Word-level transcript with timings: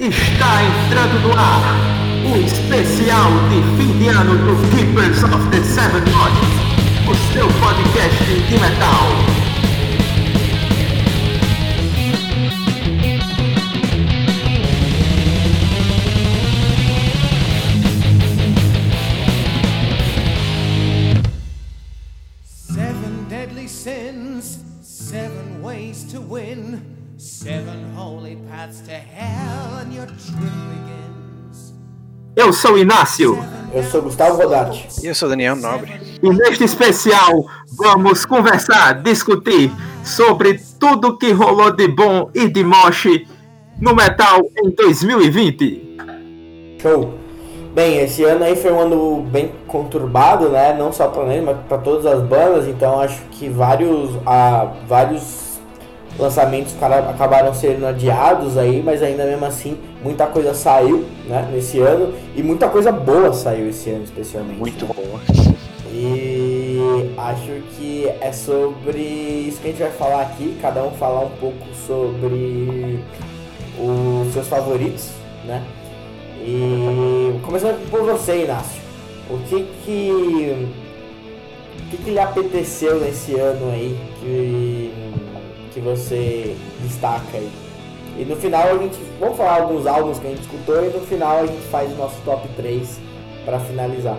Está 0.00 0.62
entrando 0.62 1.18
no 1.26 1.36
ar 1.36 1.74
o 2.24 2.36
especial 2.36 3.32
de 3.50 3.60
fim 3.76 3.98
de 3.98 4.08
ano 4.08 4.36
do 4.36 4.70
Keepers 4.70 5.24
of 5.24 5.50
the 5.50 5.60
Seven 5.64 6.04
Gods, 6.12 7.08
o 7.08 7.32
seu 7.32 7.48
podcast 7.58 8.24
de 8.24 8.60
metal. 8.60 9.47
Eu 32.38 32.52
sou 32.52 32.74
o 32.74 32.78
Inácio 32.78 33.36
Eu 33.74 33.82
sou 33.82 34.00
Gustavo 34.00 34.40
Rodarte. 34.40 34.86
E 35.02 35.08
eu 35.08 35.14
sou 35.14 35.28
Daniel 35.28 35.56
Nobre. 35.56 35.92
e 36.22 36.30
neste 36.30 36.62
especial 36.62 37.44
vamos 37.76 38.24
conversar, 38.24 39.02
discutir 39.02 39.72
sobre 40.04 40.60
tudo 40.78 41.18
que 41.18 41.32
rolou 41.32 41.72
de 41.72 41.88
bom 41.88 42.30
e 42.32 42.46
de 42.46 42.62
moche 42.62 43.26
no 43.80 43.92
metal 43.92 44.40
em 44.56 44.70
2020. 44.70 45.96
Show. 46.80 47.14
Bem, 47.74 47.98
esse 47.98 48.22
ano 48.22 48.44
aí 48.44 48.54
foi 48.54 48.72
um 48.72 48.80
ano 48.82 49.22
bem 49.22 49.50
conturbado, 49.66 50.48
né? 50.48 50.72
Não 50.78 50.92
só 50.92 51.08
para 51.08 51.24
nele, 51.24 51.44
mas 51.44 51.56
para 51.68 51.78
todas 51.78 52.06
as 52.06 52.22
bandas. 52.22 52.68
Então 52.68 53.00
acho 53.00 53.20
que 53.32 53.48
vários, 53.48 54.12
ah, 54.24 54.74
vários 54.86 55.22
lançamentos 56.18 56.74
acabaram 56.82 57.54
sendo 57.54 57.86
adiados 57.86 58.58
aí, 58.58 58.82
mas 58.84 59.02
ainda 59.02 59.24
mesmo 59.24 59.44
assim 59.44 59.78
muita 60.02 60.26
coisa 60.26 60.52
saiu, 60.52 61.04
né? 61.26 61.48
Nesse 61.52 61.78
ano 61.78 62.12
e 62.34 62.42
muita 62.42 62.68
coisa 62.68 62.90
boa 62.90 63.32
saiu 63.32 63.68
esse 63.68 63.90
ano, 63.90 64.04
especialmente. 64.04 64.58
Muito 64.58 64.86
boa. 64.86 65.20
E 65.92 67.12
acho 67.16 67.52
que 67.76 68.08
é 68.20 68.32
sobre 68.32 69.00
isso 69.00 69.60
que 69.60 69.68
a 69.68 69.70
gente 69.70 69.82
vai 69.82 69.90
falar 69.90 70.22
aqui, 70.22 70.58
cada 70.60 70.82
um 70.84 70.90
falar 70.92 71.20
um 71.20 71.30
pouco 71.40 71.66
sobre 71.86 73.00
os 73.78 74.32
seus 74.32 74.48
favoritos, 74.48 75.10
né? 75.44 75.62
E 76.40 77.38
começando 77.42 77.90
por 77.90 78.02
você, 78.02 78.44
Inácio. 78.44 78.82
O 79.30 79.38
que 79.48 79.66
que 79.84 80.68
o 81.78 81.90
que, 81.90 81.96
que 81.96 82.10
lhe 82.10 82.18
apeteceu 82.18 83.00
nesse 83.00 83.34
ano 83.34 83.70
aí 83.70 83.98
que, 84.20 84.92
que 85.78 85.84
você 85.84 86.56
destaca 86.82 87.24
aí? 87.34 87.48
E 88.18 88.24
no 88.24 88.34
final 88.36 88.62
a 88.68 88.78
gente 88.78 88.96
vamos 89.20 89.36
falar 89.36 89.60
alguns 89.62 89.86
álbuns 89.86 90.18
que 90.18 90.26
a 90.26 90.30
gente 90.30 90.40
escutou 90.42 90.84
e 90.84 90.88
no 90.88 91.00
final 91.06 91.38
a 91.38 91.46
gente 91.46 91.62
faz 91.70 91.90
o 91.92 91.94
nosso 91.94 92.16
top 92.24 92.48
3 92.56 92.98
para 93.44 93.60
finalizar. 93.60 94.16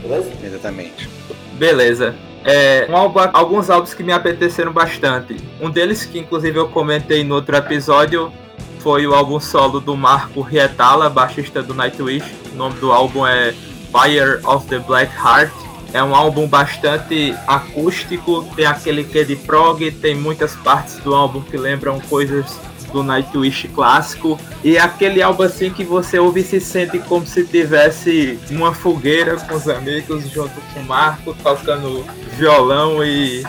Beleza? 0.00 0.30
Exatamente. 0.42 1.08
Beleza. 1.54 2.14
É, 2.44 2.86
um 2.90 2.96
álbum- 2.96 3.20
alguns 3.32 3.70
álbuns 3.70 3.94
que 3.94 4.02
me 4.02 4.12
apeteceram 4.12 4.72
bastante. 4.72 5.36
Um 5.60 5.70
deles, 5.70 6.04
que 6.04 6.18
inclusive 6.18 6.58
eu 6.58 6.68
comentei 6.68 7.22
no 7.22 7.34
outro 7.36 7.54
episódio, 7.54 8.32
foi 8.80 9.06
o 9.06 9.14
álbum 9.14 9.38
solo 9.38 9.78
do 9.80 9.96
Marco 9.96 10.40
Rietala, 10.40 11.08
baixista 11.08 11.62
do 11.62 11.72
Nightwish. 11.74 12.24
O 12.52 12.56
nome 12.56 12.80
do 12.80 12.90
álbum 12.90 13.24
é 13.26 13.52
Fire 13.92 14.40
of 14.44 14.66
the 14.66 14.78
Black 14.78 15.12
Heart. 15.14 15.52
É 15.92 16.02
um 16.02 16.14
álbum 16.14 16.46
bastante 16.46 17.36
acústico, 17.46 18.48
tem 18.56 18.64
aquele 18.64 19.04
que 19.04 19.24
de 19.24 19.36
prog, 19.36 19.90
tem 19.90 20.14
muitas 20.14 20.56
partes 20.56 20.96
do 20.98 21.14
álbum 21.14 21.42
que 21.42 21.56
lembram 21.56 22.00
coisas 22.00 22.58
do 22.92 23.02
Nightwish 23.02 23.68
clássico. 23.68 24.38
E 24.62 24.78
aquele 24.78 25.20
álbum 25.22 25.42
assim 25.42 25.70
que 25.70 25.84
você 25.84 26.18
ouve 26.18 26.40
e 26.40 26.44
se 26.44 26.60
sente 26.60 26.98
como 27.00 27.26
se 27.26 27.44
tivesse 27.44 28.38
uma 28.50 28.72
fogueira 28.72 29.36
com 29.36 29.54
os 29.54 29.68
amigos 29.68 30.28
junto 30.30 30.60
com 30.72 30.80
o 30.80 30.84
Marco, 30.84 31.34
tocando 31.42 32.04
violão 32.36 33.02
e. 33.04 33.42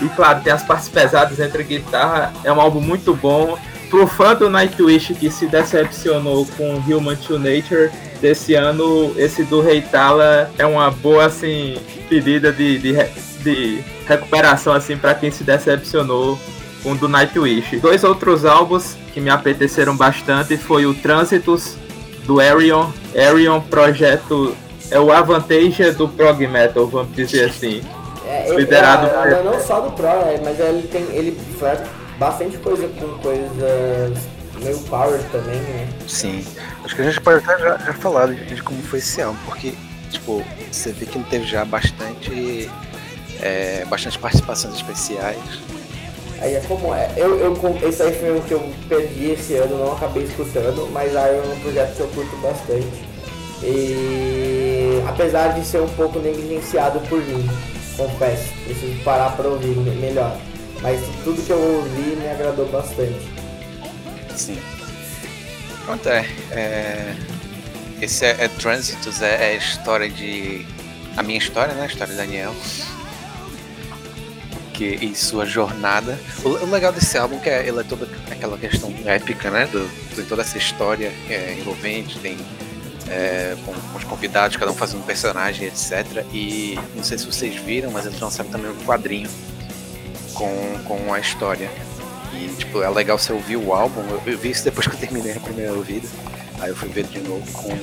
E 0.00 0.08
claro, 0.16 0.42
tem 0.42 0.52
as 0.52 0.64
partes 0.64 0.88
pesadas 0.88 1.38
entre 1.38 1.62
guitarra. 1.62 2.32
É 2.42 2.52
um 2.52 2.60
álbum 2.60 2.80
muito 2.80 3.14
bom. 3.14 3.56
Pro 3.88 4.06
fã 4.06 4.34
do 4.34 4.50
Nightwish 4.50 5.14
que 5.14 5.30
se 5.30 5.46
decepcionou 5.46 6.46
com 6.56 6.76
Human 6.76 7.14
to 7.16 7.38
Nature 7.38 7.90
desse 8.22 8.54
ano, 8.54 9.12
esse 9.18 9.42
do 9.42 9.60
Reitala 9.60 10.48
é 10.56 10.64
uma 10.64 10.90
boa 10.90 11.26
assim 11.26 11.76
pedida 12.08 12.52
de, 12.52 12.78
de, 12.78 12.92
de 13.42 13.84
recuperação 14.06 14.72
assim 14.72 14.96
para 14.96 15.12
quem 15.14 15.30
se 15.30 15.42
decepcionou 15.42 16.38
com 16.82 16.92
o 16.92 16.94
do 16.96 17.08
Nightwish. 17.08 17.76
Dois 17.78 18.04
outros 18.04 18.44
álbuns 18.44 18.96
que 19.12 19.20
me 19.20 19.28
apeteceram 19.28 19.96
bastante 19.96 20.56
foi 20.56 20.86
o 20.86 20.94
Trânsitos 20.94 21.76
do 22.24 22.40
Arion. 22.40 22.90
Arion 23.14 23.60
projeto 23.60 24.56
é 24.90 25.00
o 25.00 25.10
Avantage 25.10 25.90
do 25.90 26.08
prog 26.08 26.46
metal, 26.46 26.86
vamos 26.86 27.14
dizer 27.16 27.50
assim. 27.50 27.82
É, 28.24 28.54
Liderado 28.54 29.06
é, 29.08 29.34
por- 29.34 29.44
não 29.44 29.60
só 29.60 29.80
do 29.80 29.90
Pro, 29.92 30.06
é, 30.06 30.40
mas 30.44 30.58
ele 30.60 30.86
tem. 30.86 31.02
Ele 31.10 31.38
faz 31.58 31.80
bastante 32.18 32.56
coisa 32.58 32.88
com 32.88 33.08
coisas 33.18 34.16
meio 34.62 34.78
power 34.80 35.20
também, 35.30 35.60
né? 35.60 35.88
Sim. 36.08 36.44
Acho 36.84 36.94
que 36.96 37.02
a 37.02 37.04
gente 37.04 37.20
pode 37.20 37.44
até 37.44 37.58
já, 37.62 37.76
já 37.78 37.92
falar 37.94 38.26
de, 38.28 38.44
de 38.44 38.62
como 38.62 38.82
foi 38.82 38.98
esse 38.98 39.20
ano, 39.20 39.36
porque, 39.44 39.74
tipo, 40.10 40.42
você 40.70 40.92
vê 40.92 41.06
que 41.06 41.16
ele 41.18 41.26
teve 41.28 41.44
já 41.46 41.64
bastante. 41.64 42.70
É, 43.40 43.84
bastante 43.86 44.18
participações 44.20 44.74
especiais. 44.76 45.36
Aí 46.40 46.54
é 46.54 46.60
como 46.60 46.94
é. 46.94 47.10
Eu, 47.16 47.38
eu, 47.38 47.56
esse 47.88 48.02
aí 48.02 48.12
foi 48.14 48.38
o 48.38 48.40
que 48.42 48.52
eu 48.52 48.72
perdi 48.88 49.30
esse 49.30 49.54
ano, 49.54 49.78
não 49.78 49.92
acabei 49.92 50.24
escutando, 50.24 50.88
mas 50.92 51.14
aí 51.16 51.36
é 51.36 51.42
um 51.42 51.60
projeto 51.60 51.94
que 51.96 52.00
eu 52.00 52.08
curto 52.08 52.36
bastante. 52.36 52.86
E 53.62 55.02
apesar 55.08 55.54
de 55.54 55.64
ser 55.66 55.80
um 55.80 55.88
pouco 55.88 56.18
negligenciado 56.18 57.00
por 57.08 57.20
mim, 57.20 57.48
confesso, 57.96 58.52
preciso 58.64 59.02
parar 59.02 59.36
pra 59.36 59.48
ouvir 59.48 59.68
me- 59.76 59.90
melhor. 59.96 60.36
Mas 60.80 61.00
tudo 61.24 61.40
que 61.44 61.50
eu 61.50 61.58
ouvi 61.58 62.16
me 62.16 62.28
agradou 62.28 62.66
bastante. 62.66 63.18
Sim. 64.36 64.58
Pronto, 65.84 66.08
é. 66.08 66.26
é, 66.50 67.16
esse 68.00 68.24
é, 68.24 68.44
é 68.44 68.48
Trânsitos, 68.48 69.22
é, 69.22 69.52
é 69.52 69.56
história 69.56 70.08
de. 70.08 70.66
A 71.16 71.22
minha 71.22 71.38
história, 71.38 71.74
né? 71.74 71.82
A 71.82 71.86
história 71.86 72.12
de 72.12 72.18
Daniel. 72.18 72.54
Que, 74.72 74.96
e 75.00 75.14
sua 75.14 75.44
jornada. 75.44 76.18
O, 76.44 76.48
o 76.48 76.70
legal 76.70 76.92
desse 76.92 77.18
álbum 77.18 77.38
que 77.38 77.48
é, 77.48 77.66
ele 77.66 77.80
é 77.80 77.82
toda 77.82 78.08
aquela 78.30 78.56
questão 78.56 78.92
épica, 79.04 79.50
né? 79.50 79.66
Do, 79.66 79.88
tem 80.14 80.24
toda 80.24 80.42
essa 80.42 80.56
história 80.56 81.12
é, 81.28 81.56
envolvente, 81.58 82.18
tem 82.18 82.38
é, 83.08 83.56
com, 83.64 83.72
com 83.72 83.98
os 83.98 84.04
convidados, 84.04 84.56
cada 84.56 84.70
um 84.70 84.74
fazendo 84.74 85.00
um 85.00 85.06
personagem, 85.06 85.66
etc. 85.66 86.24
E 86.32 86.78
não 86.94 87.04
sei 87.04 87.18
se 87.18 87.26
vocês 87.26 87.54
viram, 87.56 87.90
mas 87.90 88.06
eles 88.06 88.18
lançaram 88.18 88.50
também 88.50 88.70
um 88.70 88.84
quadrinho 88.84 89.28
com, 90.34 90.78
com 90.84 91.12
a 91.12 91.20
história. 91.20 91.70
E, 92.34 92.54
tipo, 92.56 92.82
é 92.82 92.88
legal 92.88 93.18
você 93.18 93.32
ouvir 93.32 93.56
o 93.56 93.72
álbum. 93.72 94.02
Eu, 94.08 94.22
eu 94.26 94.38
vi 94.38 94.50
isso 94.50 94.64
depois 94.64 94.86
que 94.86 94.94
eu 94.94 95.00
terminei 95.00 95.32
a 95.32 95.40
primeira 95.40 95.72
ouvida. 95.72 96.08
Aí 96.60 96.70
eu 96.70 96.76
fui 96.76 96.88
ver 96.88 97.04
de 97.04 97.20
novo 97.20 97.50
com. 97.52 97.76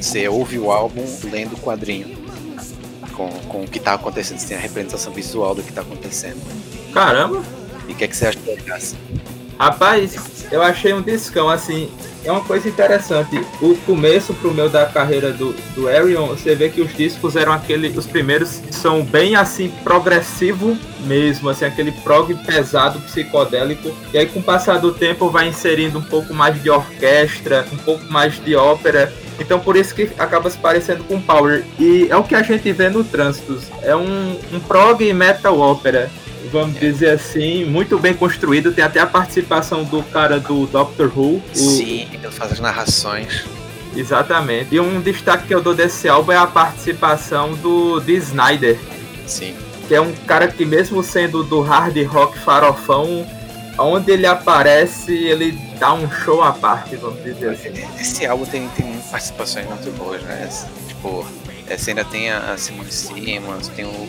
Você 0.00 0.28
ouve 0.28 0.58
o 0.58 0.70
álbum 0.70 1.04
lendo 1.24 1.54
o 1.54 1.58
quadrinho. 1.58 2.16
Com, 3.14 3.28
com 3.48 3.62
o 3.62 3.68
que 3.68 3.80
tá 3.80 3.94
acontecendo. 3.94 4.38
Você 4.38 4.48
tem 4.48 4.56
a 4.56 4.60
representação 4.60 5.12
visual 5.12 5.54
do 5.54 5.62
que 5.62 5.72
tá 5.72 5.80
acontecendo. 5.80 6.40
Caramba! 6.92 7.42
E 7.88 7.92
o 7.92 7.94
que 7.94 8.04
é 8.04 8.08
que 8.08 8.16
você 8.16 8.26
acha 8.26 8.38
graça? 8.64 8.96
Rapaz, 9.58 10.46
eu 10.52 10.62
achei 10.62 10.92
um 10.92 11.02
discão, 11.02 11.48
assim, 11.48 11.90
é 12.28 12.32
uma 12.32 12.44
coisa 12.44 12.68
interessante. 12.68 13.40
O 13.60 13.74
começo 13.86 14.34
pro 14.34 14.52
meu 14.52 14.68
da 14.68 14.84
carreira 14.84 15.32
do, 15.32 15.54
do 15.74 15.88
Arion, 15.88 16.26
você 16.26 16.54
vê 16.54 16.68
que 16.68 16.82
os 16.82 16.94
discos 16.94 17.36
eram 17.36 17.52
aquele, 17.52 17.88
os 17.88 18.06
primeiros 18.06 18.60
são 18.70 19.02
bem 19.02 19.34
assim, 19.34 19.72
progressivo 19.82 20.76
mesmo, 21.00 21.48
assim, 21.48 21.64
aquele 21.64 21.90
prog 21.90 22.34
pesado, 22.44 23.00
psicodélico. 23.00 23.90
E 24.12 24.18
aí 24.18 24.26
com 24.26 24.40
o 24.40 24.42
passar 24.42 24.78
do 24.78 24.92
tempo 24.92 25.30
vai 25.30 25.48
inserindo 25.48 25.98
um 25.98 26.02
pouco 26.02 26.34
mais 26.34 26.62
de 26.62 26.68
orquestra, 26.68 27.66
um 27.72 27.78
pouco 27.78 28.04
mais 28.12 28.38
de 28.44 28.54
ópera. 28.54 29.10
Então 29.40 29.58
por 29.58 29.74
isso 29.74 29.94
que 29.94 30.10
acaba 30.18 30.50
se 30.50 30.58
parecendo 30.58 31.04
com 31.04 31.18
Power. 31.20 31.64
E 31.78 32.08
é 32.10 32.16
o 32.16 32.24
que 32.24 32.34
a 32.34 32.42
gente 32.42 32.70
vê 32.72 32.90
no 32.90 33.04
Trânsitos. 33.04 33.70
É 33.82 33.96
um, 33.96 34.38
um 34.52 34.60
prog 34.60 35.12
metal 35.14 35.58
ópera 35.58 36.10
vamos 36.52 36.78
dizer 36.78 37.10
assim, 37.10 37.64
muito 37.64 37.98
bem 37.98 38.14
construído. 38.14 38.72
Tem 38.72 38.84
até 38.84 39.00
a 39.00 39.06
participação 39.06 39.84
do 39.84 40.02
cara 40.04 40.38
do 40.40 40.66
Doctor 40.66 41.10
Who. 41.16 41.36
o- 41.36 41.42
Sim, 41.54 42.08
ele 42.12 42.30
faz 42.30 42.52
as 42.52 42.60
narrações. 42.60 43.44
Exatamente. 43.96 44.74
E 44.74 44.80
um 44.80 45.00
destaque 45.00 45.46
que 45.48 45.54
eu 45.54 45.60
dou 45.62 45.74
desse 45.74 46.08
álbum 46.08 46.32
é 46.32 46.36
a 46.36 46.46
participação 46.46 47.54
do 47.54 48.00
Dee 48.00 48.16
Snyder, 48.16 48.78
Sim. 49.26 49.54
que 49.88 49.94
é 49.94 50.00
um 50.00 50.12
cara 50.26 50.46
que 50.48 50.64
mesmo 50.64 51.02
sendo 51.02 51.42
do 51.42 51.60
hard 51.60 51.96
rock 52.06 52.38
farofão, 52.38 53.26
onde 53.78 54.10
ele 54.12 54.26
aparece, 54.26 55.12
ele 55.12 55.52
dá 55.78 55.94
um 55.94 56.10
show 56.10 56.42
à 56.42 56.52
parte, 56.52 56.96
vamos 56.96 57.22
dizer 57.24 57.50
assim. 57.50 57.72
Esse 57.98 58.26
álbum 58.26 58.44
tem, 58.44 58.68
tem 58.76 58.86
participações 59.10 59.66
muito 59.66 59.90
boas, 59.96 60.22
né? 60.22 60.48
Tipo, 60.86 61.26
é, 61.68 61.76
você 61.76 61.90
ainda 61.90 62.04
tem 62.04 62.30
a 62.30 62.52
a 62.52 62.58
Simone 62.58 62.90
Simmons, 62.92 63.68
tem 63.68 63.84
o, 63.84 64.08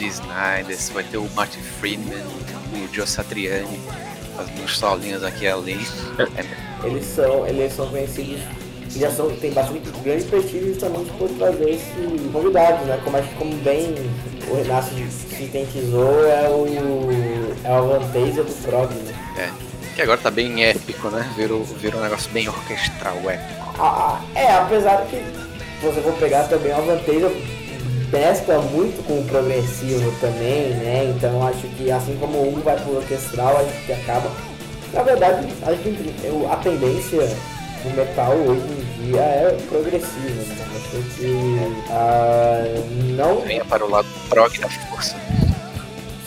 o 0.00 0.02
Dee 0.02 0.08
Snyder, 0.08 0.76
você 0.76 0.92
vai 0.92 1.04
ter 1.04 1.18
o 1.18 1.28
Martin 1.34 1.60
Friedman, 1.60 2.24
o 2.72 2.94
Joe 2.94 3.06
Satriani, 3.06 3.78
fazendo 4.34 4.64
uns 4.64 4.78
solinhos 4.78 5.22
aqui 5.22 5.46
ali. 5.46 5.78
É, 6.82 6.86
eles 6.86 7.04
são, 7.04 7.46
eles 7.46 7.72
são 7.74 7.86
conhecidos 7.88 8.40
já 8.96 9.08
são, 9.08 9.30
tem 9.36 9.52
bastante 9.52 9.88
grande 10.02 10.24
prestígio 10.24 10.68
justamente 10.70 11.12
por 11.12 11.28
trazer 11.28 11.70
esse 11.70 12.28
convidados, 12.32 12.84
né? 12.86 13.00
Como 13.04 13.16
acho 13.16 13.28
como 13.36 13.54
bem 13.58 13.94
o 14.50 14.56
Renato 14.56 14.88
sintetizou 15.28 16.26
é 16.26 16.48
o 16.48 16.66
é 17.62 17.72
a 17.72 17.80
vantagem 17.80 18.32
do 18.32 18.62
prog, 18.64 18.92
né? 18.92 19.14
É. 19.38 19.94
Que 19.94 20.02
agora 20.02 20.18
tá 20.18 20.30
bem 20.30 20.64
épico, 20.64 21.08
né? 21.08 21.24
Virou, 21.36 21.62
virou 21.62 22.00
um 22.00 22.02
negócio 22.02 22.28
bem 22.32 22.48
orquestral, 22.48 23.16
épico. 23.30 23.74
Ah, 23.78 24.20
é, 24.34 24.54
apesar 24.54 25.06
que 25.06 25.22
você 25.80 26.00
for 26.00 26.14
pegar 26.14 26.48
também 26.48 26.72
a 26.72 26.80
vantagem 26.80 27.59
pesca 28.10 28.58
muito 28.58 29.04
com 29.06 29.20
o 29.20 29.24
progressivo 29.24 30.12
também, 30.20 30.70
né? 30.74 31.12
Então 31.16 31.46
acho 31.46 31.66
que 31.76 31.90
assim 31.90 32.16
como 32.18 32.48
um 32.48 32.60
vai 32.60 32.76
pro 32.76 32.96
orquestral, 32.96 33.58
a 33.58 33.62
gente 33.64 33.92
acaba. 33.92 34.30
Na 34.92 35.02
verdade, 35.02 35.46
acho 35.62 35.78
que 35.78 36.14
a 36.50 36.56
tendência 36.56 37.28
do 37.84 37.96
metal 37.96 38.32
hoje 38.32 38.62
em 38.62 39.06
dia 39.06 39.20
é 39.20 39.58
progressivo, 39.68 40.42
né? 40.42 40.56
Acho 40.76 41.16
que 41.16 41.26
uh, 41.88 43.16
não. 43.16 43.40
Venha 43.42 43.64
para 43.64 43.84
o 43.84 43.90
lado 43.90 44.08
prog 44.28 44.58
da 44.58 44.68
força. 44.68 45.16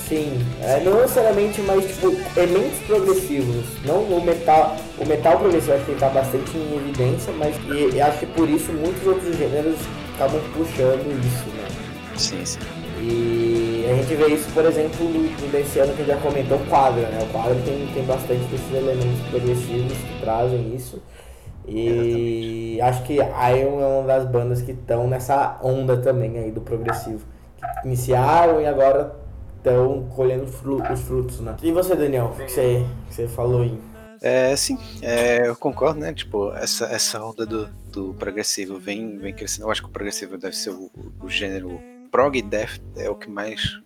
Sim, 0.08 0.46
é, 0.62 0.82
não 0.82 1.02
necessariamente, 1.02 1.62
mas 1.62 1.86
tipo, 1.86 2.16
elementos 2.38 2.80
progressivos. 2.86 3.66
Não 3.86 4.04
o 4.04 4.24
metal. 4.24 4.78
O 4.98 5.06
metal 5.06 5.40
progressivo 5.40 5.74
acho 5.74 5.86
que 5.86 5.92
está 5.94 6.10
bastante 6.10 6.58
em 6.58 6.76
evidência, 6.76 7.34
mas 7.34 7.56
e, 7.68 8.00
acho 8.00 8.20
que 8.20 8.26
por 8.28 8.50
isso 8.50 8.72
muitos 8.74 9.06
outros 9.08 9.36
gêneros 9.38 9.78
acabam 10.14 10.42
puxando 10.54 11.20
isso? 11.26 11.53
Sim, 12.16 12.46
sim. 12.46 12.60
E 13.02 13.86
a 13.90 13.96
gente 13.96 14.16
vê 14.16 14.28
isso, 14.28 14.50
por 14.54 14.66
exemplo, 14.66 15.10
nesse 15.52 15.80
ano 15.80 15.94
que 15.94 16.02
a 16.02 16.06
gente 16.06 16.16
já 16.16 16.18
comentou 16.18 16.58
o 16.58 16.66
quadro, 16.68 17.02
né? 17.02 17.20
O 17.22 17.32
quadro 17.34 17.56
tem, 17.66 17.88
tem 17.94 18.06
bastante 18.06 18.44
desses 18.46 18.74
elementos 18.74 19.20
progressivos 19.30 19.98
que 19.98 20.20
trazem 20.22 20.76
isso. 20.76 21.02
E 21.68 22.78
Exatamente. 22.78 22.82
acho 22.82 23.04
que 23.04 23.14
Iron 23.14 23.82
é 23.82 23.86
uma 23.86 24.08
das 24.08 24.26
bandas 24.26 24.62
que 24.62 24.72
estão 24.72 25.08
nessa 25.08 25.60
onda 25.62 25.98
também 25.98 26.38
aí 26.38 26.52
do 26.52 26.62
progressivo. 26.62 27.26
Que 27.58 27.88
iniciaram 27.88 28.62
e 28.62 28.66
agora 28.66 29.16
estão 29.58 30.08
colhendo 30.16 30.44
os 30.44 31.02
frutos, 31.02 31.40
né? 31.40 31.56
E 31.62 31.72
você, 31.72 31.96
Daniel, 31.96 32.34
o 32.34 32.36
que 32.36 32.52
você, 32.52 32.86
que 33.08 33.16
você 33.16 33.28
falou 33.28 33.62
aí? 33.62 33.80
É, 34.22 34.56
sim, 34.56 34.78
é, 35.02 35.48
eu 35.48 35.56
concordo, 35.56 36.00
né? 36.00 36.14
Tipo, 36.14 36.54
essa, 36.54 36.86
essa 36.86 37.22
onda 37.22 37.46
do, 37.46 37.68
do 37.92 38.14
progressivo 38.14 38.80
vem, 38.80 39.18
vem 39.18 39.34
crescendo. 39.34 39.66
Eu 39.66 39.72
acho 39.72 39.82
que 39.82 39.90
o 39.90 39.92
progressivo 39.92 40.38
deve 40.38 40.56
ser 40.56 40.70
o, 40.70 40.90
o 41.22 41.30
gênero 41.30 41.82
prog 42.14 42.40
death 42.44 42.80
é 42.96 43.10
o 43.10 43.16
que 43.16 43.28
mais 43.28 43.82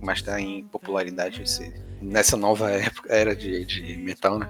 mais 0.00 0.18
está 0.18 0.40
em 0.40 0.64
popularidade 0.64 1.42
esse, 1.42 1.72
nessa 2.02 2.36
nova 2.36 2.70
época, 2.74 3.12
era 3.12 3.34
de, 3.34 3.64
de 3.64 3.96
metal, 3.96 4.38
né? 4.38 4.48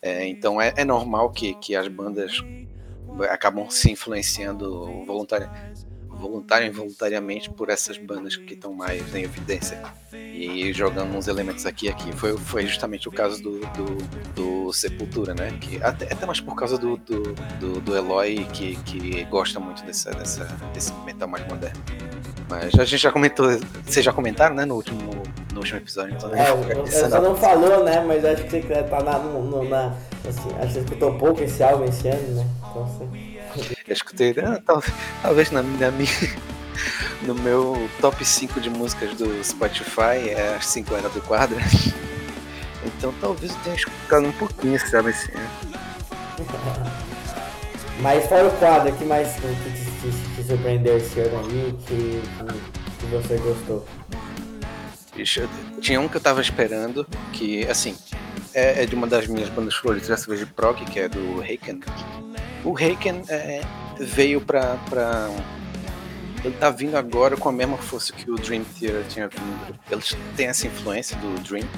É, 0.00 0.26
então 0.26 0.60
é, 0.60 0.72
é, 0.76 0.84
normal 0.84 1.30
que, 1.30 1.54
que 1.54 1.74
as 1.74 1.88
bandas 1.88 2.38
acabam 3.28 3.68
se 3.68 3.90
influenciando 3.90 5.04
voluntariamente 5.04 5.86
voluntário 6.20 6.66
e 6.66 6.68
involuntariamente 6.68 7.50
por 7.50 7.70
essas 7.70 7.98
bandas 7.98 8.36
que 8.36 8.54
estão 8.54 8.72
mais 8.72 9.14
em 9.14 9.22
evidência 9.22 9.80
e 10.12 10.72
jogando 10.72 11.16
uns 11.16 11.26
elementos 11.28 11.66
aqui 11.66 11.86
e 11.86 11.88
aqui. 11.88 12.12
Foi, 12.12 12.36
foi 12.36 12.66
justamente 12.66 13.08
o 13.08 13.12
caso 13.12 13.42
do, 13.42 13.60
do, 13.60 13.96
do 14.34 14.72
Sepultura, 14.72 15.34
né? 15.34 15.50
Que 15.60 15.82
até, 15.82 16.06
até 16.12 16.26
mais 16.26 16.40
por 16.40 16.54
causa 16.54 16.78
do, 16.78 16.96
do, 16.98 17.34
do, 17.58 17.80
do 17.80 17.96
Eloy, 17.96 18.46
que, 18.52 18.76
que 18.84 19.24
gosta 19.24 19.58
muito 19.58 19.84
dessa, 19.84 20.10
dessa, 20.12 20.44
desse 20.72 20.92
metal 21.04 21.28
mais 21.28 21.46
moderno. 21.46 21.80
Mas 22.48 22.74
a 22.78 22.84
gente 22.84 22.98
já 22.98 23.12
comentou, 23.12 23.46
vocês 23.84 24.04
já 24.04 24.12
comentaram, 24.12 24.56
né, 24.56 24.64
no 24.64 24.74
último, 24.74 25.12
no 25.52 25.60
último 25.60 25.78
episódio. 25.78 26.16
Então 26.16 26.34
é, 26.34 26.52
você 26.52 27.06
não 27.08 27.36
falou, 27.36 27.84
né, 27.84 28.04
mas 28.04 28.24
acho 28.24 28.42
que 28.44 28.60
você 28.60 28.82
tá 28.82 29.02
na, 29.02 29.18
no, 29.20 29.68
na 29.68 29.94
assim, 30.28 30.48
acho 30.58 30.66
que 30.66 30.72
você 30.72 30.80
escutou 30.80 31.14
pouco 31.16 31.42
esse 31.42 31.62
álbum 31.62 31.84
esse 31.84 32.08
ano, 32.08 32.34
né? 32.34 32.46
Então, 32.70 32.84
assim... 32.84 33.29
Eu 33.90 33.94
escutei, 33.94 34.32
ah, 34.38 34.62
talvez, 34.64 34.94
talvez 35.20 35.50
na, 35.50 35.62
na 35.62 35.90
minha, 35.90 36.08
no 37.26 37.34
meu 37.34 37.90
top 38.00 38.24
5 38.24 38.60
de 38.60 38.70
músicas 38.70 39.14
do 39.14 39.42
Spotify, 39.42 40.30
é 40.30 40.54
as 40.56 40.66
5 40.66 40.94
era 40.94 41.08
do 41.08 41.20
quadro. 41.20 41.58
Então 42.82 43.12
talvez 43.20 43.52
eu 43.52 43.58
tenha 43.58 43.76
escutado 43.76 44.26
um 44.26 44.32
pouquinho, 44.32 44.80
sabe 44.80 45.10
assim. 45.10 45.30
Né? 45.32 45.50
Mas 48.00 48.26
fora 48.26 48.46
o 48.46 48.50
quadro, 48.52 48.90
que 48.96 49.04
mais 49.04 49.34
que 49.34 49.40
te, 49.40 50.10
te, 50.10 50.34
te 50.36 50.42
surpreendeu 50.44 50.96
esse 50.96 51.20
ano 51.20 51.40
aí, 51.40 51.76
que, 51.86 52.22
que, 52.98 53.06
você 53.06 53.36
gostou? 53.36 53.84
Tinha 55.80 56.00
um 56.00 56.08
que 56.08 56.16
eu 56.16 56.20
tava 56.20 56.40
esperando, 56.40 57.06
que 57.32 57.66
assim, 57.66 57.96
é, 58.54 58.82
é 58.82 58.86
de 58.86 58.94
uma 58.94 59.06
das 59.06 59.26
minhas 59.26 59.48
bandas 59.48 59.74
favoritas 59.74 60.08
dessa 60.08 60.26
vez 60.26 60.40
de 60.40 60.46
prog, 60.46 60.84
que 60.86 61.00
é 61.00 61.08
do 61.08 61.40
Haken. 61.40 61.80
O 62.64 62.74
Haken 62.74 63.22
é, 63.28 63.62
veio 63.98 64.40
pra, 64.40 64.76
pra. 64.88 65.28
Ele 66.44 66.56
tá 66.56 66.70
vindo 66.70 66.96
agora 66.96 67.36
com 67.36 67.48
a 67.48 67.52
mesma 67.52 67.76
força 67.76 68.12
que 68.12 68.30
o 68.30 68.36
Dream 68.36 68.64
Theater 68.64 69.04
tinha 69.08 69.28
vindo. 69.28 69.78
Eles 69.90 70.16
têm 70.36 70.46
essa 70.46 70.66
influência 70.66 71.16
do 71.18 71.38
Dream, 71.42 71.68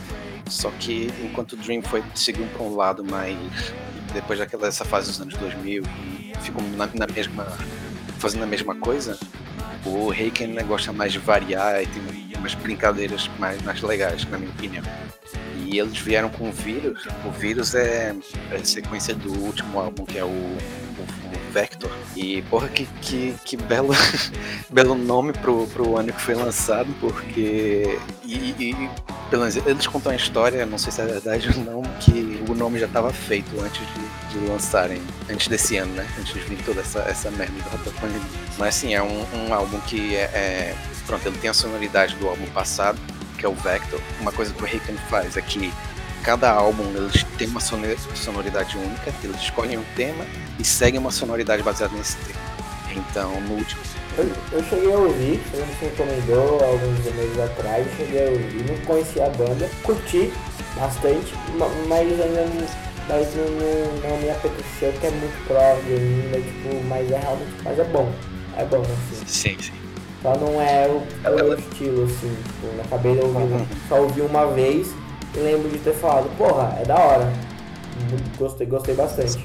só 0.49 0.71
que 0.79 1.13
enquanto 1.23 1.53
o 1.53 1.57
Dream 1.57 1.83
foi 1.83 2.03
seguindo 2.15 2.53
pra 2.53 2.63
um 2.63 2.77
lado 2.77 3.05
mais. 3.05 3.75
Depois 4.13 4.39
daquela 4.39 4.69
essa 4.69 4.85
fase 4.85 5.09
dos 5.09 5.21
anos 5.21 5.35
2000, 5.35 5.83
ficou 6.41 6.63
na, 6.77 6.87
na 6.87 7.07
mesma. 7.07 7.47
fazendo 8.19 8.45
a 8.45 8.47
mesma 8.47 8.75
coisa, 8.77 9.19
o 9.85 10.11
Haken 10.11 10.55
gosta 10.67 10.93
mais 10.93 11.13
de 11.13 11.19
variar 11.19 11.83
e 11.83 11.87
tem 11.87 12.22
umas 12.43 12.55
brincadeiras 12.55 13.31
mais, 13.39 13.63
mais 13.63 13.81
legais, 13.81 14.25
na 14.29 14.37
minha 14.37 14.51
opinião. 14.51 14.83
E 15.65 15.79
eles 15.79 15.97
vieram 15.99 16.29
com 16.29 16.49
o 16.49 16.53
vírus. 16.53 17.07
O 17.25 17.31
vírus 17.31 17.75
é, 17.75 18.15
a 18.53 18.65
sequência 18.65 19.15
do 19.15 19.33
último 19.33 19.79
álbum, 19.79 20.05
que 20.05 20.19
é 20.19 20.25
o, 20.25 20.29
o, 20.29 20.31
o 20.31 21.53
Vector. 21.53 21.91
E, 22.17 22.43
porra, 22.43 22.69
que, 22.69 22.87
que, 23.01 23.35
que 23.45 23.57
belo, 23.57 23.95
belo 24.69 24.95
nome 24.97 25.33
pro, 25.33 25.67
pro 25.69 25.97
ano 25.97 26.13
que 26.13 26.21
foi 26.21 26.35
lançado, 26.35 26.93
porque. 27.01 27.99
E, 28.25 28.35
e 28.59 28.91
pelo 29.31 29.43
menos 29.43 29.57
eles 29.57 29.87
contam 29.87 30.13
a 30.13 30.17
história, 30.17 30.67
não 30.67 30.77
sei 30.77 30.93
se 30.93 31.01
é 31.01 31.07
verdade 31.07 31.49
ou 31.57 31.65
não, 31.65 31.83
que 32.01 32.43
o 32.49 32.55
nome 32.55 32.79
já 32.79 32.85
estava 32.85 33.11
feito 33.11 33.59
antes 33.61 33.81
de, 33.81 34.39
de, 34.39 34.47
lançarem, 34.47 35.01
antes 35.31 35.49
desse 35.49 35.79
ano, 35.79 35.95
né? 35.95 36.07
Antes 36.19 36.35
de 36.35 36.41
vir 36.41 36.63
toda 36.65 36.83
essa, 36.83 36.99
essa 37.01 37.31
merda 37.31 37.55
da 37.83 37.91
pandemia. 37.93 38.21
Mas 38.59 38.77
assim, 38.77 38.95
é 38.95 39.03
um, 39.03 39.25
um 39.35 39.55
álbum 39.55 39.81
que 39.81 40.17
é, 40.17 40.25
é. 40.35 40.77
Pronto, 41.13 41.29
ele 41.29 41.37
tem 41.37 41.51
a 41.51 41.53
sonoridade 41.53 42.17
do 42.17 42.27
álbum 42.27 42.47
passado, 42.55 42.99
que 43.37 43.45
é 43.45 43.49
o 43.49 43.53
Vector, 43.53 44.01
uma 44.19 44.33
coisa 44.33 44.55
que 44.55 44.63
o 44.63 44.65
Ricken 44.65 44.97
faz 45.11 45.37
é 45.37 45.43
que 45.43 45.71
cada 46.23 46.51
álbum 46.51 46.85
eles 46.97 47.23
tem 47.37 47.49
uma 47.49 47.61
sonoridade 47.61 48.79
única, 48.79 49.13
eles 49.23 49.37
escolhem 49.43 49.77
um 49.77 49.85
tema 49.95 50.25
e 50.59 50.65
seguem 50.65 50.99
uma 50.99 51.11
sonoridade 51.11 51.63
baseada 51.63 51.95
nesse 51.95 52.17
tema. 52.17 52.41
Então, 52.97 53.39
no 53.43 53.57
último. 53.57 53.83
Eu, 54.17 54.33
eu 54.53 54.65
cheguei 54.65 54.91
a 54.91 54.97
ouvir, 54.97 55.43
você 55.51 55.85
recomendou 55.85 56.65
alguns 56.65 57.05
meses 57.15 57.39
atrás, 57.39 57.87
cheguei 57.95 58.29
a 58.29 58.31
ouvir, 58.31 58.65
não 58.71 58.79
conhecia 58.87 59.27
a 59.27 59.29
banda, 59.29 59.69
curti 59.83 60.33
bastante, 60.77 61.35
mas 61.89 62.09
ainda 62.09 62.25
não, 62.25 62.67
mas 63.07 63.35
não, 63.35 63.45
não, 63.45 64.09
não 64.09 64.17
me 64.17 64.31
apeteceu, 64.31 64.91
que 64.99 65.07
é 65.07 65.11
muito 65.11 65.47
prog 65.47 65.79
ainda, 65.87 66.39
tipo, 66.39 66.83
mas 66.89 67.11
é 67.11 67.19
realmente, 67.19 67.53
mas 67.63 67.79
é 67.79 67.85
bom, 67.85 68.11
é 68.57 68.65
bom 68.65 68.81
assim. 68.81 69.27
Sim, 69.27 69.57
sim. 69.61 69.82
Só 70.23 70.37
não 70.37 70.61
é 70.61 70.87
o, 70.87 70.99
o 71.29 71.35
meu 71.35 71.59
estilo, 71.59 72.05
assim, 72.05 72.33
tipo, 72.45 72.77
na 72.77 72.85
cabeça 72.85 73.21
eu 73.21 73.27
ouvi, 73.27 73.69
só 73.89 74.01
ouvi 74.01 74.21
uma 74.21 74.47
vez 74.47 74.89
e 75.35 75.39
lembro 75.39 75.69
de 75.69 75.79
ter 75.79 75.95
falado, 75.95 76.31
porra, 76.39 76.79
é 76.81 76.85
da 76.85 76.97
hora. 76.97 77.33
Gostei, 78.39 78.67
gostei 78.67 78.95
bastante. 78.95 79.45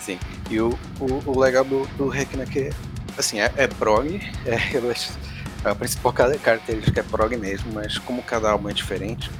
Sim, 0.00 0.18
e 0.50 0.60
o, 0.60 0.78
o, 1.00 1.30
o 1.30 1.40
legal 1.40 1.64
do, 1.64 1.86
do 1.96 2.08
Requiem 2.08 2.42
é 2.42 2.46
que, 2.46 2.70
assim, 3.16 3.40
é, 3.40 3.50
é 3.56 3.66
prog, 3.66 4.20
é, 4.44 4.54
é 4.54 5.70
a 5.70 5.74
principal 5.74 6.12
característica 6.12 7.00
é 7.00 7.02
prog 7.02 7.34
mesmo, 7.38 7.72
mas 7.72 7.96
como 7.96 8.22
cada 8.22 8.50
álbum 8.50 8.68
é 8.68 8.74
diferente, 8.74 9.30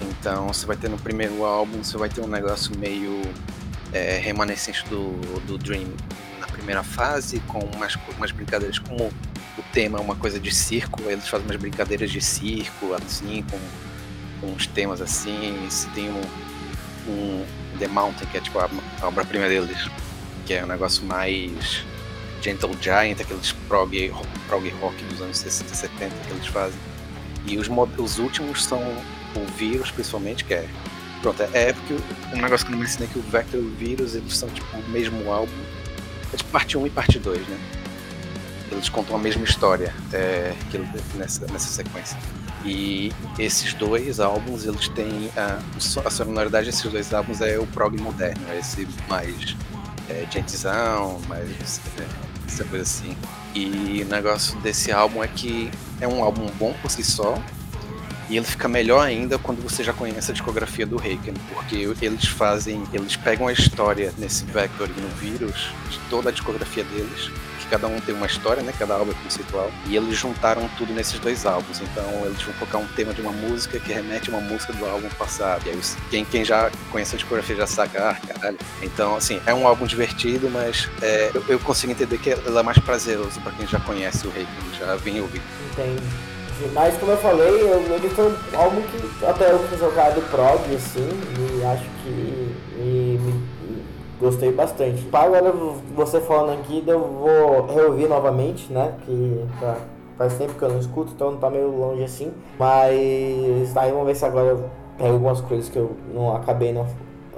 então 0.00 0.46
você 0.46 0.64
vai 0.64 0.76
ter 0.76 0.88
no 0.88 0.96
primeiro 0.96 1.44
álbum, 1.44 1.82
você 1.82 1.96
vai 1.96 2.08
ter 2.08 2.20
um 2.20 2.28
negócio 2.28 2.76
meio 2.78 3.20
é, 3.92 4.18
remanescente 4.18 4.84
do, 4.88 5.10
do 5.40 5.58
Dream 5.58 5.88
primeira 6.56 6.82
fase, 6.82 7.40
com 7.40 7.58
umas, 7.58 7.96
umas 8.16 8.30
brincadeiras 8.32 8.78
como 8.78 9.12
o 9.58 9.62
tema 9.72 9.98
é 9.98 10.00
uma 10.00 10.16
coisa 10.16 10.38
de 10.40 10.54
circo, 10.54 11.02
eles 11.04 11.28
fazem 11.28 11.46
umas 11.46 11.56
brincadeiras 11.56 12.10
de 12.10 12.20
circo, 12.20 12.94
assim, 12.94 13.44
com, 13.50 13.58
com 14.40 14.52
uns 14.52 14.66
temas 14.66 15.00
assim, 15.00 15.66
se 15.70 15.88
tem 15.90 16.10
um, 16.10 16.22
um 17.08 17.46
The 17.78 17.88
Mountain, 17.88 18.26
que 18.26 18.38
é 18.38 18.40
tipo 18.40 18.58
a, 18.58 18.68
a 19.00 19.06
obra-prima 19.06 19.48
deles, 19.48 19.88
que 20.44 20.54
é 20.54 20.64
um 20.64 20.68
negócio 20.68 21.04
mais 21.04 21.84
Gentle 22.42 22.76
Giant, 22.80 23.20
aqueles 23.20 23.52
prog, 23.68 24.14
prog 24.46 24.68
rock 24.80 25.04
dos 25.04 25.20
anos 25.20 25.38
60 25.38 25.72
e 25.72 25.76
70 25.76 26.14
que 26.14 26.30
eles 26.32 26.46
fazem. 26.46 26.78
E 27.46 27.58
os, 27.58 27.68
os 27.98 28.18
últimos 28.18 28.64
são 28.64 28.80
o 28.80 29.44
Vírus, 29.56 29.90
principalmente, 29.90 30.44
que 30.44 30.54
é. 30.54 30.68
Pronto, 31.22 31.42
é 31.42 31.72
porque 31.72 31.94
o, 31.94 32.36
um 32.36 32.40
negócio 32.40 32.66
que 32.66 32.72
eu 32.72 32.76
não 32.76 32.82
mencionei 32.82 33.08
é 33.08 33.12
que 33.12 33.18
o 33.18 33.22
Vector 33.22 33.60
e 33.60 33.64
o 33.64 33.70
Vírus 33.70 34.14
eles 34.14 34.36
são 34.36 34.48
tipo 34.50 34.76
o 34.76 34.90
mesmo 34.90 35.30
álbum, 35.32 35.52
é 36.32 36.36
tipo 36.36 36.50
parte 36.50 36.76
1 36.76 36.86
e 36.86 36.90
parte 36.90 37.18
2, 37.18 37.38
né? 37.48 37.58
Eles 38.70 38.88
contam 38.88 39.16
a 39.16 39.18
mesma 39.18 39.44
história 39.44 39.94
é, 40.12 40.52
nessa, 41.14 41.46
nessa 41.46 41.68
sequência. 41.68 42.18
E 42.64 43.12
esses 43.38 43.72
dois 43.74 44.18
álbuns, 44.18 44.64
eles 44.64 44.88
têm 44.88 45.30
a, 45.36 45.58
a 46.04 46.10
sonoridade 46.10 46.66
desses 46.66 46.90
dois 46.90 47.14
álbuns 47.14 47.40
é 47.40 47.58
o 47.58 47.66
prog 47.68 47.96
moderno, 48.00 48.42
é 48.50 48.58
esse 48.58 48.88
mais 49.08 49.56
é, 50.08 50.26
mais 51.28 51.80
é, 51.98 52.06
essa 52.46 52.64
coisa 52.64 52.82
assim. 52.82 53.16
E 53.54 54.02
o 54.02 54.08
negócio 54.08 54.58
desse 54.60 54.92
álbum 54.92 55.22
é 55.22 55.28
que 55.28 55.70
é 56.00 56.08
um 56.08 56.22
álbum 56.22 56.46
bom 56.58 56.74
por 56.82 56.90
si 56.90 57.02
só, 57.02 57.40
e 58.28 58.36
ele 58.36 58.46
fica 58.46 58.68
melhor 58.68 59.06
ainda 59.06 59.38
quando 59.38 59.62
você 59.62 59.84
já 59.84 59.92
conhece 59.92 60.30
a 60.30 60.34
discografia 60.34 60.86
do 60.86 60.96
Haken, 60.96 61.34
porque 61.52 61.76
eles 62.00 62.26
fazem, 62.26 62.82
eles 62.92 63.16
pegam 63.16 63.46
a 63.46 63.52
história 63.52 64.12
nesse 64.18 64.44
Vector 64.46 64.88
e 64.96 65.00
no 65.00 65.08
Vírus, 65.16 65.70
de 65.90 65.98
toda 66.10 66.30
a 66.30 66.32
discografia 66.32 66.84
deles, 66.84 67.30
que 67.60 67.66
cada 67.70 67.86
um 67.86 68.00
tem 68.00 68.14
uma 68.14 68.26
história, 68.26 68.62
né? 68.62 68.72
Cada 68.76 68.94
álbum 68.94 69.12
é 69.12 69.14
conceitual. 69.22 69.70
E 69.86 69.96
eles 69.96 70.16
juntaram 70.16 70.68
tudo 70.76 70.92
nesses 70.92 71.18
dois 71.18 71.44
álbuns. 71.46 71.80
Então 71.80 72.04
eles 72.24 72.40
vão 72.42 72.54
colocar 72.54 72.78
um 72.78 72.86
tema 72.88 73.12
de 73.12 73.20
uma 73.20 73.32
música 73.32 73.78
que 73.78 73.92
remete 73.92 74.30
a 74.30 74.36
uma 74.36 74.40
música 74.40 74.72
do 74.72 74.84
álbum 74.86 75.08
passado. 75.10 75.66
E 75.66 75.70
aí 75.70 75.80
quem, 76.10 76.24
quem 76.24 76.44
já 76.44 76.70
conhece 76.90 77.14
a 77.14 77.18
discografia 77.18 77.56
já 77.56 77.66
saca, 77.66 78.10
ah, 78.10 78.14
caralho. 78.14 78.58
Então, 78.82 79.16
assim, 79.16 79.40
é 79.46 79.54
um 79.54 79.66
álbum 79.66 79.86
divertido, 79.86 80.48
mas 80.50 80.88
é, 81.02 81.30
eu, 81.34 81.44
eu, 81.48 81.58
consigo 81.60 81.92
entender 81.92 82.18
que 82.18 82.30
ele 82.30 82.58
é 82.58 82.62
mais 82.62 82.78
prazeroso 82.78 83.40
para 83.40 83.52
quem 83.52 83.66
já 83.66 83.80
conhece 83.80 84.26
o 84.26 84.30
Haken, 84.30 84.46
já 84.78 84.96
vem 84.96 85.20
ouvindo. 85.20 85.44
Entendi. 85.72 86.35
Mas 86.72 86.96
como 86.96 87.12
eu 87.12 87.18
falei, 87.18 87.62
eu, 87.62 87.80
ele 87.94 88.08
foi 88.08 88.34
álbum 88.54 88.82
que 88.82 89.24
até 89.24 89.52
eu 89.52 89.58
fui 89.58 89.78
jogado 89.78 90.20
prog, 90.30 90.74
assim, 90.74 91.08
e 91.38 91.64
acho 91.64 91.84
que 92.02 92.54
e, 92.78 93.18
me, 93.20 93.46
gostei 94.20 94.52
bastante. 94.52 95.06
Agora 95.12 95.52
você 95.94 96.20
falando 96.20 96.58
aqui, 96.60 96.82
eu 96.86 97.00
vou 97.00 97.66
reouvir 97.66 98.08
novamente, 98.08 98.72
né? 98.72 98.94
Que 99.04 99.44
tá, 99.60 99.76
faz 100.16 100.34
tempo 100.34 100.54
que 100.54 100.62
eu 100.62 100.70
não 100.70 100.78
escuto, 100.78 101.12
então 101.14 101.32
não 101.32 101.38
tá 101.38 101.50
meio 101.50 101.70
longe 101.70 102.04
assim. 102.04 102.32
Mas 102.58 103.76
aí 103.76 103.90
vamos 103.90 104.06
ver 104.06 104.16
se 104.16 104.24
agora 104.24 104.48
eu 104.48 104.64
pego 104.96 105.14
algumas 105.14 105.40
coisas 105.40 105.68
que 105.68 105.78
eu 105.78 105.96
não 106.12 106.34
acabei 106.34 106.72
não. 106.72 106.86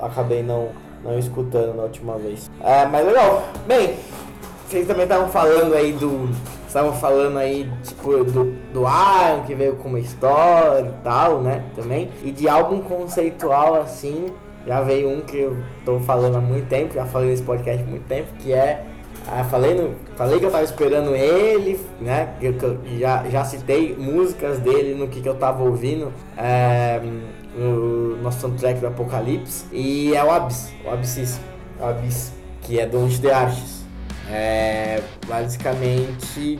Acabei 0.00 0.44
não, 0.44 0.68
não 1.02 1.18
escutando 1.18 1.74
na 1.74 1.82
última 1.82 2.16
vez. 2.16 2.48
É, 2.62 2.86
mas 2.86 3.04
legal. 3.04 3.42
Bem, 3.66 3.96
vocês 4.68 4.86
também 4.86 5.04
estavam 5.04 5.28
falando 5.28 5.74
aí 5.74 5.92
do 5.92 6.28
estavam 6.68 6.92
falando 6.92 7.38
aí, 7.38 7.70
tipo, 7.82 8.24
do, 8.24 8.52
do 8.72 8.80
Iron, 8.80 9.42
que 9.46 9.54
veio 9.54 9.76
com 9.76 9.88
uma 9.88 9.98
história 9.98 10.88
e 10.88 11.02
tal, 11.02 11.40
né? 11.40 11.64
Também. 11.74 12.10
E 12.22 12.30
de 12.30 12.48
álbum 12.48 12.80
conceitual, 12.80 13.74
assim, 13.74 14.26
já 14.66 14.80
veio 14.82 15.08
um 15.08 15.20
que 15.20 15.38
eu 15.38 15.56
tô 15.84 15.98
falando 16.00 16.36
há 16.36 16.40
muito 16.40 16.68
tempo, 16.68 16.94
já 16.94 17.06
falei 17.06 17.30
nesse 17.30 17.42
podcast 17.42 17.82
há 17.82 17.86
muito 17.86 18.06
tempo, 18.06 18.28
que 18.38 18.52
é. 18.52 18.84
Ah, 19.30 19.44
falei, 19.44 19.74
no, 19.74 19.94
falei 20.16 20.38
que 20.38 20.46
eu 20.46 20.50
tava 20.50 20.64
esperando 20.64 21.14
ele, 21.14 21.78
né? 22.00 22.34
Eu, 22.40 22.52
eu 22.52 22.78
já, 22.98 23.24
já 23.28 23.44
citei 23.44 23.94
músicas 23.98 24.58
dele 24.58 24.94
no 24.94 25.08
que, 25.08 25.20
que 25.20 25.28
eu 25.28 25.34
tava 25.34 25.62
ouvindo. 25.62 26.12
É, 26.36 27.00
no 27.58 28.16
nosso 28.22 28.40
soundtrack 28.40 28.80
do 28.80 28.86
Apocalipse. 28.86 29.66
E 29.72 30.14
é 30.14 30.24
o 30.24 30.30
Abyss, 30.30 30.72
o 30.84 30.90
Abyss, 30.90 31.40
o 31.80 31.84
Abyss, 31.84 32.32
que 32.62 32.78
é 32.78 32.86
do 32.86 33.00
Onde 33.00 33.20
The 33.20 33.32
Arches. 33.32 33.77
É, 34.30 35.02
basicamente, 35.26 36.58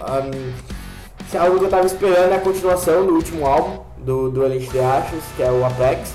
um, 0.00 0.52
é 1.32 1.38
algo 1.38 1.58
que 1.58 1.64
eu 1.66 1.70
tava 1.70 1.86
esperando 1.86 2.32
é 2.32 2.36
a 2.36 2.40
continuação 2.40 3.04
do 3.04 3.14
último 3.14 3.46
álbum 3.46 3.82
do, 3.98 4.30
do 4.30 4.44
Elite 4.44 4.70
the 4.70 4.84
Ashes, 4.84 5.22
que 5.36 5.42
é 5.42 5.50
o 5.50 5.64
Apex. 5.64 6.14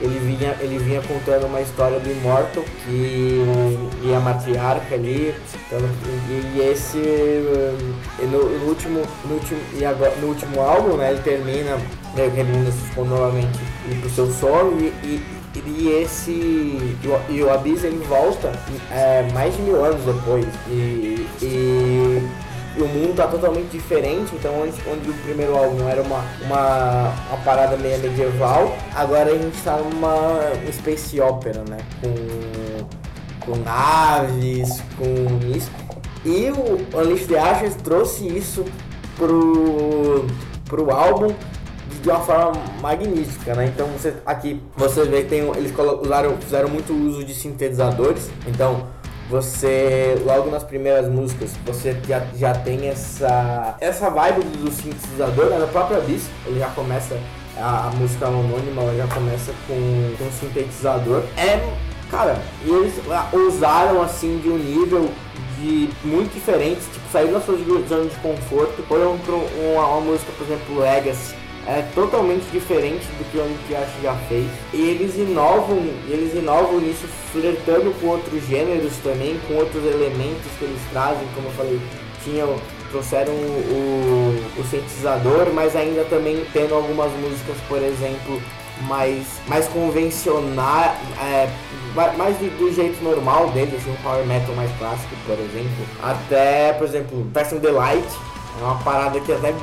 Ele 0.00 0.18
vinha, 0.18 0.56
ele 0.60 0.78
vinha 0.78 1.00
contando 1.02 1.46
uma 1.46 1.60
história 1.60 2.00
do 2.00 2.10
Immortal 2.10 2.64
que, 2.84 3.44
e 4.02 4.14
a 4.14 4.20
matriarca 4.20 4.94
ali. 4.94 5.34
Então, 5.66 5.78
e, 6.28 6.58
e 6.58 6.60
esse. 6.60 6.98
No, 8.18 8.58
no, 8.58 8.66
último, 8.66 9.02
no, 9.24 9.34
último, 9.34 9.60
e 9.74 9.84
agora, 9.84 10.14
no 10.16 10.28
último 10.28 10.60
álbum, 10.60 10.96
né, 10.96 11.10
ele 11.12 11.22
termina. 11.22 11.78
Ele 12.16 12.72
se 12.72 13.00
novamente 13.00 13.58
ir 13.90 14.00
pro 14.00 14.10
seu 14.10 14.30
solo 14.30 14.78
e, 14.80 14.86
e 15.04 15.41
e 15.60 15.88
esse. 16.02 16.30
E 17.28 17.42
o 17.42 17.52
Abyss 17.52 17.84
ele 17.84 18.04
volta 18.06 18.52
é, 18.90 19.28
mais 19.32 19.54
de 19.54 19.62
mil 19.62 19.84
anos 19.84 20.02
depois. 20.04 20.46
E, 20.68 21.26
e, 21.42 22.28
e, 22.76 22.80
o 22.80 22.86
mundo 22.88 23.16
tá 23.16 23.26
totalmente 23.26 23.70
diferente. 23.70 24.34
Então, 24.34 24.62
onde, 24.62 24.74
onde 24.90 25.10
o 25.10 25.14
primeiro 25.24 25.56
álbum 25.56 25.88
era 25.88 26.02
uma, 26.02 26.24
uma, 26.44 27.12
uma 27.28 27.38
parada 27.44 27.76
meio 27.76 27.98
medieval, 27.98 28.74
agora 28.94 29.30
a 29.30 29.38
gente 29.38 29.60
tá 29.62 29.76
numa 29.76 30.40
space 30.72 31.20
opera, 31.20 31.62
né? 31.68 31.78
Com, 32.00 33.52
com 33.52 33.58
naves, 33.58 34.82
com 34.96 35.54
isso. 35.54 35.70
E 36.24 36.50
o 36.50 36.98
Unleashed 36.98 37.28
the 37.28 37.38
Ashes 37.38 37.74
trouxe 37.76 38.26
isso 38.26 38.64
pro, 39.16 40.26
pro 40.64 40.90
álbum 40.90 41.34
de 42.02 42.08
uma 42.08 42.20
forma 42.20 42.52
magnífica, 42.80 43.54
né? 43.54 43.66
Então 43.66 43.86
você 43.86 44.14
aqui 44.26 44.60
você 44.76 45.04
vê 45.04 45.22
que 45.22 45.28
tem 45.28 45.48
eles 45.56 45.72
usaram, 46.02 46.36
fizeram 46.38 46.68
muito 46.68 46.92
uso 46.92 47.24
de 47.24 47.32
sintetizadores. 47.32 48.28
Então 48.46 48.88
você 49.30 50.20
logo 50.26 50.50
nas 50.50 50.64
primeiras 50.64 51.08
músicas 51.08 51.52
você 51.64 51.96
já, 52.06 52.20
já 52.36 52.52
tem 52.52 52.88
essa 52.88 53.76
essa 53.80 54.10
vibe 54.10 54.42
do 54.58 54.70
sintetizador, 54.70 55.46
né? 55.46 55.68
Própria 55.70 55.98
Abyss, 55.98 56.28
ele 56.44 56.58
já 56.58 56.68
começa 56.70 57.16
a, 57.56 57.86
a 57.86 57.90
música 57.90 58.26
anônima, 58.26 58.82
ela 58.82 58.96
já 58.96 59.06
começa 59.06 59.52
com, 59.68 60.14
com 60.18 60.30
sintetizador. 60.32 61.22
É, 61.36 61.60
cara, 62.10 62.42
eles 62.64 62.94
usaram 63.32 64.02
assim 64.02 64.38
de 64.38 64.48
um 64.48 64.58
nível 64.58 65.08
de 65.58 65.88
muito 66.02 66.34
diferente, 66.34 66.80
tipo, 66.92 67.08
saíram 67.12 67.34
da 67.34 67.40
sua 67.40 67.56
zona 67.88 68.08
de 68.08 68.16
conforto, 68.16 68.82
foram 68.88 69.16
pra 69.18 69.34
uma, 69.34 69.86
uma 69.86 70.00
música, 70.00 70.32
por 70.36 70.44
exemplo, 70.44 70.80
Legacy, 70.80 71.36
é 71.66 71.82
totalmente 71.94 72.44
diferente 72.50 73.04
do 73.18 73.30
que 73.30 73.38
o 73.38 73.44
Onikiashi 73.44 74.02
já 74.02 74.14
fez. 74.28 74.50
E 74.72 74.80
eles 74.80 75.16
inovam, 75.16 75.78
eles 76.08 76.34
inovam 76.34 76.80
nisso, 76.80 77.06
flertando 77.32 77.92
com 78.00 78.08
outros 78.08 78.46
gêneros 78.46 78.92
também, 79.02 79.38
com 79.46 79.54
outros 79.54 79.84
elementos 79.84 80.50
que 80.58 80.64
eles 80.64 80.80
trazem, 80.90 81.26
como 81.34 81.48
eu 81.48 81.52
falei, 81.52 81.80
tinham 82.24 82.56
trouxeram 82.92 83.32
o, 83.32 84.44
o, 84.56 84.60
o 84.60 84.64
sintetizador, 84.64 85.50
mas 85.54 85.74
ainda 85.74 86.04
também 86.04 86.44
tendo 86.52 86.74
algumas 86.74 87.10
músicas, 87.12 87.56
por 87.66 87.82
exemplo, 87.82 88.40
mais, 88.82 89.26
mais 89.48 89.66
convencional, 89.68 90.94
é, 91.20 91.48
mais 92.16 92.36
do, 92.36 92.58
do, 92.58 92.72
jeito 92.72 93.02
normal 93.02 93.48
deles, 93.50 93.74
assim, 93.74 93.90
um 93.90 94.02
power 94.02 94.24
metal 94.26 94.54
mais 94.54 94.70
clássico, 94.78 95.14
por 95.26 95.38
exemplo. 95.38 95.86
Até, 96.02 96.74
por 96.74 96.86
exemplo, 96.86 97.26
Person 97.32 97.56
Delight, 97.56 98.06
é 98.60 98.64
uma 98.64 98.78
parada 98.82 99.18
que 99.20 99.32
até 99.32 99.54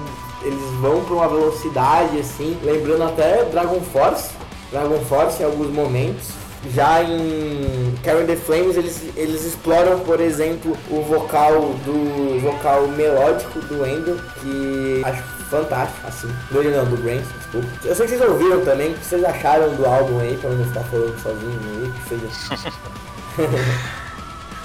eles 0.43 0.61
vão 0.79 1.03
para 1.03 1.13
uma 1.15 1.27
velocidade 1.27 2.19
assim, 2.19 2.57
lembrando 2.63 3.03
até 3.03 3.43
Dragon 3.45 3.81
Force, 3.81 4.31
Dragon 4.71 4.99
Force 5.01 5.41
em 5.41 5.45
alguns 5.45 5.69
momentos. 5.71 6.39
Já 6.73 7.01
em 7.01 7.95
Carry 8.03 8.25
the 8.25 8.35
Flames 8.35 8.75
eles, 8.75 9.01
eles 9.15 9.45
exploram, 9.45 9.99
por 10.01 10.19
exemplo, 10.19 10.75
o 10.89 11.01
vocal 11.01 11.73
do 11.85 12.39
vocal 12.41 12.85
melódico 12.89 13.59
do 13.61 13.85
Endo, 13.85 14.21
que 14.41 15.01
acho 15.05 15.23
fantástico, 15.49 16.07
assim. 16.07 16.27
Do 16.51 16.63
não, 16.63 16.85
do 16.85 16.97
Brains, 16.97 17.25
desculpa. 17.37 17.67
Eu 17.83 17.95
sei 17.95 18.05
que 18.05 18.17
vocês 18.17 18.29
ouviram 18.29 18.63
também, 18.63 18.91
o 18.91 18.93
que 18.93 19.05
vocês 19.05 19.23
acharam 19.23 19.73
do 19.75 19.85
álbum 19.85 20.19
aí, 20.19 20.37
pra 20.37 20.49
não 20.49 20.65
ficar 20.65 20.83
falando 20.83 21.19
sozinho 21.21 21.59
aí, 21.75 21.91
que 21.91 22.09
seja. 22.09 22.73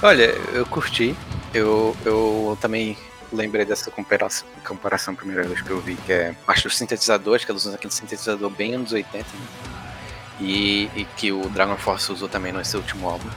Olha, 0.03 0.35
eu 0.53 0.65
curti. 0.65 1.15
Eu, 1.53 1.95
eu 2.05 2.57
também 2.59 2.97
lembrei 3.35 3.65
dessa 3.65 3.91
comparação, 3.91 4.47
comparação 4.65 5.13
a 5.13 5.17
primeira 5.17 5.43
vez 5.43 5.61
que 5.61 5.69
eu 5.69 5.79
vi, 5.79 5.95
que 5.95 6.11
é 6.11 6.35
acho 6.47 6.67
os 6.67 6.77
sintetizadores, 6.77 7.45
que 7.45 7.51
eles 7.51 7.63
usam 7.63 7.75
aquele 7.75 7.93
sintetizador 7.93 8.49
bem 8.49 8.73
anos 8.75 8.91
80, 8.91 9.17
né? 9.17 9.25
e, 10.39 10.89
e, 10.95 11.05
que 11.17 11.31
o 11.31 11.47
Dragon 11.49 11.77
Force 11.77 12.11
usou 12.11 12.27
também 12.27 12.51
nesse 12.51 12.75
último 12.75 13.09
álbum. 13.09 13.29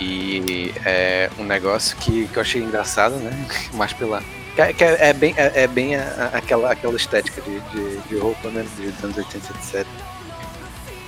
E 0.00 0.72
é 0.84 1.30
um 1.38 1.44
negócio 1.44 1.96
que, 1.98 2.26
que 2.28 2.36
eu 2.36 2.42
achei 2.42 2.62
engraçado, 2.62 3.16
né? 3.16 3.30
Mais 3.74 3.92
pela. 3.92 4.22
Que 4.54 4.84
é, 4.84 5.08
é, 5.08 5.12
bem, 5.12 5.34
é, 5.36 5.62
é 5.62 5.66
bem 5.66 5.96
a, 5.96 6.02
a, 6.02 6.38
aquela, 6.38 6.72
aquela 6.72 6.96
estética 6.96 7.40
de, 7.40 7.60
de, 7.60 7.98
de 8.08 8.18
roupa, 8.18 8.48
né? 8.48 8.66
Dos 8.76 9.04
anos 9.04 9.16
80, 9.16 9.52
etc. 9.52 9.86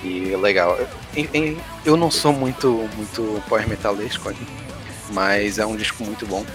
E 0.03 0.33
é 0.33 0.37
legal. 0.37 0.77
Eu, 0.77 0.87
eu 1.83 1.97
não 1.97 2.09
sou 2.09 2.31
muito, 2.31 2.89
muito 2.95 3.43
power 3.49 3.67
metalesco, 3.67 4.31
mas 5.11 5.57
é 5.57 5.65
um 5.65 5.75
disco 5.75 6.03
muito 6.03 6.25
bom. 6.25 6.45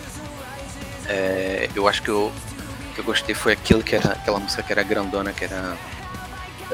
É, 1.10 1.68
eu 1.74 1.88
acho 1.88 2.02
que 2.02 2.08
eu, 2.08 2.30
que 2.94 3.00
eu 3.00 3.04
gostei 3.04 3.34
foi 3.34 3.52
aquilo 3.52 3.82
que 3.82 3.96
era 3.96 4.12
aquela 4.12 4.38
música 4.38 4.62
que 4.62 4.72
era 4.72 4.82
grandona, 4.84 5.32
que 5.32 5.44
era. 5.44 5.76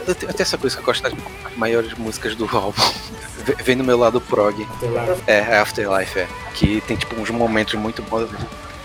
Eu 0.06 0.14
tenho 0.14 0.30
até 0.30 0.42
essa 0.42 0.58
coisa 0.58 0.76
que 0.76 0.82
eu 0.82 0.84
gosto 0.84 1.02
das 1.02 1.14
maiores 1.56 1.94
músicas 1.94 2.36
do 2.36 2.44
álbum. 2.54 2.82
Vem 3.64 3.78
do 3.78 3.84
meu 3.84 3.96
lado 3.96 4.20
prog. 4.20 4.62
Afterlife. 4.62 5.22
É, 5.26 5.58
Afterlife, 5.58 6.18
é. 6.18 6.28
Que 6.54 6.82
tem 6.82 6.96
tipo 6.98 7.18
uns 7.18 7.30
momentos 7.30 7.74
muito 7.74 8.02
bons. 8.02 8.28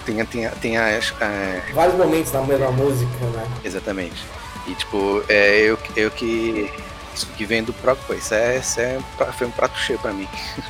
Tem, 0.05 0.25
tem, 0.25 0.49
tem 0.61 0.77
as. 0.77 1.13
É... 1.19 1.61
Vários 1.73 1.97
momentos 1.97 2.31
na 2.31 2.41
mesma 2.43 2.71
música, 2.71 3.25
né? 3.33 3.45
Exatamente. 3.65 4.23
E 4.67 4.73
tipo, 4.75 5.21
é, 5.27 5.59
eu, 5.59 5.77
eu 5.97 6.09
que. 6.11 6.71
Isso 7.13 7.27
que 7.35 7.43
vem 7.43 7.61
do 7.61 7.73
prog, 7.73 7.99
pô, 8.07 8.13
isso, 8.13 8.33
é, 8.33 8.57
isso 8.57 8.79
é, 8.79 8.97
foi 9.37 9.45
um 9.45 9.51
prato 9.51 9.77
cheio 9.77 9.99
pra 9.99 10.13
mim. 10.13 10.29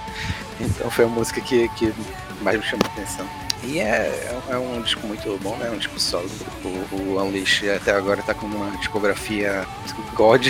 então 0.60 0.90
foi 0.90 1.06
a 1.06 1.08
música 1.08 1.40
que, 1.40 1.70
que 1.76 1.94
mais 2.42 2.58
me 2.58 2.64
chamou 2.64 2.88
a 2.88 2.94
atenção. 2.94 3.41
E 3.64 3.80
é, 3.80 4.42
é 4.50 4.58
um 4.58 4.82
disco 4.82 5.06
muito 5.06 5.38
bom, 5.42 5.56
né? 5.58 5.70
Um 5.70 5.78
disco 5.78 6.00
sólido. 6.00 6.34
O, 6.64 6.96
o 6.96 7.22
Unleash 7.22 7.64
até 7.76 7.92
agora 7.92 8.22
tá 8.24 8.34
com 8.34 8.46
uma 8.46 8.76
discografia 8.78 9.66
God. 10.16 10.48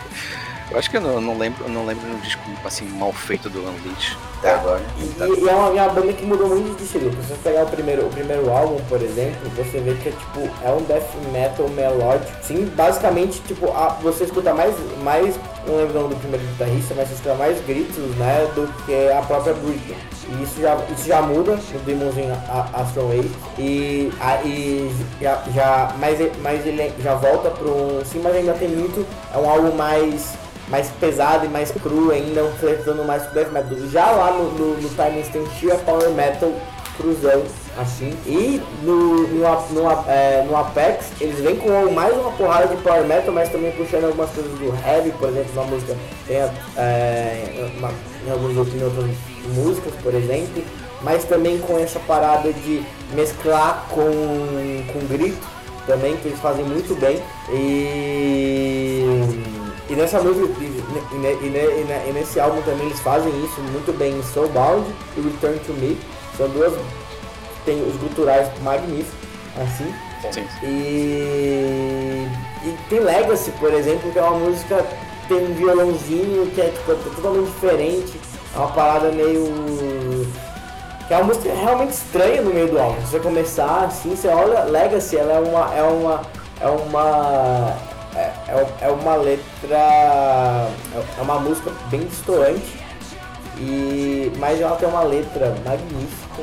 eu 0.70 0.78
acho 0.78 0.90
que 0.90 0.96
eu 0.96 1.00
não, 1.00 1.20
não 1.20 1.36
lembro, 1.36 1.68
não 1.68 1.84
lembro 1.84 2.08
de 2.08 2.14
um 2.14 2.20
disco 2.20 2.42
assim 2.64 2.86
mal 2.86 3.12
feito 3.12 3.50
do 3.50 3.60
Unleash 3.60 4.16
até 4.44 4.54
agora. 4.54 4.82
E, 4.98 5.42
e 5.42 5.48
é, 5.48 5.54
uma, 5.54 5.68
é 5.68 5.82
uma 5.82 5.88
banda 5.88 6.12
que 6.12 6.24
mudou 6.26 6.48
muito 6.48 6.76
de 6.76 6.84
estilo. 6.84 7.10
Se 7.10 7.28
você 7.28 7.34
pegar 7.42 7.64
o 7.64 7.66
primeiro, 7.66 8.06
o 8.06 8.10
primeiro 8.10 8.50
álbum, 8.50 8.76
por 8.84 9.00
exemplo, 9.00 9.48
você 9.56 9.80
vê 9.80 9.94
que 9.94 10.10
é 10.10 10.12
tipo, 10.12 10.40
é 10.62 10.70
um 10.70 10.82
death 10.82 11.08
metal 11.32 11.68
melódico. 11.70 12.30
Sim, 12.42 12.66
basicamente, 12.76 13.40
tipo, 13.42 13.72
a, 13.72 13.88
você 14.02 14.24
escuta 14.24 14.52
mais, 14.52 14.74
mais, 15.02 15.34
não 15.66 15.76
lembro 15.76 15.98
o 15.98 16.02
nome 16.02 16.14
do 16.14 16.20
primeiro 16.20 16.46
guitarrista, 16.46 16.94
mas 16.96 17.10
escuta 17.10 17.34
mais 17.34 17.60
gritos, 17.64 18.04
né, 18.16 18.50
do 18.54 18.68
que 18.84 19.12
a 19.12 19.22
própria 19.22 19.54
Britney. 19.54 19.96
E 20.28 20.42
isso 20.42 20.60
já, 20.60 20.76
isso 20.90 21.06
já 21.06 21.22
muda 21.22 21.56
no 21.56 21.78
Demons 21.80 22.14
Astral 22.72 23.10
Age. 23.10 23.30
E, 23.58 24.12
a, 24.20 24.42
e 24.42 24.90
já, 25.20 25.42
já, 25.54 25.94
mas, 25.98 26.18
mas 26.42 26.66
ele 26.66 26.92
já 27.02 27.14
volta 27.14 27.50
para 27.50 27.68
um. 27.68 28.02
Sim, 28.04 28.20
mas 28.22 28.34
ainda 28.34 28.54
tem 28.54 28.68
muito. 28.68 29.06
É 29.34 29.38
um 29.38 29.48
álbum 29.48 29.74
mais, 29.76 30.34
mais 30.68 30.88
pesado 31.00 31.44
e 31.44 31.48
mais 31.48 31.70
cru, 31.70 32.10
ainda 32.10 32.42
flertando 32.58 33.04
mais 33.04 33.24
com 33.26 33.34
Death 33.34 33.52
Metal. 33.52 33.78
Já 33.90 34.10
lá 34.12 34.32
no, 34.32 34.50
no, 34.52 34.80
no 34.80 34.88
Time 34.88 35.20
Instant 35.20 35.46
tinha 35.58 35.74
Power 35.76 36.10
Metal 36.10 36.52
cruzão 36.96 37.42
assim. 37.78 38.16
E 38.26 38.62
no, 38.82 39.26
no, 39.28 39.40
no, 39.70 39.90
é, 40.08 40.44
no, 40.48 40.56
Apex 40.56 41.06
eles 41.20 41.38
vêm 41.40 41.56
com 41.56 41.90
mais 41.92 42.14
uma 42.16 42.30
porrada 42.32 42.68
de 42.68 42.82
power 42.82 43.04
metal, 43.04 43.32
mas 43.32 43.48
também 43.48 43.72
puxando 43.72 44.04
algumas 44.04 44.30
coisas 44.30 44.52
do 44.58 44.66
heavy, 44.86 45.10
por 45.12 45.28
exemplo, 45.28 45.54
na 45.54 45.62
música 45.64 45.96
tem 46.26 46.36
é, 46.76 47.70
uma, 47.78 47.90
em 48.26 48.30
algumas 48.30 48.56
outras 48.56 48.74
músicas, 49.54 49.92
por 50.02 50.14
exemplo, 50.14 50.62
mas 51.02 51.24
também 51.24 51.58
com 51.58 51.78
essa 51.78 52.00
parada 52.00 52.52
de 52.52 52.82
mesclar 53.14 53.86
com, 53.90 54.10
com 54.92 55.06
grito 55.06 55.54
também, 55.86 56.16
que 56.16 56.28
eles 56.28 56.40
fazem 56.40 56.64
muito 56.64 56.98
bem. 56.98 57.20
E, 57.52 59.04
e 59.88 59.94
nessa 59.94 60.20
música, 60.20 60.48
e, 60.60 60.64
e, 60.64 61.18
e, 61.46 62.08
e, 62.08 62.12
nesse 62.12 62.40
álbum 62.40 62.60
também 62.62 62.86
eles 62.86 63.00
fazem 63.00 63.32
isso 63.44 63.60
muito 63.60 63.96
bem 63.96 64.18
em 64.18 64.22
Soulbound 64.22 64.86
e 65.16 65.20
Return 65.20 65.58
to 65.60 65.72
Me. 65.74 65.98
São 66.36 66.48
duas. 66.48 66.72
Tem 67.64 67.82
os 67.82 67.96
guturais 67.96 68.48
magníficos, 68.62 69.14
assim. 69.56 69.94
Sim. 70.32 70.46
E, 70.62 72.26
e 72.64 72.78
tem 72.88 73.00
Legacy, 73.00 73.50
por 73.52 73.72
exemplo, 73.72 74.10
que 74.10 74.18
é 74.18 74.22
uma 74.22 74.38
música 74.38 74.84
tem 75.28 75.38
um 75.38 75.54
violãozinho 75.54 76.50
que 76.50 76.60
é 76.60 76.68
tipo, 76.68 76.94
totalmente 77.16 77.46
diferente. 77.46 78.20
É 78.54 78.58
uma 78.58 78.68
parada 78.68 79.10
meio. 79.10 79.46
Que 81.06 81.14
é 81.14 81.16
uma 81.18 81.24
música 81.24 81.52
realmente 81.54 81.92
estranha 81.92 82.42
no 82.42 82.52
meio 82.52 82.68
do 82.68 82.78
álbum. 82.78 83.00
Se 83.02 83.12
você 83.12 83.20
começar 83.20 83.84
assim, 83.84 84.14
você 84.14 84.28
olha 84.28 84.64
Legacy, 84.64 85.16
ela 85.16 85.34
é 85.34 85.40
uma. 85.40 85.74
É 85.74 85.82
uma. 85.82 86.22
É 86.60 86.68
uma. 86.68 87.76
É, 88.14 88.32
é, 88.48 88.66
é 88.82 88.88
uma 88.88 89.16
letra. 89.16 89.76
É 91.18 91.22
uma 91.22 91.40
música 91.40 91.70
bem 91.90 92.00
distoante. 92.00 92.84
E, 93.56 94.32
mas 94.38 94.60
ela 94.60 94.76
tem 94.76 94.88
uma 94.88 95.02
letra 95.02 95.54
magnífica, 95.64 96.42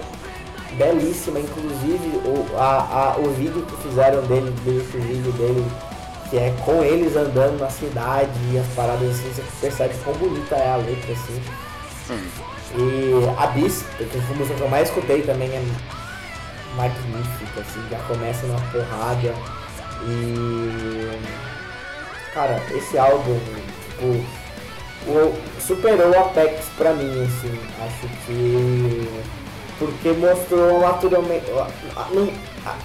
belíssima, 0.75 1.40
inclusive 1.40 2.08
o, 2.25 2.58
a, 2.58 3.13
a, 3.13 3.18
o 3.18 3.32
vídeo 3.34 3.66
que 3.66 3.88
fizeram 3.88 4.22
dele, 4.24 4.51
desse 4.63 4.98
vídeo 4.98 5.32
dele, 5.34 5.66
que 6.30 6.38
é 6.38 6.54
com 6.66 6.84
eles 6.84 7.16
andando 7.16 7.60
na 7.60 7.70
cidade 7.70 8.32
e 8.51 8.58
as 8.58 8.68
paradas 8.68 9.10
assim, 9.10 9.30
você 9.34 9.44
percebe 9.60 9.94
quão 10.04 10.16
bonita 10.16 10.56
é 10.56 10.72
a 10.72 10.78
letra 10.78 11.12
assim. 11.13 11.42
E 12.75 13.12
Abyss, 13.38 13.84
que 13.98 14.06
foi 14.06 14.22
a 14.22 14.38
música 14.38 14.56
que 14.56 14.62
eu 14.62 14.70
mais 14.70 14.88
escutei 14.88 15.22
também, 15.24 15.50
é 15.50 15.63
magnífica, 16.75 17.62
assim, 17.62 17.84
já 17.90 18.00
começa 18.00 18.48
na 18.48 18.60
porrada. 18.72 19.36
E. 20.08 21.20
Cara, 22.34 22.62
esse 22.72 22.98
álbum, 22.98 23.38
tipo, 23.90 24.25
superou 25.60 26.12
o 26.12 26.20
Apex 26.20 26.66
pra 26.78 26.94
mim, 26.94 27.24
assim, 27.24 27.60
acho 27.86 28.08
que. 28.25 29.08
Porque 29.82 30.10
mostrou 30.12 30.80
naturalmente. 30.80 31.46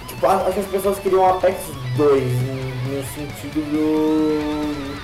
Tipo, 0.07 0.25
acho 0.25 0.51
que 0.51 0.59
as 0.59 0.65
pessoas 0.65 0.97
queriam 0.97 1.21
o 1.21 1.25
Apex 1.27 1.57
2, 1.95 2.23
no 2.23 3.03
sentido 3.13 3.61
do. 3.71 4.97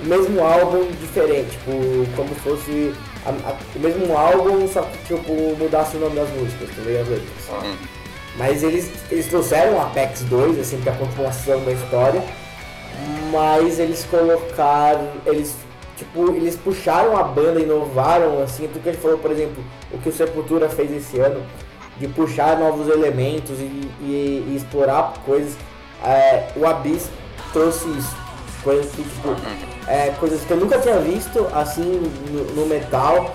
O 0.00 0.06
mesmo 0.06 0.40
álbum 0.42 0.88
diferente, 1.00 1.50
tipo, 1.50 1.72
como 2.14 2.28
se 2.28 2.40
fosse 2.40 2.94
a, 3.26 3.30
a, 3.50 3.56
o 3.74 3.80
mesmo 3.80 4.16
álbum, 4.16 4.68
só 4.68 4.82
que 4.82 5.14
tipo, 5.14 5.32
mudasse 5.58 5.96
o 5.96 6.00
nome 6.00 6.14
das 6.14 6.30
músicas, 6.30 6.70
também 6.76 6.98
as 6.98 7.08
letras. 7.08 7.28
Mas 8.36 8.62
eles, 8.62 8.90
eles 9.10 9.26
trouxeram 9.26 9.76
o 9.76 9.80
Apex 9.80 10.20
2, 10.22 10.58
assim, 10.60 10.80
pra 10.80 10.92
continuação 10.92 11.62
da 11.64 11.72
história, 11.72 12.22
mas 13.32 13.80
eles 13.80 14.04
colocaram. 14.04 15.08
Eles 15.26 15.56
tipo, 16.00 16.30
eles 16.34 16.56
puxaram 16.56 17.16
a 17.16 17.22
banda, 17.22 17.60
inovaram, 17.60 18.42
assim, 18.42 18.66
tudo 18.68 18.82
que 18.82 18.88
ele 18.88 18.98
falou, 18.98 19.18
por 19.18 19.30
exemplo, 19.30 19.62
o 19.92 19.98
que 19.98 20.08
o 20.08 20.12
Sepultura 20.12 20.68
fez 20.68 20.90
esse 20.90 21.18
ano, 21.20 21.42
de 21.98 22.08
puxar 22.08 22.58
novos 22.58 22.88
elementos 22.88 23.58
e, 23.60 23.90
e, 24.00 24.46
e 24.48 24.56
explorar 24.56 25.12
coisas, 25.26 25.54
é, 26.02 26.48
o 26.56 26.66
Abyss 26.66 27.10
trouxe 27.52 27.86
isso, 27.90 28.16
coisas 28.64 28.90
que, 28.92 29.02
tipo, 29.02 29.28
é, 29.86 30.10
coisas 30.18 30.40
que 30.42 30.50
eu 30.50 30.56
nunca 30.56 30.78
tinha 30.78 30.98
visto, 30.98 31.46
assim, 31.52 32.10
no, 32.30 32.62
no 32.62 32.66
metal, 32.66 33.34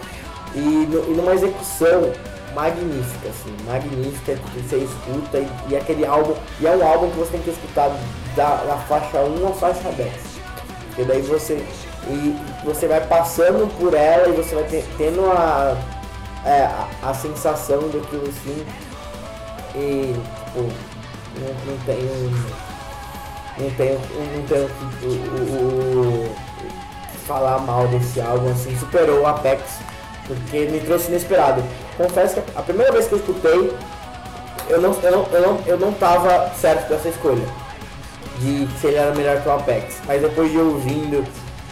e, 0.55 0.59
no, 0.59 1.11
e, 1.11 1.15
numa 1.15 1.35
execução 1.35 2.11
magnífica, 2.55 3.29
assim, 3.29 3.55
magnífica, 3.67 4.35
que 4.35 4.61
você 4.61 4.77
escuta, 4.77 5.37
e, 5.37 5.47
e, 5.69 5.75
aquele 5.75 6.03
álbum, 6.03 6.33
e 6.59 6.65
é 6.65 6.71
um 6.71 6.83
álbum 6.83 7.11
que 7.11 7.17
você 7.17 7.33
tem 7.33 7.41
que 7.41 7.51
escutar 7.51 7.95
da, 8.35 8.55
da 8.63 8.77
faixa 8.87 9.19
1 9.19 9.47
à 9.47 9.51
faixa 9.51 9.89
10, 9.91 10.11
porque 10.87 11.03
daí 11.03 11.21
você 11.21 11.63
e 12.07 12.35
você 12.63 12.87
vai 12.87 13.01
passando 13.05 13.67
por 13.79 13.93
ela 13.93 14.29
e 14.29 14.31
você 14.33 14.55
vai 14.55 14.63
tendo 14.97 15.25
a, 15.31 15.75
é, 16.45 16.63
a, 16.63 17.09
a, 17.09 17.13
sensação 17.13 17.79
daquilo 17.89 18.27
assim 18.27 18.65
e 19.75 20.13
tipo, 20.45 20.61
não, 21.39 21.53
não 21.65 21.77
tem 21.85 21.99
não 23.57 23.71
tenho 23.71 23.99
não 24.35 24.47
tenho 24.47 24.69
o, 25.01 25.07
o, 25.07 26.25
o, 26.25 26.35
falar 27.25 27.59
mal 27.59 27.87
desse 27.87 28.21
álbum 28.21 28.51
assim 28.51 28.77
superou 28.77 29.21
o 29.21 29.27
Apex 29.27 29.79
porque 30.27 30.65
me 30.65 30.79
trouxe 30.79 31.09
inesperado. 31.09 31.63
Confesso 31.97 32.41
que 32.41 32.57
a 32.57 32.61
primeira 32.61 32.91
vez 32.91 33.07
que 33.07 33.13
eu 33.13 33.19
escutei 33.19 33.75
eu 34.67 34.81
não, 34.81 34.93
eu 35.01 35.11
não, 35.11 35.27
eu 35.31 35.41
não, 35.41 35.59
eu 35.67 35.79
não 35.79 35.93
tava 35.93 36.51
certo 36.55 36.89
dessa 36.89 37.09
escolha 37.09 37.45
de 38.39 38.67
se 38.79 38.87
ele 38.87 38.97
era 38.97 39.13
melhor 39.13 39.41
que 39.41 39.47
o 39.47 39.51
Apex. 39.51 40.01
Mas 40.05 40.21
depois 40.21 40.51
de 40.51 40.57
ouvindo 40.57 41.25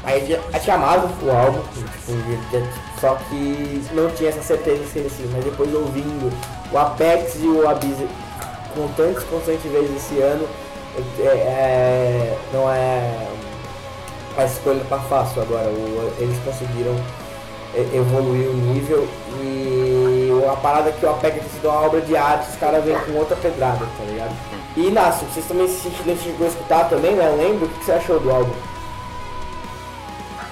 Aí 0.03 0.37
já 0.65 0.75
amado 0.75 1.09
o 1.21 1.31
álbum, 1.31 1.61
tipo, 1.73 2.69
só 2.99 3.15
que 3.29 3.81
não 3.93 4.09
tinha 4.11 4.29
essa 4.29 4.41
certeza 4.41 4.83
se 4.85 4.99
assim, 4.99 5.29
mas 5.33 5.45
depois 5.45 5.73
ouvindo 5.73 6.31
o 6.71 6.77
Apex 6.77 7.35
e 7.41 7.47
o 7.47 7.69
Abyss 7.69 7.99
com 8.75 8.87
tantos 8.97 9.23
constantes 9.23 9.71
vezes 9.71 9.95
esse 9.95 10.19
ano, 10.19 10.45
é, 11.19 11.23
é, 11.23 12.37
não 12.51 12.69
é 12.69 13.27
a 14.37 14.45
escolha 14.45 14.81
tá 14.89 14.99
fácil 14.99 15.41
agora. 15.41 15.69
O, 15.69 16.13
eles 16.19 16.37
conseguiram 16.43 16.95
evoluir 17.93 18.49
o 18.49 18.53
nível 18.53 19.07
e 19.41 20.29
a 20.51 20.55
parada 20.57 20.91
que 20.91 21.05
o 21.05 21.09
Apex 21.09 21.39
tem 21.39 21.49
sido 21.49 21.69
uma 21.69 21.81
obra 21.81 22.01
de 22.01 22.15
arte, 22.15 22.49
os 22.49 22.55
caras 22.57 22.83
vêm 22.83 22.97
com 22.99 23.13
outra 23.13 23.35
pedrada, 23.37 23.85
tá 23.97 24.03
ligado? 24.05 24.35
E 24.75 24.87
Inácio, 24.87 25.25
vocês 25.27 25.45
também 25.45 25.67
se 25.67 25.89
chegou 25.89 26.45
a 26.45 26.49
escutar 26.49 26.89
também, 26.89 27.15
né? 27.15 27.33
Lembro, 27.37 27.65
o 27.65 27.69
que 27.69 27.85
você 27.85 27.93
achou 27.93 28.19
do 28.19 28.29
álbum? 28.31 28.53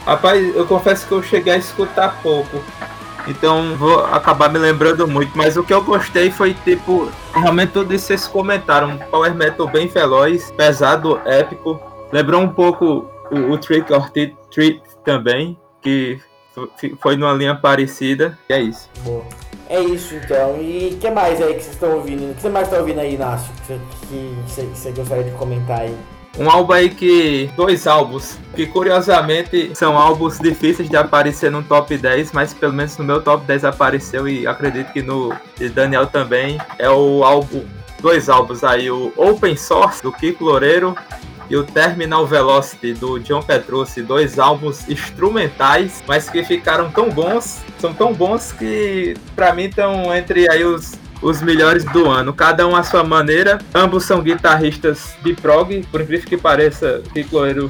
Rapaz, 0.06 0.56
eu 0.56 0.66
confesso 0.66 1.08
que 1.08 1.12
eu 1.14 1.22
cheguei 1.22 1.54
a 1.54 1.58
escutar 1.58 2.22
pouco. 2.22 2.62
Então 3.28 3.76
vou 3.78 4.04
acabar 4.06 4.52
me 4.52 4.58
lembrando 4.58 5.08
muito. 5.08 5.38
Mas 5.38 5.58
o 5.58 5.64
que 5.64 5.74
eu 5.74 5.84
gostei 5.84 6.32
foi, 6.32 6.54
tipo, 6.54 7.12
realmente 7.34 7.72
tudo 7.72 7.94
isso 7.94 8.08
vocês 8.08 8.28
comentaram. 8.28 8.90
Um 8.90 8.98
power 8.98 9.34
metal 9.34 9.68
bem 9.68 9.88
veloz, 9.88 10.52
pesado, 10.52 11.22
épico. 11.26 11.80
Lembrou 12.12 12.42
um 12.42 12.50
pouco 12.50 13.06
o, 13.32 13.52
o 13.52 13.58
Trick 13.58 13.92
or 13.94 14.10
Treat 14.10 14.82
também, 15.06 15.58
que 15.82 16.20
foi 17.00 17.16
numa 17.16 17.34
linha 17.34 17.56
parecida. 17.56 18.38
E 18.50 18.54
é 18.54 18.62
isso. 18.62 18.90
Boa. 19.04 19.24
É 19.70 19.80
isso 19.80 20.16
então. 20.16 20.58
E 20.60 20.96
o 20.96 20.98
que 20.98 21.10
mais 21.10 21.42
aí 21.42 21.54
que 21.54 21.62
vocês 21.62 21.76
estão 21.76 21.96
ouvindo? 21.96 22.30
O 22.30 22.36
que 22.36 22.42
você 22.42 22.50
mais 22.50 22.68
está 22.68 22.80
ouvindo 22.80 23.00
aí, 23.00 23.14
Inácio? 23.14 23.54
Que 23.66 23.80
você, 24.46 24.64
que 24.64 24.78
você 24.78 24.92
gostaria 24.92 25.24
de 25.24 25.32
comentar 25.32 25.80
aí? 25.80 25.96
Um 26.38 26.50
álbum 26.50 26.74
aí 26.74 26.90
que. 26.90 27.50
Dois 27.56 27.88
álbuns. 27.88 28.40
Que 28.56 28.66
curiosamente 28.66 29.72
são 29.74 29.98
álbuns 29.98 30.40
difíceis 30.40 30.90
de 30.90 30.98
aparecer 30.98 31.52
no 31.52 31.64
top 31.64 31.98
10, 31.98 32.32
mas 32.32 32.54
pelo 32.54 32.74
menos 32.74 32.98
no 32.98 33.04
meu 33.04 33.22
top 33.22 33.46
10 33.46 33.66
apareceu 33.66 34.28
e 34.28 34.46
acredito 34.48 34.92
que 34.92 35.02
no 35.02 35.34
de 35.58 35.70
Daniel 35.70 36.08
também. 36.08 36.60
É 36.78 36.90
o 36.90 37.24
álbum. 37.24 37.66
Dois 38.02 38.30
álbuns 38.30 38.64
aí, 38.64 38.90
o 38.90 39.14
Open 39.16 39.56
Source 39.56 40.02
do 40.02 40.12
Kiko 40.12 40.46
Loureiro 40.46 40.96
e 41.52 41.56
o 41.58 41.66
Terminal 41.66 42.26
Velocity 42.26 42.94
do 42.94 43.20
John 43.20 43.44
Petrucci, 43.44 44.02
dois 44.02 44.40
álbuns 44.40 44.88
instrumentais, 44.88 46.02
mas 46.08 46.30
que 46.30 46.44
ficaram 46.46 46.90
tão 46.90 47.10
bons, 47.10 47.60
são 47.78 47.94
tão 47.94 48.14
bons 48.14 48.54
que 48.54 49.16
para 49.36 49.54
mim 49.54 49.66
estão 49.66 50.16
entre 50.16 50.50
aí 50.50 50.64
os 50.64 50.94
os 51.22 51.42
melhores 51.42 51.86
do 51.86 52.10
ano, 52.10 52.34
cada 52.34 52.68
um 52.68 52.76
à 52.76 52.84
sua 52.84 53.04
maneira. 53.04 53.60
Ambos 53.74 54.06
são 54.06 54.22
guitarristas 54.22 55.16
de 55.24 55.34
prog, 55.34 55.86
por 55.92 56.02
incrível 56.02 56.28
que 56.28 56.38
pareça, 56.38 57.02
Kiko 57.14 57.36
Loureiro 57.36 57.70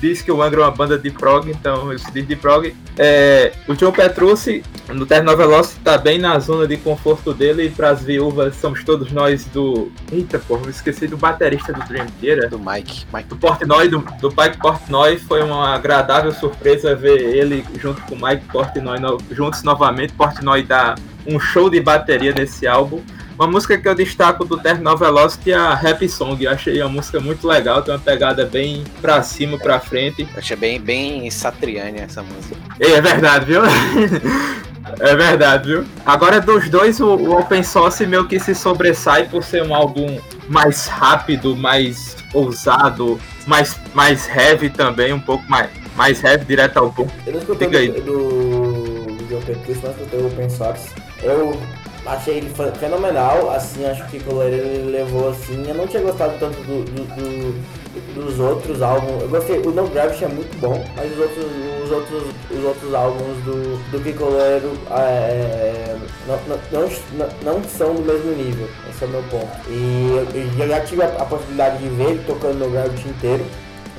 diz 0.00 0.22
que 0.22 0.30
o 0.30 0.42
Angra 0.42 0.62
é 0.62 0.64
uma 0.64 0.70
banda 0.70 0.98
de 0.98 1.10
prog, 1.10 1.50
então 1.50 1.92
eu 1.92 1.98
diz 2.12 2.26
de 2.26 2.36
prog. 2.36 2.74
É, 2.96 3.52
o 3.66 3.74
John 3.74 3.92
Petrucci, 3.92 4.62
no 4.88 5.06
Terno 5.06 5.36
Velocity, 5.36 5.80
tá 5.80 5.96
bem 5.96 6.18
na 6.18 6.38
zona 6.38 6.66
de 6.66 6.76
conforto 6.76 7.32
dele, 7.32 7.66
e 7.66 7.70
para 7.70 7.90
as 7.90 8.02
viúvas 8.02 8.56
somos 8.56 8.84
todos 8.84 9.12
nós 9.12 9.44
do. 9.46 9.90
Eita, 10.10 10.38
porra, 10.38 10.62
eu 10.64 10.70
esqueci 10.70 11.06
do 11.06 11.16
baterista 11.16 11.72
do 11.72 11.80
Dream 11.86 12.06
Theater. 12.20 12.50
Do 12.50 12.58
Mike. 12.58 13.06
Mike. 13.12 13.28
Do 13.28 13.36
Portnoy, 13.36 13.88
do, 13.88 13.98
do 14.20 14.28
Mike 14.28 14.58
Portnoy, 14.58 15.18
foi 15.18 15.42
uma 15.42 15.74
agradável 15.74 16.32
surpresa 16.32 16.94
ver 16.94 17.20
ele 17.20 17.64
junto 17.78 18.02
com 18.02 18.14
o 18.14 18.22
Mike 18.22 18.46
Portnoy 18.46 18.98
no, 18.98 19.18
juntos 19.30 19.62
novamente. 19.62 20.12
Portnoy 20.12 20.62
dá 20.62 20.94
um 21.28 21.38
show 21.38 21.68
de 21.68 21.80
bateria 21.80 22.32
nesse 22.32 22.66
álbum. 22.66 23.02
Uma 23.38 23.46
música 23.46 23.78
que 23.78 23.88
eu 23.88 23.94
destaco 23.94 24.44
do 24.44 24.58
Terminal 24.58 24.96
Velocity 24.96 25.52
é 25.52 25.54
a 25.54 25.72
Happy 25.72 26.08
Song. 26.08 26.42
Eu 26.42 26.50
achei 26.50 26.80
a 26.80 26.88
música 26.88 27.20
muito 27.20 27.46
legal, 27.46 27.82
tem 27.82 27.94
uma 27.94 28.00
pegada 28.00 28.44
bem 28.44 28.82
pra 29.00 29.22
cima, 29.22 29.56
pra 29.56 29.78
frente. 29.78 30.22
Eu 30.22 30.38
achei 30.38 30.56
bem, 30.56 30.80
bem 30.80 31.30
satriane 31.30 32.00
essa 32.00 32.20
música. 32.20 32.56
É 32.80 33.00
verdade, 33.00 33.44
viu? 33.44 33.62
É 35.00 35.14
verdade, 35.14 35.68
viu? 35.68 35.84
Agora 36.06 36.40
dos 36.40 36.70
dois, 36.70 36.98
o, 36.98 37.14
o 37.14 37.38
Open 37.38 37.62
Source 37.62 38.06
meio 38.06 38.26
que 38.26 38.40
se 38.40 38.54
sobressai 38.54 39.28
por 39.28 39.44
ser 39.44 39.62
um 39.62 39.74
álbum 39.74 40.18
mais 40.48 40.86
rápido, 40.86 41.54
mais 41.54 42.16
ousado, 42.32 43.20
mais, 43.46 43.78
mais 43.92 44.26
heavy 44.28 44.70
também, 44.70 45.12
um 45.12 45.20
pouco 45.20 45.44
mais, 45.46 45.68
mais 45.94 46.24
heavy, 46.24 46.44
direto 46.46 46.78
ao 46.78 46.90
ponto. 46.90 47.12
Eu 47.26 47.34
não 47.34 47.40
escutei 47.40 47.68
do, 47.68 48.00
do, 48.00 49.24
do 49.26 49.38
Open 49.38 49.54
Source, 49.56 49.82
não 49.82 49.90
escutei 49.90 50.20
o 50.20 50.26
Open 50.26 50.48
Source. 50.48 51.07
Eu 51.22 51.58
achei 52.06 52.36
ele 52.38 52.50
fe- 52.50 52.70
fenomenal, 52.78 53.50
assim, 53.50 53.84
acho 53.84 54.06
que 54.08 54.16
o 54.32 54.42
ele 54.42 54.90
levou 54.90 55.30
assim. 55.30 55.64
Eu 55.68 55.74
não 55.74 55.86
tinha 55.86 56.02
gostado 56.02 56.34
tanto 56.38 56.56
do, 56.62 56.84
do- 56.84 57.16
do- 57.16 57.78
dos 58.14 58.38
outros 58.38 58.80
álbuns. 58.80 59.22
Eu 59.22 59.28
gostei, 59.28 59.58
o 59.58 59.70
No 59.70 59.88
Gravity 59.88 60.24
é 60.24 60.28
muito 60.28 60.56
bom, 60.60 60.82
mas 60.96 61.10
os 61.12 61.18
outros, 61.18 61.44
os 61.84 61.90
outros, 61.90 62.22
os 62.50 62.64
outros 62.64 62.94
álbuns 62.94 63.36
do, 63.44 63.90
do 63.90 64.00
Kiko 64.02 64.24
Loureiro 64.24 64.72
é, 64.90 65.96
não, 66.26 66.38
não, 66.46 66.88
não, 67.12 67.54
não 67.54 67.64
são 67.64 67.94
do 67.94 68.02
mesmo 68.02 68.30
nível. 68.32 68.68
Esse 68.88 69.04
é 69.04 69.06
o 69.06 69.10
meu 69.10 69.22
ponto. 69.24 69.48
E 69.68 70.26
eu, 70.34 70.62
eu 70.62 70.68
já 70.68 70.80
tive 70.80 71.02
a, 71.02 71.06
a 71.06 71.24
possibilidade 71.24 71.78
de 71.78 71.88
ver 71.88 72.10
ele 72.10 72.24
tocando 72.26 72.58
no 72.58 72.70
Gravity 72.70 73.08
inteiro, 73.08 73.44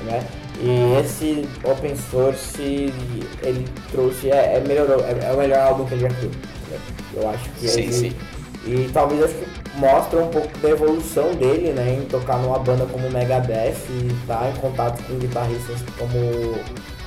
né? 0.04 0.24
E 0.62 1.00
esse 1.00 1.48
open 1.64 1.94
source 2.10 2.92
ele 3.42 3.66
trouxe, 3.90 4.30
é, 4.30 4.56
é, 4.56 4.64
melhorou, 4.66 5.00
é, 5.04 5.26
é 5.28 5.32
o 5.32 5.36
melhor 5.38 5.58
álbum 5.60 5.84
que 5.86 5.94
ele 5.94 6.02
já 6.02 6.10
fez. 6.10 6.30
Eu 7.14 7.28
acho 7.28 7.48
que 7.50 7.68
Sim, 7.68 7.80
ele, 7.82 7.92
sim. 7.92 8.12
E 8.66 8.90
talvez 8.92 9.24
acho 9.24 9.34
que 9.34 9.78
mostra 9.78 10.20
um 10.20 10.28
pouco 10.28 10.58
da 10.58 10.68
evolução 10.68 11.34
dele, 11.34 11.72
né? 11.72 11.94
Em 11.94 12.06
tocar 12.06 12.38
numa 12.38 12.58
banda 12.58 12.86
como 12.86 13.06
o 13.06 13.10
Megadeth 13.10 13.76
e 13.88 14.08
estar 14.20 14.50
em 14.50 14.60
contato 14.60 15.02
com 15.04 15.18
guitarristas 15.18 15.78
como 15.98 16.58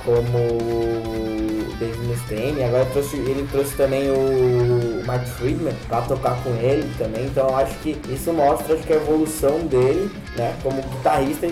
como 0.04 0.38
o 0.38 1.74
Dave 1.78 1.98
Mustaine, 2.06 2.62
agora 2.62 2.84
trouxe, 2.86 3.16
ele 3.16 3.48
trouxe 3.50 3.74
também 3.74 4.10
o 4.10 5.02
Mike 5.10 5.30
Friedman 5.38 5.74
pra 5.88 6.02
tocar 6.02 6.36
com 6.42 6.50
ele 6.56 6.92
também, 6.98 7.24
então 7.24 7.48
eu 7.48 7.56
acho 7.56 7.74
que 7.78 7.98
isso 8.10 8.30
mostra 8.32 8.74
acho 8.74 8.84
que 8.84 8.92
a 8.92 8.96
evolução 8.96 9.60
dele, 9.60 10.10
né, 10.36 10.54
como 10.62 10.82
guitarrista 10.82 11.46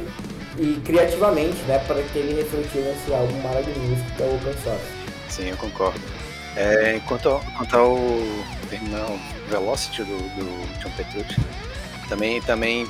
e, 0.59 0.81
criativamente, 0.85 1.62
né, 1.62 1.79
para 1.87 2.03
que 2.03 2.19
ele 2.19 2.43
refletiu 2.43 2.83
nesse 2.83 3.12
álbum 3.15 3.41
maravilhoso 3.41 4.05
que 4.17 4.23
é 4.23 4.27
o 4.27 4.35
Open 4.35 4.53
Source. 4.62 4.85
Sim, 5.29 5.49
eu 5.49 5.57
concordo. 5.57 6.01
É, 6.57 7.01
quanto, 7.07 7.29
ao, 7.29 7.41
quanto 7.57 7.77
ao 7.77 7.97
terminal 8.69 9.19
Velocity 9.49 10.03
do, 10.05 10.17
do 10.17 10.81
John 10.81 10.91
Petrucci, 10.97 11.41
também, 12.09 12.41
também 12.43 12.87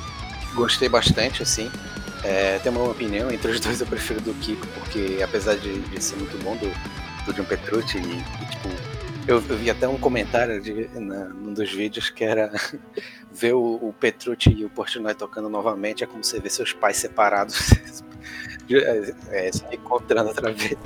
gostei 0.53 0.89
bastante, 0.89 1.41
assim. 1.41 1.71
É, 2.23 2.59
tem 2.59 2.71
uma 2.71 2.83
opinião, 2.89 3.31
entre 3.31 3.51
os 3.51 3.59
dois 3.59 3.81
eu 3.81 3.87
prefiro 3.87 4.21
do 4.21 4.33
Kiko, 4.35 4.65
porque 4.67 5.21
apesar 5.21 5.55
de, 5.55 5.81
de 5.81 6.03
ser 6.03 6.15
muito 6.15 6.41
bom 6.43 6.55
do, 6.55 6.71
do 7.25 7.33
John 7.33 7.43
Petrucci, 7.43 7.97
e, 7.97 8.01
e, 8.01 8.45
tipo, 8.49 8.69
eu, 9.27 9.43
eu 9.47 9.57
vi 9.57 9.69
até 9.69 9.87
um 9.87 9.97
comentário 9.97 10.61
de, 10.61 10.87
na, 10.99 11.25
num 11.25 11.53
dos 11.53 11.71
vídeos 11.71 12.09
que 12.09 12.23
era 12.23 12.51
ver 13.31 13.53
o, 13.53 13.75
o 13.81 13.93
Petrucci 13.97 14.49
e 14.49 14.65
o 14.65 14.69
Portnoy 14.69 15.13
tocando 15.13 15.49
novamente 15.49 16.03
é 16.03 16.07
como 16.07 16.23
você 16.23 16.39
ver 16.39 16.49
seus 16.49 16.73
pais 16.73 16.97
separados 16.97 17.71
é, 18.71 19.47
é, 19.47 19.51
se 19.51 19.63
encontrando 19.71 20.29
outra 20.29 20.51
vez. 20.51 20.77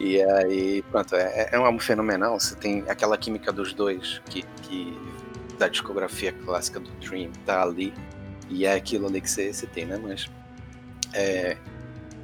E 0.00 0.22
aí, 0.22 0.82
pronto, 0.90 1.14
é, 1.14 1.50
é 1.52 1.58
um 1.58 1.64
álbum 1.66 1.78
fenomenal. 1.78 2.40
Você 2.40 2.56
tem 2.56 2.82
aquela 2.88 3.18
química 3.18 3.52
dos 3.52 3.74
dois 3.74 4.18
que, 4.30 4.42
que 4.62 4.98
da 5.58 5.68
discografia 5.68 6.32
clássica 6.32 6.80
do 6.80 6.90
Dream 6.92 7.30
tá 7.44 7.62
ali. 7.62 7.92
E 8.48 8.64
é 8.64 8.72
aquilo 8.72 9.06
ali 9.06 9.20
que 9.20 9.30
você, 9.30 9.52
você 9.52 9.66
tem, 9.66 9.84
né? 9.84 10.00
Mas 10.02 10.26
é, 11.12 11.58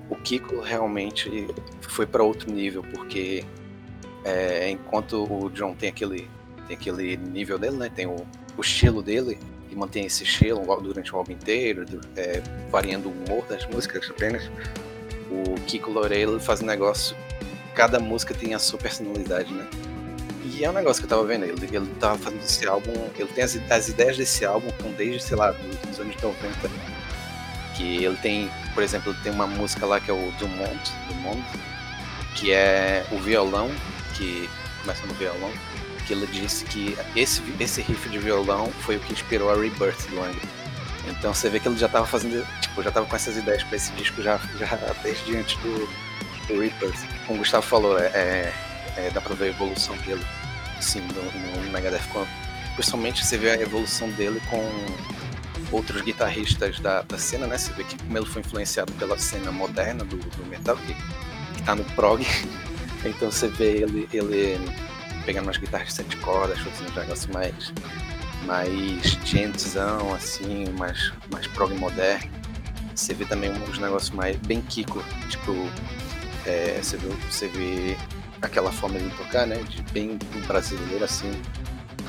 o 0.09 0.17
Kiko 0.17 0.61
realmente 0.61 1.47
foi 1.83 2.07
para 2.07 2.23
outro 2.23 2.51
nível, 2.51 2.83
porque 2.83 3.45
é, 4.25 4.71
enquanto 4.71 5.31
o 5.31 5.51
John 5.51 5.75
tem 5.75 5.91
aquele, 5.91 6.31
tem 6.67 6.79
aquele 6.79 7.19
nível 7.19 7.59
dele, 7.59 7.77
né? 7.77 7.91
Tem 7.95 8.07
o, 8.07 8.17
o 8.57 8.61
estilo 8.62 9.03
dele, 9.03 9.39
e 9.71 9.77
mantém 9.77 10.07
esse 10.07 10.25
estilo 10.25 10.65
durante 10.81 11.15
o 11.15 11.19
álbum 11.19 11.33
inteiro, 11.33 11.85
é, 12.17 12.41
variando 12.71 13.11
o 13.11 13.12
humor 13.12 13.45
das 13.47 13.67
músicas 13.67 14.09
apenas. 14.09 14.51
O 15.31 15.61
Kiko 15.67 15.91
Loureiro 15.91 16.41
faz 16.41 16.62
um 16.62 16.67
negócio 16.67 17.15
cada 17.77 18.01
música 18.01 18.35
tem 18.35 18.55
a 18.55 18.59
sua 18.59 18.79
personalidade, 18.79 19.53
né? 19.53 19.69
E 20.45 20.65
é 20.65 20.71
um 20.71 20.73
negócio 20.73 21.03
que 21.03 21.07
eu 21.07 21.11
tava 21.11 21.25
vendo, 21.25 21.45
ele, 21.45 21.69
ele 21.71 21.87
tava 22.01 22.19
fazendo 22.19 22.43
esse 22.43 22.67
álbum, 22.67 22.93
ele 23.17 23.29
tem 23.29 23.45
as, 23.45 23.57
as 23.71 23.89
ideias 23.89 24.17
desse 24.17 24.45
álbum 24.45 24.69
estão 24.69 24.91
desde, 24.93 25.23
sei 25.23 25.37
lá, 25.37 25.51
dos, 25.53 26.01
anos 26.01 26.17
90. 26.21 26.71
Que 27.77 28.05
ele 28.05 28.17
tem, 28.17 28.51
por 28.73 28.83
exemplo, 28.83 29.15
tem 29.23 29.31
uma 29.31 29.47
música 29.47 29.85
lá 29.85 30.01
que 30.01 30.11
é 30.11 30.15
o 30.15 30.33
do 30.39 30.49
Monde 30.49 30.91
que 32.37 32.53
é 32.53 33.05
o 33.11 33.19
violão, 33.19 33.71
que 34.15 34.49
começa 34.83 35.05
no 35.07 35.15
violão, 35.15 35.51
que 36.07 36.12
ele 36.12 36.27
disse 36.27 36.65
que 36.67 36.97
esse, 37.17 37.43
esse 37.59 37.81
riff 37.81 38.09
de 38.09 38.19
violão 38.19 38.71
foi 38.81 38.97
o 38.97 39.01
que 39.01 39.12
inspirou 39.12 39.51
a 39.51 39.55
Rebirth 39.55 40.09
do 40.11 40.23
Angra. 40.23 40.49
Então 41.09 41.33
você 41.33 41.49
vê 41.49 41.59
que 41.59 41.67
ele 41.67 41.79
já 41.79 41.89
tava 41.89 42.07
fazendo, 42.07 42.47
tipo, 42.61 42.83
já 42.83 42.91
tava 42.91 43.07
com 43.07 43.17
essas 43.17 43.37
ideias 43.37 43.65
pra 43.65 43.77
esse 43.77 43.91
disco 43.93 44.23
já, 44.23 44.39
já 44.59 44.77
desde 45.03 45.37
antes 45.37 45.57
do, 45.59 45.89
do 46.47 46.61
Rebirth. 46.61 47.15
Como 47.27 47.39
o 47.39 47.39
Gustavo 47.39 47.67
falou, 47.67 47.99
é, 47.99 48.07
é, 48.07 48.55
é, 48.97 49.11
dá 49.11 49.21
pra 49.21 49.35
ver 49.35 49.47
a 49.47 49.49
evolução 49.49 49.97
dele, 49.99 50.25
assim, 50.79 51.01
no, 51.01 51.62
no 51.62 51.73
Megadeth. 51.73 52.03
Principalmente 52.75 53.25
você 53.25 53.37
vê 53.37 53.51
a 53.51 53.61
evolução 53.61 54.09
dele 54.11 54.41
com 54.49 54.62
outros 55.73 56.03
guitarristas 56.03 56.79
da, 56.79 57.03
da 57.03 57.19
cena, 57.19 57.47
né? 57.47 57.59
Você 57.59 57.73
vê 57.73 57.85
que 57.85 57.97
como 57.99 58.17
ele 58.17 58.27
foi 58.27 58.41
influenciado 58.43 58.93
pela 58.93 59.19
cena 59.19 59.51
moderna 59.51 60.05
do, 60.05 60.17
do 60.17 60.47
metal, 60.47 60.77
que, 60.77 60.95
que 60.95 61.62
tá 61.62 61.75
no 61.75 61.85
prog. 61.85 62.25
Então 63.05 63.31
você 63.31 63.47
vê 63.47 63.83
ele, 63.83 64.09
ele 64.12 64.59
pegando 65.25 65.45
umas 65.45 65.59
guitarras 65.59 65.89
de 65.89 65.95
sete 65.95 66.17
cordas, 66.17 66.59
fazendo 66.59 66.93
negócio 66.93 67.33
mais, 67.33 67.73
mais 68.45 69.19
gentzão, 69.25 70.12
assim, 70.12 70.65
mais, 70.77 71.12
mais 71.31 71.47
prog 71.47 71.73
moderno. 71.75 72.29
Você 72.95 73.15
vê 73.15 73.25
também 73.25 73.51
uns 73.51 73.79
negócios 73.79 74.11
mais 74.11 74.37
bem 74.39 74.61
Kiko, 74.61 75.05
tipo, 75.29 75.53
é, 76.47 76.79
você, 76.83 76.97
vê, 76.97 77.09
você 77.31 77.49
vê 77.49 77.97
aquela 78.43 78.71
forma 78.73 78.99
de 78.99 79.09
tocar, 79.11 79.47
né? 79.47 79.57
De 79.69 79.83
bem 79.93 80.19
brasileiro, 80.47 81.05
assim. 81.05 81.31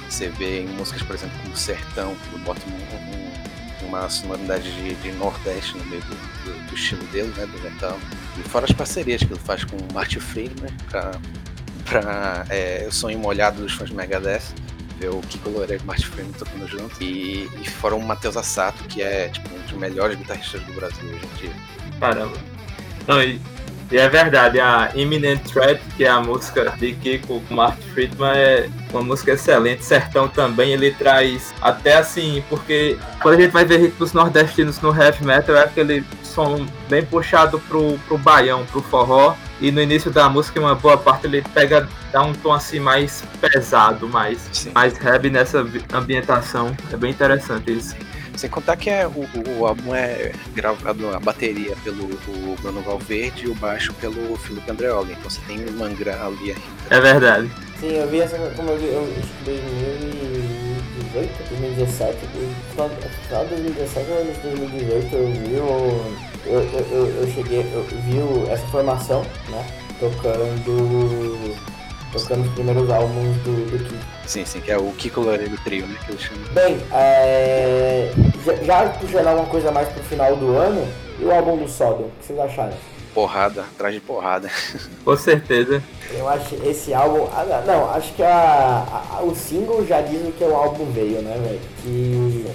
Você 0.09 0.29
vê 0.29 0.61
em 0.61 0.67
músicas, 0.67 1.01
por 1.03 1.15
exemplo, 1.15 1.37
como 1.43 1.55
Sertão, 1.55 2.15
que 2.31 2.39
bota 2.39 2.61
um- 2.69 3.85
um- 3.85 3.87
uma 3.87 4.09
sonoridade 4.09 4.69
de, 4.73 4.95
de 4.95 5.11
Nordeste 5.13 5.77
no 5.77 5.85
meio 5.85 6.01
do, 6.03 6.15
do- 6.15 6.67
do 6.69 6.75
estilo 6.75 7.03
dele, 7.07 7.33
né? 7.37 7.45
Do 7.45 7.59
metal. 7.61 7.97
E 8.37 8.41
fora 8.49 8.65
as 8.65 8.71
parcerias 8.71 9.21
que 9.23 9.31
ele 9.31 9.39
faz 9.39 9.63
com 9.63 9.75
o 9.77 9.93
Martin 9.93 10.19
Friedman 10.19 10.71
pra, 10.89 11.11
pra 11.85 12.45
é, 12.49 12.85
o 12.87 12.91
sonho 12.91 13.17
molhado 13.19 13.61
dos 13.61 13.73
fãs 13.73 13.89
de 13.89 13.95
Megadeth. 13.95 14.41
Ver 14.99 15.09
o 15.09 15.21
Kiko 15.21 15.49
Loureiro 15.49 15.81
e 15.81 15.83
o 15.83 15.87
Martin 15.87 16.05
Friedman 16.05 16.33
tocando 16.33 16.67
junto. 16.67 17.03
E, 17.03 17.43
e 17.61 17.69
fora 17.69 17.95
o 17.95 18.01
Matheus 18.03 18.35
Assato, 18.35 18.83
que 18.85 19.01
é 19.01 19.29
tipo, 19.29 19.47
um 19.53 19.59
dos 19.61 19.71
melhores 19.73 20.17
guitarristas 20.17 20.61
do 20.63 20.73
Brasil 20.73 21.05
hoje 21.09 21.25
em 21.25 21.37
dia. 21.37 21.51
Caramba. 21.99 22.37
Não, 23.07 23.21
e, 23.21 23.39
e 23.89 23.97
é 23.97 24.09
verdade, 24.09 24.59
a 24.59 24.91
Imminent 24.95 25.41
Threat, 25.43 25.81
que 25.95 26.03
é 26.03 26.09
a 26.09 26.19
música 26.19 26.73
de 26.77 26.93
Kiko 26.93 27.41
com 27.47 27.55
Mark 27.55 27.79
Friedman, 27.93 28.35
é 28.35 28.69
uma 28.91 29.01
música 29.01 29.31
excelente. 29.31 29.85
Sertão 29.85 30.27
também, 30.27 30.73
ele 30.73 30.91
traz 30.91 31.53
até 31.61 31.95
assim, 31.95 32.43
porque 32.49 32.97
quando 33.21 33.35
a 33.35 33.41
gente 33.41 33.51
vai 33.51 33.63
ver 33.63 33.79
ritmos 33.79 34.11
nordestinos 34.11 34.81
no 34.81 34.93
heavy 34.93 35.23
metal, 35.25 35.55
é 35.55 35.63
aquele 35.63 36.03
som 36.23 36.65
bem 36.89 37.03
puxado 37.05 37.59
pro, 37.61 37.97
pro 38.07 38.17
baião, 38.17 38.65
pro 38.65 38.81
forró. 38.81 39.35
E 39.59 39.71
no 39.71 39.81
início 39.81 40.11
da 40.11 40.29
música, 40.29 40.59
uma 40.59 40.75
boa 40.75 40.97
parte 40.97 41.25
ele 41.25 41.41
pega, 41.53 41.87
dá 42.11 42.21
um 42.21 42.33
tom 42.33 42.53
assim 42.53 42.79
mais 42.79 43.23
pesado, 43.41 44.07
mais, 44.07 44.47
Sim. 44.51 44.71
mais 44.75 44.93
heavy 45.03 45.29
nessa 45.29 45.65
ambientação. 45.93 46.75
É 46.91 46.97
bem 46.97 47.11
interessante 47.11 47.71
isso. 47.71 47.95
Sem 48.37 48.49
contar 48.49 48.75
que 48.77 48.89
é, 48.89 49.05
o, 49.07 49.11
o- 49.11 49.59
o 49.59 49.67
álbum 49.67 49.93
é 49.95 50.31
gravado 50.53 51.09
a 51.13 51.19
bateria 51.19 51.75
pelo 51.83 52.05
o 52.05 52.55
Bruno 52.61 52.81
Valverde 52.81 53.45
e 53.45 53.49
o 53.49 53.55
baixo 53.55 53.93
pelo 53.95 54.35
Felipe 54.37 54.69
Andreoli. 54.71 55.11
Então 55.13 55.29
você 55.29 55.41
tem 55.47 55.59
um 55.67 55.71
mangra 55.71 56.23
ali 56.25 56.51
ainda. 56.51 56.61
É 56.89 56.99
verdade. 57.01 57.49
Sim, 57.79 57.93
eu 57.95 58.07
vi 58.07 58.21
essa, 58.21 58.37
como 58.55 58.69
eu 58.71 58.77
vi, 58.77 58.85
eu 58.87 59.03
acho 59.19 59.27
que 59.43 59.45
2018, 59.45 61.49
2017, 61.49 62.17
no 62.35 62.53
final 63.25 63.43
de 63.45 63.49
2017 63.55 64.11
ou 64.11 64.23
2018 64.25 65.15
eu 65.15 65.27
vi 65.31 65.55
o. 65.55 65.67
Eu, 66.45 66.61
eu, 66.61 66.85
eu, 66.91 67.07
eu 67.21 67.27
cheguei, 67.33 67.61
eu 67.73 67.83
vi 68.05 68.19
o, 68.19 68.45
essa 68.51 68.65
formação, 68.67 69.21
né? 69.49 69.65
Tocando. 69.99 71.55
Tocando 72.13 72.45
os 72.47 72.53
primeiros 72.53 72.89
álbuns 72.89 73.35
do, 73.43 73.69
do 73.69 73.77
Kiko. 73.83 74.16
Sim, 74.27 74.43
sim, 74.45 74.59
que 74.59 74.69
é 74.71 74.77
o 74.77 74.91
Kiko 74.91 75.21
Loureiro 75.21 75.57
Trio, 75.63 75.87
né? 75.87 75.97
Que 76.05 76.11
eles 76.11 76.21
chamam. 76.21 76.43
Bem, 76.53 76.77
é, 76.91 78.11
já, 78.63 78.83
puxando 78.89 79.25
alguma 79.27 79.47
coisa 79.47 79.71
mais 79.71 79.87
pro 79.89 80.03
final 80.03 80.35
do 80.35 80.55
ano, 80.57 80.85
e 81.19 81.23
o 81.23 81.31
álbum 81.31 81.55
do 81.57 81.67
Sodom, 81.67 82.03
o 82.03 82.11
que 82.19 82.25
vocês 82.27 82.39
acharam? 82.39 82.73
Porrada, 83.13 83.61
atrás 83.61 83.93
de 83.95 84.01
porrada. 84.01 84.49
Com 85.05 85.15
certeza. 85.17 85.81
Eu 86.11 86.27
acho 86.27 86.55
esse 86.63 86.93
álbum. 86.93 87.25
ah, 87.33 87.63
Não, 87.65 87.89
acho 87.91 88.13
que 88.13 88.21
a, 88.21 88.85
a- 89.17 89.23
o 89.23 89.33
single 89.35 89.85
já 89.87 90.01
diz 90.01 90.21
o 90.27 90.31
que 90.33 90.43
o 90.43 90.53
álbum 90.55 90.91
veio, 90.91 91.21
né, 91.21 91.35
velho? 91.41 91.59
Que 91.81 92.45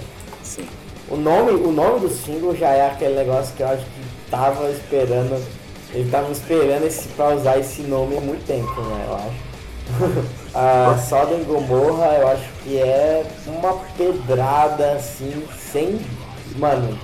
Sim. 0.43 0.67
o 1.09 1.17
nome, 1.17 1.51
o 1.51 1.71
nome 1.71 2.01
do 2.01 2.09
single 2.09 2.55
já 2.55 2.69
é 2.69 2.87
aquele 2.87 3.15
negócio 3.15 3.53
que 3.55 3.63
eu 3.63 3.67
acho 3.67 3.83
que 3.83 4.29
tava 4.31 4.69
esperando. 4.69 5.43
Ele 5.91 6.09
tava 6.09 6.31
esperando 6.31 6.85
esse, 6.85 7.07
pra 7.09 7.29
usar 7.35 7.57
esse 7.59 7.81
nome 7.81 8.17
há 8.17 8.21
muito 8.21 8.45
tempo, 8.45 8.79
né? 8.81 9.05
Eu 9.07 9.15
acho. 9.15 9.52
a 10.53 10.97
Sodom 10.97 11.43
Gomorra 11.43 12.05
eu 12.19 12.27
acho 12.29 12.49
que 12.63 12.77
é 12.77 13.25
uma 13.47 13.73
pedrada 13.97 14.93
assim, 14.93 15.45
sem. 15.71 15.99
Mano, 16.57 16.97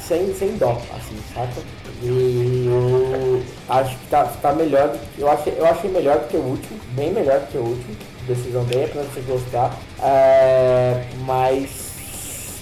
sem, 0.00 0.34
sem 0.34 0.56
dó, 0.56 0.80
assim, 0.96 1.16
saca? 1.34 1.62
E 2.02 2.66
eu 2.66 3.42
acho 3.68 3.96
que 3.96 4.06
tá, 4.06 4.24
tá 4.24 4.52
melhor. 4.52 4.96
Eu 5.18 5.30
achei, 5.30 5.54
eu 5.56 5.66
achei 5.66 5.90
melhor 5.90 6.18
do 6.18 6.28
que 6.28 6.36
o 6.36 6.40
último, 6.40 6.80
bem 6.92 7.12
melhor 7.12 7.40
do 7.40 7.46
que 7.46 7.58
o 7.58 7.62
último. 7.62 7.96
Decisão 8.26 8.64
bem, 8.64 8.88
pra 8.88 9.02
você 9.02 9.20
gostar. 9.20 9.76
É, 10.02 11.04
mas. 11.24 12.58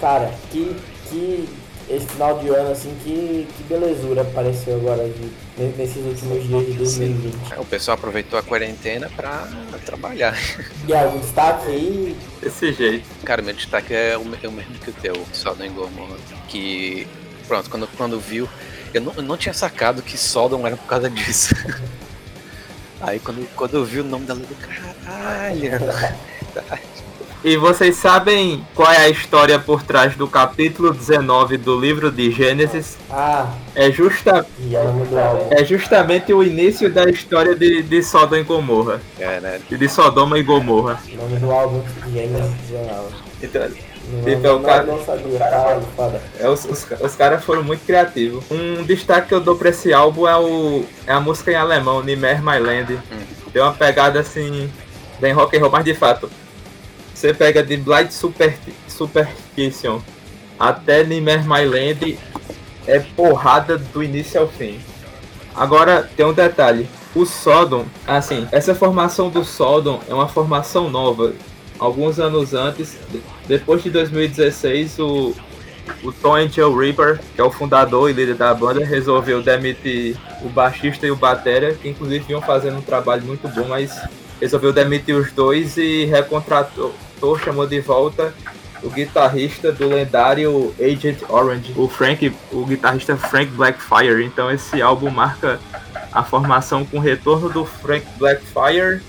Cara, 0.00 0.30
que. 0.50 0.76
que 1.08 1.48
esse 1.88 2.06
final 2.06 2.38
de 2.38 2.48
ano 2.48 2.70
assim, 2.70 2.96
que, 3.02 3.46
que 3.56 3.62
belezura 3.64 4.22
apareceu 4.22 4.76
agora 4.76 5.08
de, 5.08 5.30
nesses 5.76 6.04
últimos 6.04 6.46
dias 6.46 6.66
de 6.66 6.72
2020. 6.74 7.34
O 7.58 7.64
pessoal 7.64 7.96
aproveitou 7.96 8.38
a 8.38 8.42
quarentena 8.42 9.10
pra 9.14 9.48
trabalhar. 9.84 10.36
E 10.88 10.92
algum 10.94 11.18
destaque 11.20 11.68
aí? 11.68 12.16
Desse 12.40 12.72
jeito. 12.72 13.06
Cara, 13.24 13.40
meu 13.40 13.54
destaque 13.54 13.94
é 13.94 14.18
o, 14.18 14.22
é 14.42 14.48
o 14.48 14.52
mesmo 14.52 14.74
que 14.74 14.90
o 14.90 14.92
teu, 14.92 15.14
Sodom 15.32 15.64
e 15.64 15.68
Gomorra. 15.68 16.16
Que, 16.48 17.06
pronto, 17.46 17.70
quando, 17.70 17.86
quando 17.96 18.18
viu, 18.18 18.48
eu 18.92 19.00
não, 19.00 19.12
eu 19.14 19.22
não 19.22 19.36
tinha 19.36 19.54
sacado 19.54 20.02
que 20.02 20.18
Sodom 20.18 20.66
era 20.66 20.76
por 20.76 20.86
causa 20.86 21.08
disso. 21.08 21.54
Aí 23.00 23.20
quando, 23.20 23.48
quando 23.54 23.74
eu 23.74 23.84
vi 23.84 24.00
o 24.00 24.04
nome 24.04 24.26
da 24.26 24.34
letra, 24.34 24.56
caralho. 24.56 25.70
E 27.44 27.56
vocês 27.56 27.96
sabem 27.96 28.64
qual 28.72 28.90
é 28.92 28.98
a 28.98 29.08
história 29.08 29.58
por 29.58 29.82
trás 29.82 30.14
do 30.14 30.28
capítulo 30.28 30.92
19 30.92 31.56
do 31.56 31.78
livro 31.78 32.08
de 32.10 32.30
Gênesis? 32.30 32.96
Ah, 33.10 33.48
É, 33.74 33.90
justa, 33.90 34.46
e 34.60 34.76
é 34.76 34.84
é 35.50 35.64
justamente 35.64 36.32
o 36.32 36.42
início 36.44 36.88
da 36.92 37.04
história 37.10 37.56
de, 37.56 37.82
de 37.82 38.00
Sodoma 38.02 38.38
e 38.38 38.44
Gomorra. 38.44 39.00
É, 39.18 39.40
né? 39.40 39.60
E 39.68 39.76
de 39.76 39.88
Sodoma 39.88 40.38
e 40.38 40.42
Gomorra. 40.44 41.00
O 41.12 41.16
nome 41.16 41.36
do 41.40 41.50
álbum 41.50 41.82
Gênesis 42.12 42.52
19. 42.70 43.14
Então, 43.42 43.68
Então, 44.24 44.56
não, 44.58 44.62
cara- 44.64 44.82
não 44.84 45.04
sabia, 45.04 45.38
caralho, 45.40 45.82
foda. 45.96 46.22
é, 46.38 46.48
os, 46.48 46.64
os, 46.64 46.86
os 47.00 47.16
caras 47.16 47.42
foram 47.44 47.64
muito 47.64 47.84
criativos. 47.84 48.44
Um 48.52 48.84
destaque 48.84 49.28
que 49.28 49.34
eu 49.34 49.40
dou 49.40 49.56
pra 49.56 49.70
esse 49.70 49.92
álbum 49.92 50.28
é, 50.28 50.36
o, 50.36 50.84
é 51.08 51.12
a 51.12 51.18
música 51.20 51.50
em 51.50 51.56
alemão, 51.56 52.04
Nimer 52.04 52.40
My 52.40 52.60
Land. 52.60 53.00
Tem 53.52 53.60
uma 53.62 53.72
pegada 53.72 54.20
assim, 54.20 54.70
bem 55.20 55.32
rock 55.32 55.56
and 55.56 55.60
roll, 55.60 55.70
mas 55.70 55.84
de 55.84 55.94
fato, 55.94 56.30
você 57.22 57.32
pega 57.32 57.62
de 57.62 57.76
Blind 57.76 58.10
Super, 58.10 58.52
Superstition 58.88 60.00
até 60.58 61.04
Nimer 61.04 61.44
My 61.44 61.64
Land, 61.64 62.18
é 62.84 62.98
porrada 62.98 63.78
do 63.78 64.02
início 64.02 64.40
ao 64.40 64.48
fim. 64.48 64.80
Agora 65.54 66.10
tem 66.16 66.26
um 66.26 66.32
detalhe. 66.32 66.88
O 67.14 67.24
Sodom, 67.24 67.84
assim, 68.06 68.48
essa 68.50 68.74
formação 68.74 69.30
do 69.30 69.44
Sodom 69.44 70.00
é 70.08 70.14
uma 70.14 70.28
formação 70.28 70.90
nova. 70.90 71.32
Alguns 71.78 72.18
anos 72.18 72.54
antes, 72.54 72.96
de- 73.10 73.22
depois 73.46 73.84
de 73.84 73.90
2016, 73.90 74.98
o, 74.98 75.32
o 76.02 76.12
Tom 76.12 76.34
Angel 76.34 76.74
Reaper, 76.76 77.20
que 77.36 77.40
é 77.40 77.44
o 77.44 77.50
fundador 77.52 78.10
e 78.10 78.12
líder 78.12 78.34
da 78.34 78.52
banda, 78.52 78.84
resolveu 78.84 79.42
demitir 79.42 80.16
o 80.42 80.48
baixista 80.48 81.06
e 81.06 81.10
o 81.12 81.16
batera, 81.16 81.74
que 81.74 81.88
inclusive 81.88 82.24
vinham 82.24 82.42
fazendo 82.42 82.78
um 82.78 82.82
trabalho 82.82 83.22
muito 83.22 83.46
bom, 83.48 83.68
mas 83.68 83.96
resolveu 84.40 84.72
demitir 84.72 85.14
os 85.14 85.30
dois 85.32 85.76
e 85.76 86.04
recontratou, 86.06 86.92
chamou 87.38 87.66
de 87.66 87.80
volta 87.80 88.34
o 88.82 88.90
guitarrista 88.90 89.70
do 89.70 89.88
lendário 89.88 90.74
Agent 90.80 91.18
Orange, 91.28 91.72
o 91.76 91.88
Frank, 91.88 92.34
o 92.50 92.66
guitarrista 92.66 93.16
Frank 93.16 93.50
Blackfire. 93.52 94.24
Então 94.24 94.50
esse 94.50 94.82
álbum 94.82 95.10
marca 95.10 95.60
a 96.12 96.22
formação 96.22 96.84
com 96.84 96.98
o 96.98 97.00
retorno 97.00 97.48
do 97.48 97.64
Frank 97.64 98.04
Blackfire 98.18 99.00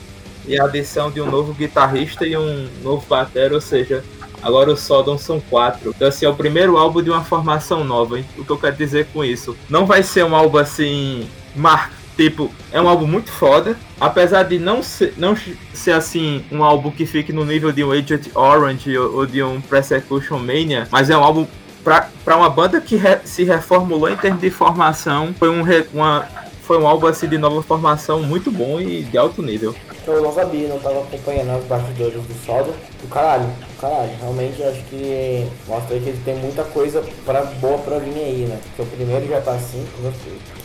e 0.45 0.60
a 0.60 0.65
adição 0.65 1.10
de 1.10 1.21
um 1.21 1.30
novo 1.30 1.54
guitarrista 1.54 2.26
e 2.26 2.38
um 2.38 2.69
novo 2.84 3.06
batera, 3.08 3.56
ou 3.56 3.62
seja, 3.62 4.04
agora 4.41 4.71
o 4.71 4.78
Sodom 4.78 5.17
são 5.17 5.39
quatro. 5.39 5.93
Então 5.95 6.08
assim, 6.08 6.26
é 6.26 6.30
o 6.30 6.36
primeiro 6.36 6.78
álbum 6.78 7.02
de 7.02 7.10
uma 7.10 7.23
formação 7.23 7.84
nova. 7.84 8.19
hein? 8.19 8.26
O 8.38 8.45
que 8.45 8.52
eu 8.52 8.58
quero 8.58 8.76
dizer 8.76 9.08
com 9.12 9.23
isso? 9.23 9.58
Não 9.69 9.86
vai 9.86 10.04
ser 10.04 10.23
um 10.23 10.36
álbum 10.36 10.58
assim, 10.58 11.28
mar... 11.56 11.91
tipo, 12.15 12.52
é 12.71 12.80
um 12.82 12.88
álbum 12.88 13.08
muito 13.08 13.32
foda, 13.32 13.76
apesar 13.99 14.43
de 14.43 14.60
não 14.60 14.84
ser, 14.84 15.13
não 15.17 15.36
ser 15.73 15.91
assim 15.91 16.43
um 16.52 16.63
álbum 16.63 16.91
que 16.91 17.06
fique 17.06 17.32
no 17.34 17.43
nível 17.45 17.71
de 17.71 17.84
um 17.84 17.91
Agent 17.91 18.28
Orange 18.36 18.97
ou, 18.97 19.15
ou 19.17 19.26
de 19.26 19.41
um 19.43 19.60
Persecution 19.62 20.38
Mania, 20.39 20.88
mas 20.91 21.10
é 21.10 21.17
um 21.17 21.23
álbum 21.23 21.47
pra 21.84 22.38
uma 22.38 22.49
banda 22.49 22.80
que 22.80 22.95
re- 22.95 23.19
se 23.26 23.43
reformulou 23.43 24.10
em 24.10 24.15
termos 24.15 24.39
de 24.41 24.49
formação, 24.49 25.34
foi 25.38 25.49
um, 25.49 25.62
re- 25.63 25.86
uma, 25.93 26.26
foi 26.62 26.78
um 26.78 26.88
álbum 26.88 27.08
assim 27.08 27.28
de 27.28 27.38
nova 27.38 27.62
formação 27.62 28.21
muito 28.23 28.49
bom 28.52 28.80
e 28.80 29.04
de 29.04 29.17
alto 29.17 29.41
nível. 29.41 29.76
Eu 30.06 30.21
não 30.21 30.34
sabia, 30.34 30.67
não 30.67 30.80
tava 30.80 30.99
acompanhando 30.99 31.58
os 31.60 31.65
bastidores 31.65 32.13
do 32.15 32.45
Soda. 32.45 32.73
Do 33.02 33.08
caralho, 33.08 33.45
do 33.45 33.80
caralho. 33.80 34.12
Realmente 34.19 34.62
eu 34.62 34.69
acho 34.69 34.82
que 34.84 35.47
mostra 35.65 35.97
que 35.97 36.10
ele 36.10 36.19
tem 36.26 36.36
muita 36.36 36.63
coisa 36.65 37.02
pra, 37.26 37.41
boa 37.43 37.78
pra 37.78 37.99
vir 37.99 38.13
aí, 38.15 38.45
né? 38.49 38.60
Porque 38.76 38.82
o 38.82 38.97
primeiro 38.97 39.28
já 39.30 39.39
tá 39.39 39.54
assim, 39.54 39.86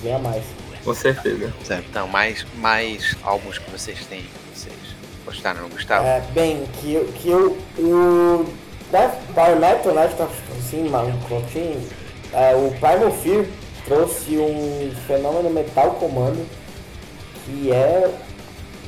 venha 0.02 0.18
mais. 0.18 0.42
Com 0.88 0.94
certeza. 0.94 1.52
Certo. 1.64 1.84
Então, 1.90 2.08
mais, 2.08 2.46
mais 2.56 3.14
álbuns 3.22 3.58
que 3.58 3.70
vocês 3.70 4.06
têm, 4.06 4.22
que 4.22 4.58
vocês 4.58 4.74
gostaram, 5.26 5.60
não 5.62 5.68
gostaram? 5.68 6.04
É, 6.06 6.20
bem, 6.32 6.64
que, 6.80 6.94
eu- 6.94 7.04
que 7.12 7.28
eu. 7.28 7.58
O. 7.78 8.46
Né, 8.90 9.14
Power 9.34 9.56
Metal, 9.56 9.92
né? 9.92 10.08
Que 10.08 10.14
tá 10.16 10.26
assim, 10.58 10.88
mano, 10.88 11.12
continho, 11.28 11.86
é, 12.32 12.54
o 12.54 12.70
Primal 12.80 13.10
Fear 13.22 13.44
trouxe 13.84 14.38
um 14.38 14.90
fenômeno 15.06 15.50
metal 15.50 15.90
comando 16.00 16.46
que 17.44 17.70
é 17.70 18.10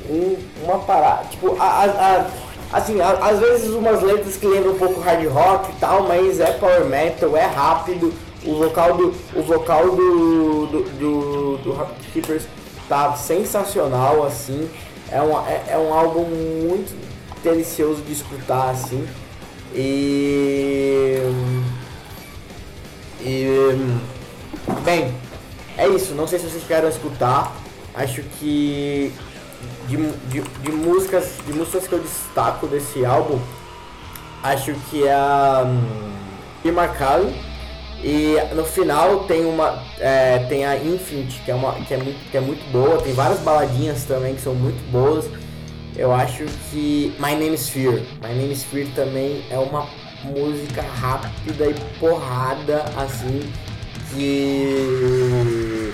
um, 0.09 0.37
uma 0.63 0.79
parada. 0.79 1.25
Tipo, 1.29 1.55
a, 1.59 1.63
a- 1.65 1.85
a- 1.85 2.27
assim, 2.71 2.99
a- 3.01 3.19
às 3.29 3.39
vezes 3.39 3.69
umas 3.69 4.01
letras 4.01 4.35
que 4.37 4.45
lembram 4.47 4.73
um 4.73 4.77
pouco 4.77 4.99
hard 5.01 5.25
rock 5.27 5.71
e 5.71 5.75
tal, 5.79 6.03
mas 6.07 6.39
é 6.39 6.51
power 6.53 6.85
metal, 6.85 7.35
é 7.35 7.45
rápido. 7.45 8.13
O 8.43 8.55
vocal 8.55 8.97
do. 8.97 9.13
O 9.35 9.43
vocal 9.43 9.91
do. 9.95 10.65
do, 10.67 10.83
do, 10.99 11.57
do 11.57 11.87
Keepers 12.11 12.43
tá 12.89 13.13
sensacional, 13.15 14.25
assim. 14.25 14.67
É 15.11 15.21
um, 15.21 15.37
é, 15.47 15.63
é 15.69 15.77
um 15.77 15.93
álbum 15.93 16.23
muito 16.23 16.95
delicioso 17.43 18.01
de 18.01 18.13
escutar, 18.13 18.71
assim. 18.71 19.07
E. 19.75 21.19
E. 23.21 23.75
Bem, 24.83 25.13
é 25.77 25.87
isso. 25.87 26.13
Não 26.15 26.27
sei 26.27 26.39
se 26.39 26.49
vocês 26.49 26.63
querem 26.63 26.89
escutar. 26.89 27.55
Acho 27.93 28.23
que 28.39 29.11
de, 29.87 29.97
de, 30.29 30.41
de 30.41 30.71
músicas 30.71 31.37
de 31.45 31.53
músicas 31.53 31.87
que 31.87 31.93
eu 31.93 31.99
destaco 31.99 32.67
desse 32.67 33.05
álbum, 33.05 33.39
acho 34.43 34.73
que 34.89 35.07
é 35.07 35.13
a 35.13 35.63
hum, 35.65 36.11
Irma. 36.63 36.89
E 38.03 38.35
no 38.55 38.65
final 38.65 39.25
tem 39.25 39.45
uma 39.45 39.83
é, 39.99 40.39
tem 40.49 40.65
a 40.65 40.75
Infinite, 40.75 41.39
que 41.45 41.51
é, 41.51 41.55
uma, 41.55 41.73
que, 41.73 41.93
é 41.93 41.97
muito, 41.97 42.31
que 42.31 42.37
é 42.37 42.41
muito 42.41 42.71
boa, 42.71 42.99
tem 42.99 43.13
várias 43.13 43.39
baladinhas 43.41 44.03
também 44.05 44.33
que 44.33 44.41
são 44.41 44.55
muito 44.55 44.81
boas. 44.91 45.25
Eu 45.95 46.11
acho 46.11 46.45
que 46.71 47.13
My 47.19 47.35
Name 47.35 47.53
is 47.53 47.69
Fear. 47.69 47.99
My 48.23 48.33
Name 48.33 48.53
is 48.53 48.63
Fear 48.63 48.87
também 48.95 49.43
é 49.51 49.59
uma 49.59 49.87
música 50.23 50.81
rápida 50.81 51.67
e 51.67 51.75
porrada, 51.99 52.85
assim, 52.97 53.51
que, 54.11 55.93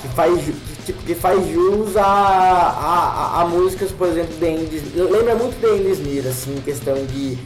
que, 0.00 0.08
faz, 0.08 0.50
tipo, 0.84 1.02
que 1.02 1.14
faz 1.14 1.46
jus 1.48 1.96
a, 1.96 2.04
a, 2.04 3.40
a, 3.42 3.46
músicas, 3.46 3.90
por 3.92 4.08
exemplo, 4.08 4.34
de. 4.34 5.00
Lembra 5.00 5.34
muito 5.34 5.58
de 5.60 5.80
Indies 5.80 5.98
Mir, 6.00 6.26
assim, 6.26 6.56
em 6.56 6.60
questão 6.60 6.94
de, 7.06 7.36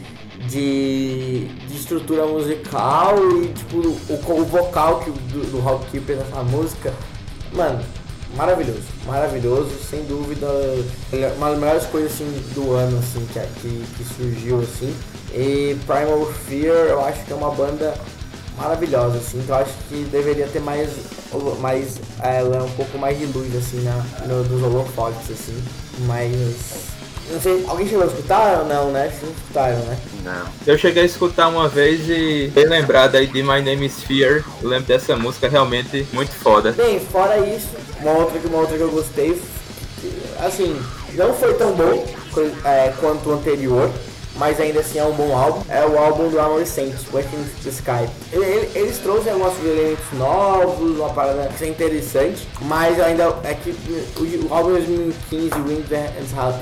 de, 0.47 1.45
de 1.45 1.75
estrutura 1.75 2.25
musical 2.25 3.15
e 3.41 3.47
tipo 3.47 3.77
o, 3.77 4.41
o 4.41 4.45
vocal 4.45 4.99
que, 4.99 5.11
do, 5.11 5.51
do 5.51 5.59
Rock 5.59 5.89
Keeper 5.91 6.17
nessa 6.17 6.43
música. 6.43 6.93
Mano, 7.53 7.83
maravilhoso, 8.35 8.83
maravilhoso, 9.05 9.71
sem 9.89 10.03
dúvida, 10.03 10.47
uma 11.37 11.49
das 11.49 11.59
melhores 11.59 11.85
coisas 11.87 12.11
assim 12.13 12.25
do 12.53 12.73
ano 12.73 12.99
assim 12.99 13.25
que, 13.33 13.39
que, 13.61 13.85
que 13.97 14.13
surgiu 14.15 14.59
assim. 14.59 14.93
E 15.33 15.77
Primal 15.85 16.25
Fear 16.47 16.75
eu 16.89 17.05
acho 17.05 17.23
que 17.25 17.33
é 17.33 17.35
uma 17.35 17.51
banda 17.51 17.93
maravilhosa, 18.59 19.17
assim, 19.17 19.39
então 19.39 19.55
eu 19.55 19.63
acho 19.63 19.73
que 19.87 20.03
deveria 20.11 20.47
ter 20.47 20.59
mais, 20.59 20.89
mais 21.59 21.99
ela 22.21 22.63
um 22.63 22.71
pouco 22.71 22.97
mais 22.97 23.17
de 23.17 23.25
luz 23.25 23.55
assim 23.55 23.81
na, 23.81 23.95
no, 24.25 24.43
dos 24.43 24.63
holofotes, 24.63 25.29
assim, 25.31 25.63
mas 26.05 26.31
não 27.31 27.39
sei, 27.39 27.63
alguém 27.67 27.87
chegou 27.87 28.03
a 28.03 28.07
escutar 28.07 28.59
ou 28.59 28.65
não, 28.65 28.91
né? 28.91 29.09
Vocês 29.09 29.21
não 29.21 29.31
escutaram, 29.31 29.77
né? 29.79 29.97
Não. 30.23 30.47
Eu 30.65 30.77
cheguei 30.77 31.03
a 31.03 31.05
escutar 31.05 31.47
uma 31.47 31.67
vez 31.67 32.09
e 32.09 32.51
bem 32.53 32.67
lembrado 32.67 33.15
aí 33.15 33.27
de 33.27 33.43
My 33.43 33.61
Name 33.61 33.85
is 33.85 34.01
Fear. 34.03 34.43
Eu 34.61 34.69
lembro 34.69 34.87
dessa 34.87 35.15
música 35.15 35.47
realmente 35.47 36.07
muito 36.11 36.31
foda. 36.31 36.71
Bem, 36.71 36.99
fora 36.99 37.37
isso, 37.37 37.69
uma 38.01 38.11
outra, 38.13 38.39
uma 38.47 38.57
outra 38.57 38.77
que 38.77 38.83
eu 38.83 38.89
gostei, 38.89 39.39
assim, 40.39 40.81
não 41.13 41.33
foi 41.33 41.53
tão 41.53 41.73
bom 41.73 42.05
é, 42.65 42.93
quanto 42.99 43.29
o 43.29 43.33
anterior, 43.33 43.91
mas 44.35 44.59
ainda 44.59 44.79
assim 44.79 44.99
é 44.99 45.03
um 45.03 45.13
bom 45.13 45.35
álbum. 45.35 45.61
É 45.69 45.85
o 45.85 45.97
álbum 45.97 46.29
do 46.29 46.39
Amor 46.39 46.65
Saints, 46.65 47.05
Waking 47.11 47.43
the 47.63 47.69
Sky. 47.69 48.09
Ele, 48.31 48.69
eles 48.75 48.97
trouxeram 48.99 49.43
alguns 49.43 49.63
elementos 49.63 50.05
novos, 50.13 50.97
uma 50.97 51.09
parada 51.09 51.49
que 51.57 51.63
é 51.63 51.67
interessante, 51.67 52.47
mas 52.61 52.99
ainda 52.99 53.35
é 53.43 53.53
que 53.53 53.71
o, 53.71 54.53
álbum 54.53 54.71
2015, 54.71 55.49
Wind 55.61 55.85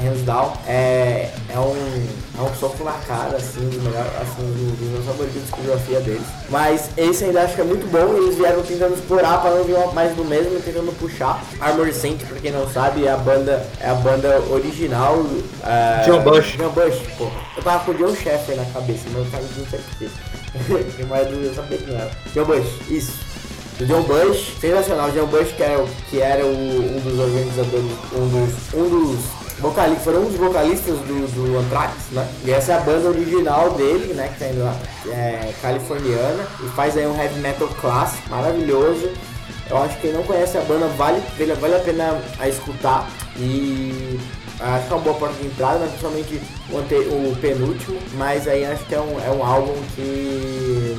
Hands 0.01 0.21
Down, 0.23 0.53
é, 0.67 1.31
é, 1.49 1.59
um, 1.59 2.07
é 2.37 2.41
um 2.41 2.55
soco 2.55 2.83
na 2.83 2.91
cara, 2.91 3.37
assim, 3.37 3.67
do 3.67 3.81
melhor, 3.81 4.05
assim, 4.21 4.75
dos, 4.79 4.89
meus 4.89 5.05
favoritos 5.05 5.33
de 5.33 5.41
discografia 5.41 5.99
deles. 6.01 6.27
Mas 6.49 6.89
esse 6.95 7.25
ainda 7.25 7.41
acho 7.41 7.55
que 7.55 7.61
é 7.61 7.63
muito 7.63 7.87
bom 7.91 8.13
e 8.13 8.25
eles 8.25 8.35
vieram 8.35 8.61
tentando 8.61 8.93
explorar 8.93 9.41
para 9.41 9.55
não 9.55 9.63
vir 9.63 9.75
mais 9.93 10.15
do 10.15 10.23
mesmo, 10.23 10.59
tentando 10.59 10.97
puxar. 10.99 11.43
Armor 11.59 11.91
Saint, 11.91 12.19
pra 12.23 12.39
quem 12.39 12.51
não 12.51 12.69
sabe, 12.69 13.05
é 13.05 13.11
a 13.11 13.17
banda, 13.17 13.65
é 13.79 13.89
a 13.89 13.95
banda 13.95 14.41
original. 14.51 15.25
É, 15.65 16.03
John 16.05 16.21
Bush. 16.21 16.57
John 16.57 16.69
Bush, 16.69 17.01
pô 17.17 17.27
tava 17.67 17.83
com 17.83 17.91
o 17.91 17.93
John 17.95 18.15
Sheffer 18.15 18.55
na 18.55 18.65
cabeça, 18.65 19.03
mas 19.11 19.25
eu 19.25 19.31
tava 19.31 19.43
não 19.43 19.65
sei 19.67 19.79
porquê. 19.79 21.05
mas 21.09 21.27
eu 21.31 21.53
sabia 21.53 21.77
que 21.77 21.91
não 21.91 21.99
era. 21.99 22.11
John 22.33 22.45
Bush, 22.45 22.67
isso. 22.89 23.13
O 23.79 23.85
John 23.85 24.01
Bush, 24.03 24.53
sensacional. 24.59 25.09
O 25.09 25.11
John 25.11 25.27
Bush, 25.27 25.51
que 25.51 25.63
era, 25.63 25.85
que 26.09 26.21
era 26.21 26.45
o, 26.45 26.49
um 26.49 26.99
dos 27.01 27.19
organizadores, 27.19 27.91
um 28.13 28.27
dos, 28.29 28.73
um 28.73 28.89
dos 28.89 29.46
vocalistas, 29.59 30.03
foram 30.03 30.21
um 30.21 30.25
dos 30.25 30.35
vocalistas 30.35 30.97
do, 30.99 31.27
do 31.33 31.59
Anthrax, 31.59 31.93
né? 32.11 32.27
E 32.45 32.51
essa 32.51 32.73
é 32.73 32.77
a 32.77 32.79
banda 32.81 33.09
original 33.09 33.71
dele, 33.71 34.13
né? 34.13 34.29
Que 34.29 34.39
tá 34.39 34.47
indo 34.49 34.63
lá, 34.63 34.75
é, 35.07 35.53
californiana. 35.61 36.47
E 36.63 36.67
faz 36.69 36.97
aí 36.97 37.07
um 37.07 37.19
heavy 37.19 37.39
metal 37.39 37.67
clássico, 37.79 38.29
maravilhoso. 38.29 39.11
Eu 39.69 39.77
acho 39.77 39.95
que 39.95 40.03
quem 40.03 40.13
não 40.13 40.23
conhece 40.23 40.57
a 40.57 40.61
banda 40.61 40.87
vale, 40.89 41.21
vale 41.59 41.75
a 41.75 41.79
pena 41.79 42.21
a 42.39 42.47
escutar. 42.47 43.09
E 43.37 44.19
Acho 44.59 44.87
que 44.87 44.93
é 44.93 44.95
uma 44.95 45.03
boa 45.03 45.15
porta 45.15 45.35
de 45.35 45.45
entrada, 45.45 45.79
mas 45.79 45.89
principalmente 45.89 46.41
o, 46.71 46.77
ante, 46.77 46.95
o 46.95 47.37
penúltimo. 47.39 47.99
Mas 48.15 48.47
aí 48.47 48.65
acho 48.65 48.83
que 48.85 48.95
é 48.95 48.99
um, 48.99 49.19
é 49.19 49.29
um 49.29 49.45
álbum 49.45 49.75
que 49.95 50.97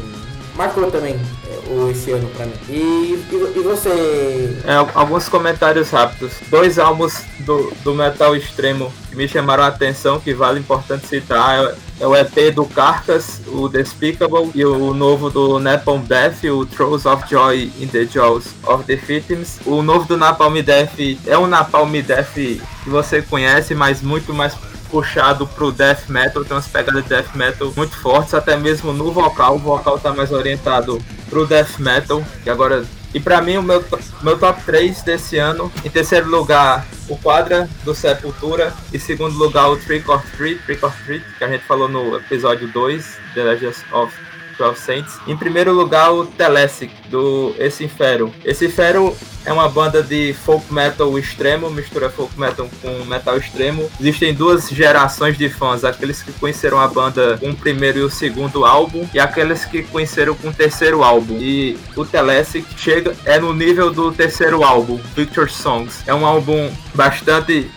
marcou 0.59 0.91
também 0.91 1.15
é, 1.15 1.91
esse 1.91 2.11
ano 2.11 2.29
pra 2.31 2.45
mim. 2.45 2.53
E, 2.69 3.25
e, 3.31 3.53
e 3.57 3.63
você? 3.63 4.59
É, 4.65 4.75
alguns 4.93 5.29
comentários 5.29 5.91
rápidos. 5.91 6.33
Dois 6.51 6.81
álbuns 6.81 7.23
do, 7.39 7.73
do 7.85 7.95
metal 7.95 8.35
extremo 8.35 8.93
que 9.09 9.15
me 9.15 9.29
chamaram 9.29 9.63
a 9.63 9.69
atenção, 9.69 10.19
que 10.19 10.35
vale 10.35 10.59
importante 10.59 11.07
citar. 11.07 11.65
É, 11.65 11.75
é 12.01 12.07
o 12.07 12.17
EP 12.17 12.53
do 12.55 12.65
Carcass, 12.65 13.41
o 13.47 13.69
Despicable, 13.69 14.51
e 14.55 14.65
o 14.65 14.93
novo 14.93 15.31
do 15.31 15.61
Napalm 15.61 16.03
Death, 16.03 16.45
o 16.45 16.67
Throws 16.67 17.07
of 17.07 17.29
Joy 17.31 17.73
in 17.79 17.87
the 17.87 18.05
Jaws 18.05 18.47
of 18.65 18.83
the 18.85 18.97
Victims. 18.97 19.61
O 19.65 19.81
novo 19.81 20.07
do 20.07 20.17
Napalm 20.17 20.61
Death 20.61 20.99
é 21.25 21.39
um 21.39 21.47
Napalm 21.47 21.93
Death 22.03 22.35
que 22.35 22.61
você 22.91 23.23
conhece, 23.23 23.75
mas 23.77 24.03
muito 24.03 24.35
mais 24.35 24.55
puxado 24.91 25.47
pro 25.47 25.73
death 25.73 26.09
metal, 26.09 26.45
tem 26.45 26.57
umas 26.57 26.69
pegadas 26.69 27.03
de 27.03 27.09
death 27.09 27.35
metal 27.35 27.73
muito 27.77 27.97
fortes, 27.97 28.35
até 28.35 28.57
mesmo 28.57 28.93
no 28.93 29.13
vocal, 29.13 29.57
o 29.57 29.59
vocal 29.59 29.99
tá 29.99 30.13
mais 30.13 30.33
orientado 30.33 31.01
pro 31.29 31.47
death 31.47 31.79
metal, 31.79 32.23
que 32.43 32.51
agora 32.51 32.85
e 33.15 33.19
para 33.19 33.41
mim 33.41 33.57
o 33.57 33.63
meu, 33.63 33.83
meu 34.23 34.39
top 34.39 34.63
3 34.65 35.03
desse 35.03 35.39
ano, 35.39 35.73
em 35.83 35.89
terceiro 35.89 36.29
lugar, 36.29 36.87
o 37.09 37.17
Quadra 37.17 37.69
do 37.83 37.95
Sepultura, 37.95 38.73
em 38.93 38.99
segundo 38.99 39.37
lugar 39.39 39.71
o 39.71 39.77
Trick 39.79 40.09
or 40.11 40.23
Treat, 40.37 40.63
Trick 40.65 40.85
or 40.85 40.93
Treat, 41.07 41.25
que 41.39 41.45
a 41.45 41.49
gente 41.49 41.65
falou 41.65 41.89
no 41.89 42.17
episódio 42.17 42.69
2, 42.69 43.19
The 43.35 43.43
Legend 43.45 43.77
of 43.93 44.28
12 44.59 44.81
Saints. 44.81 45.19
Em 45.27 45.37
primeiro 45.37 45.73
lugar, 45.73 46.13
o 46.13 46.27
Telesic, 46.27 46.93
do 47.09 47.55
Esse 47.59 47.85
Infero. 47.85 48.33
Esse 48.45 48.67
Infero 48.67 49.17
é 49.45 49.53
uma 49.53 49.69
banda 49.69 50.03
de 50.03 50.35
folk 50.45 50.73
metal 50.73 51.19
extremo, 51.19 51.71
mistura 51.71 52.11
folk 52.11 52.39
metal 52.39 52.69
com 52.83 53.05
metal 53.05 53.39
extremo. 53.39 53.89
Existem 53.99 54.35
duas 54.35 54.69
gerações 54.69 55.39
de 55.39 55.49
fãs, 55.49 55.85
aqueles 55.85 56.23
que 56.23 56.33
conheceram 56.33 56.79
a 56.79 56.89
banda 56.89 57.39
com 57.39 57.51
o 57.51 57.57
primeiro 57.57 57.99
e 58.01 58.03
o 58.03 58.11
segundo 58.11 58.67
álbum, 58.67 59.09
e 59.15 59.19
aqueles 59.19 59.65
que 59.65 59.83
conheceram 59.85 60.35
com 60.35 60.49
o 60.49 60.53
terceiro 60.53 61.03
álbum. 61.03 61.39
E 61.41 61.79
o 61.97 62.05
Telesic 62.05 62.67
chega 62.77 63.15
é 63.25 63.39
no 63.39 63.55
nível 63.55 63.91
do 63.91 64.13
terceiro 64.13 64.65
álbum, 64.65 65.01
Victor 65.17 65.49
Songs. 65.49 66.03
É 66.07 66.13
um 66.13 66.27
álbum 66.27 66.71
bastante 66.95 67.71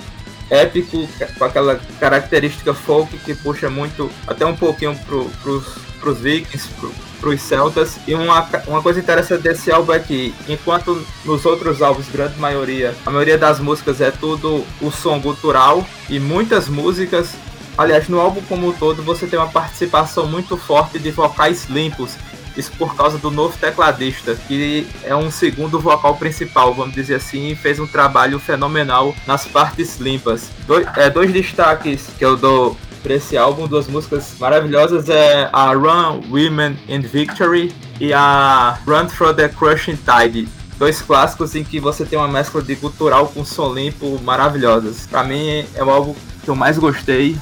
épico, 0.49 1.07
com 1.37 1.45
aquela 1.45 1.79
característica 1.99 2.73
folk 2.73 3.17
que 3.19 3.33
puxa 3.33 3.69
muito, 3.69 4.11
até 4.27 4.45
um 4.45 4.55
pouquinho 4.55 4.93
pro, 5.05 5.29
pros 5.41 5.90
pros 6.01 6.19
Vikings, 6.19 6.67
pro, 6.79 6.91
pros 7.19 7.41
Celtas. 7.41 7.97
E 8.07 8.13
uma, 8.13 8.47
uma 8.67 8.81
coisa 8.81 8.99
interessante 8.99 9.43
desse 9.43 9.71
álbum 9.71 9.93
é 9.93 9.99
que, 9.99 10.33
enquanto 10.49 11.05
nos 11.23 11.45
outros 11.45 11.81
álbuns, 11.81 12.09
grande 12.09 12.37
maioria, 12.39 12.93
a 13.05 13.11
maioria 13.11 13.37
das 13.37 13.59
músicas 13.59 14.01
é 14.01 14.11
tudo 14.11 14.65
o 14.81 14.91
som 14.91 15.19
gutural 15.19 15.85
e 16.09 16.19
muitas 16.19 16.67
músicas. 16.67 17.35
Aliás, 17.77 18.09
no 18.09 18.19
álbum 18.19 18.41
como 18.49 18.67
um 18.67 18.73
todo, 18.73 19.01
você 19.01 19.25
tem 19.27 19.39
uma 19.39 19.47
participação 19.47 20.27
muito 20.27 20.57
forte 20.57 20.99
de 20.99 21.11
vocais 21.11 21.67
limpos. 21.69 22.17
Isso 22.55 22.71
por 22.77 22.95
causa 22.95 23.17
do 23.17 23.31
novo 23.31 23.57
tecladista, 23.57 24.35
que 24.35 24.85
é 25.03 25.15
um 25.15 25.31
segundo 25.31 25.79
vocal 25.79 26.17
principal, 26.17 26.73
vamos 26.73 26.93
dizer 26.93 27.15
assim, 27.15 27.51
e 27.51 27.55
fez 27.55 27.79
um 27.79 27.87
trabalho 27.87 28.39
fenomenal 28.39 29.15
nas 29.25 29.45
partes 29.45 29.97
limpas. 29.99 30.49
Dois, 30.67 30.85
é, 30.97 31.09
dois 31.09 31.31
destaques 31.31 32.07
que 32.17 32.25
eu 32.25 32.35
dou 32.35 32.77
para 33.01 33.15
esse 33.15 33.37
álbum. 33.37 33.67
Duas 33.67 33.87
músicas 33.87 34.35
maravilhosas 34.39 35.09
é 35.09 35.49
a 35.51 35.73
Run, 35.73 36.21
Women 36.29 36.77
and 36.89 37.01
Victory 37.01 37.73
e 37.99 38.13
a 38.13 38.79
Run 38.85 39.07
Through 39.07 39.35
the 39.35 39.49
Crushing 39.49 39.97
Tide. 39.97 40.47
Dois 40.77 41.01
clássicos 41.01 41.55
em 41.55 41.63
que 41.63 41.79
você 41.79 42.05
tem 42.05 42.17
uma 42.17 42.27
mescla 42.27 42.61
de 42.61 42.75
cultural 42.75 43.27
com 43.27 43.45
som 43.45 43.73
limpo 43.73 44.19
maravilhosas. 44.23 45.05
Para 45.05 45.23
mim 45.23 45.65
é 45.75 45.83
o 45.83 45.89
álbum 45.89 46.15
que 46.43 46.49
eu 46.49 46.55
mais 46.55 46.77
gostei 46.77 47.37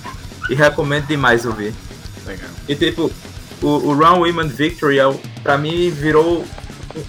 e 0.50 0.56
recomendo 0.56 1.08
demais 1.08 1.46
ouvir. 1.46 1.74
Legal. 2.26 2.50
E 2.68 2.76
tipo, 2.76 3.12
o, 3.62 3.68
o 3.68 3.94
Run 3.94 4.20
Women 4.20 4.48
Victory 4.50 5.00
é, 5.00 5.04
para 5.42 5.58
mim 5.58 5.90
virou 5.90 6.46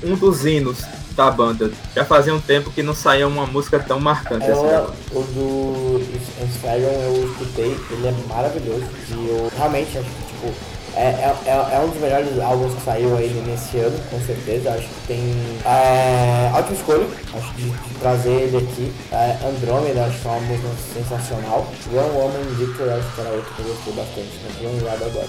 um 0.04 0.14
dos 0.14 0.44
hinos 0.44 0.84
da 1.20 1.30
banda. 1.30 1.70
Já 1.94 2.04
fazia 2.04 2.34
um 2.34 2.40
tempo 2.40 2.70
que 2.70 2.82
não 2.82 2.94
saía 2.94 3.28
uma 3.28 3.46
música 3.46 3.78
tão 3.78 4.00
marcante 4.00 4.46
é, 4.46 4.52
assim. 4.52 4.92
O 5.12 5.22
do 5.22 6.00
Inspiron 6.42 6.88
eu 7.02 7.30
escutei, 7.30 7.76
ele 7.90 8.06
é 8.06 8.14
maravilhoso. 8.26 8.84
E 9.10 9.28
eu 9.28 9.52
realmente 9.54 9.98
acho 9.98 10.08
que 10.08 10.32
tipo, 10.32 10.54
é, 10.96 11.02
é, 11.02 11.36
é, 11.44 11.50
é, 11.50 11.80
um 11.80 11.90
dos 11.90 12.00
melhores 12.00 12.40
álbuns 12.40 12.74
que 12.74 12.80
saiu 12.80 13.16
aí 13.16 13.28
nesse 13.46 13.76
ano, 13.78 13.98
com 14.10 14.18
certeza. 14.20 14.70
Acho 14.70 14.88
que 14.88 15.06
tem. 15.08 15.20
É, 15.66 16.50
ótima 16.54 16.74
escolha, 16.74 17.06
acho 17.36 17.52
de, 17.54 17.70
de 17.70 17.94
trazer 18.00 18.30
ele 18.30 18.56
aqui. 18.56 18.92
É, 19.12 19.36
Andrômeda, 19.46 20.06
acho 20.06 20.18
que 20.20 20.26
é 20.26 20.30
uma 20.30 20.40
música 20.40 20.68
sensacional. 20.94 21.66
One 21.92 22.10
Woman 22.16 22.54
Victor, 22.56 22.88
acho 22.88 23.14
que 23.14 23.20
era 23.20 23.30
outro 23.30 23.54
que 23.54 23.60
eu 23.60 23.66
gostei 23.66 23.92
bastante, 23.92 24.40
não 24.42 24.52
tô 24.52 24.74
lembrado 24.74 25.04
agora. 25.04 25.28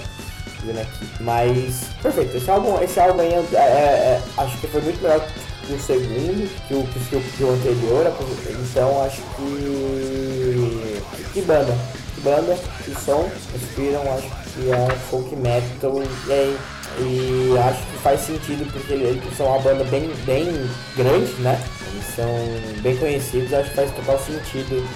Aqui. 0.62 1.10
Mas, 1.20 1.86
perfeito, 2.04 2.38
esse 2.38 2.52
álbum, 2.52 2.80
esse 2.84 3.00
álbum 3.00 3.22
aí 3.22 3.34
é, 3.34 3.58
é, 3.58 4.22
acho 4.38 4.58
que 4.60 4.68
foi 4.68 4.80
muito 4.82 5.02
melhor 5.02 5.20
o 5.70 5.80
segundo 5.80 6.50
que 6.68 6.74
o, 6.74 6.84
que 6.84 7.16
o, 7.16 7.22
que 7.22 7.44
o 7.44 7.52
anterior. 7.52 8.14
Então 8.50 9.04
acho 9.04 9.22
que. 9.36 11.02
Que 11.34 11.42
banda. 11.42 11.76
Que 12.16 12.22
banda, 12.22 12.58
que 12.84 12.94
som, 13.00 13.30
inspiram, 13.56 14.02
acho 14.14 14.30
que 14.54 14.70
é 14.70 14.76
um 14.76 14.90
folk 15.10 15.36
metal 15.36 16.04
e, 16.28 16.32
aí, 16.32 16.58
e 17.00 17.58
acho 17.58 17.80
que 17.80 17.98
faz 18.04 18.22
sentido 18.22 18.72
porque 18.72 18.94
eles 18.94 19.38
são 19.38 19.48
uma 19.48 19.60
banda 19.60 19.84
bem, 19.86 20.12
bem 20.26 20.46
grande, 20.96 21.34
né? 21.40 21.60
Eles 21.92 22.06
são 22.16 22.82
bem 22.82 22.98
conhecidos, 22.98 23.54
acho 23.54 23.70
que 23.70 23.76
faz 23.76 23.92
total 23.92 24.20
sentido. 24.20 24.88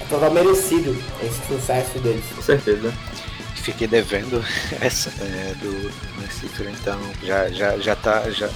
É 0.00 0.04
total 0.08 0.30
merecido 0.30 0.96
esse 1.22 1.46
sucesso 1.46 1.98
deles. 1.98 2.24
Com 2.34 2.42
certeza 2.42 2.92
fiquei 3.64 3.86
devendo 3.86 4.44
essa 4.80 5.10
é, 5.22 5.54
do 5.54 5.90
Cifra, 6.30 6.70
então 6.70 7.00
já, 7.22 7.48
já, 7.48 7.78
já 7.78 7.96
tá. 7.96 8.30
Já, 8.30 8.48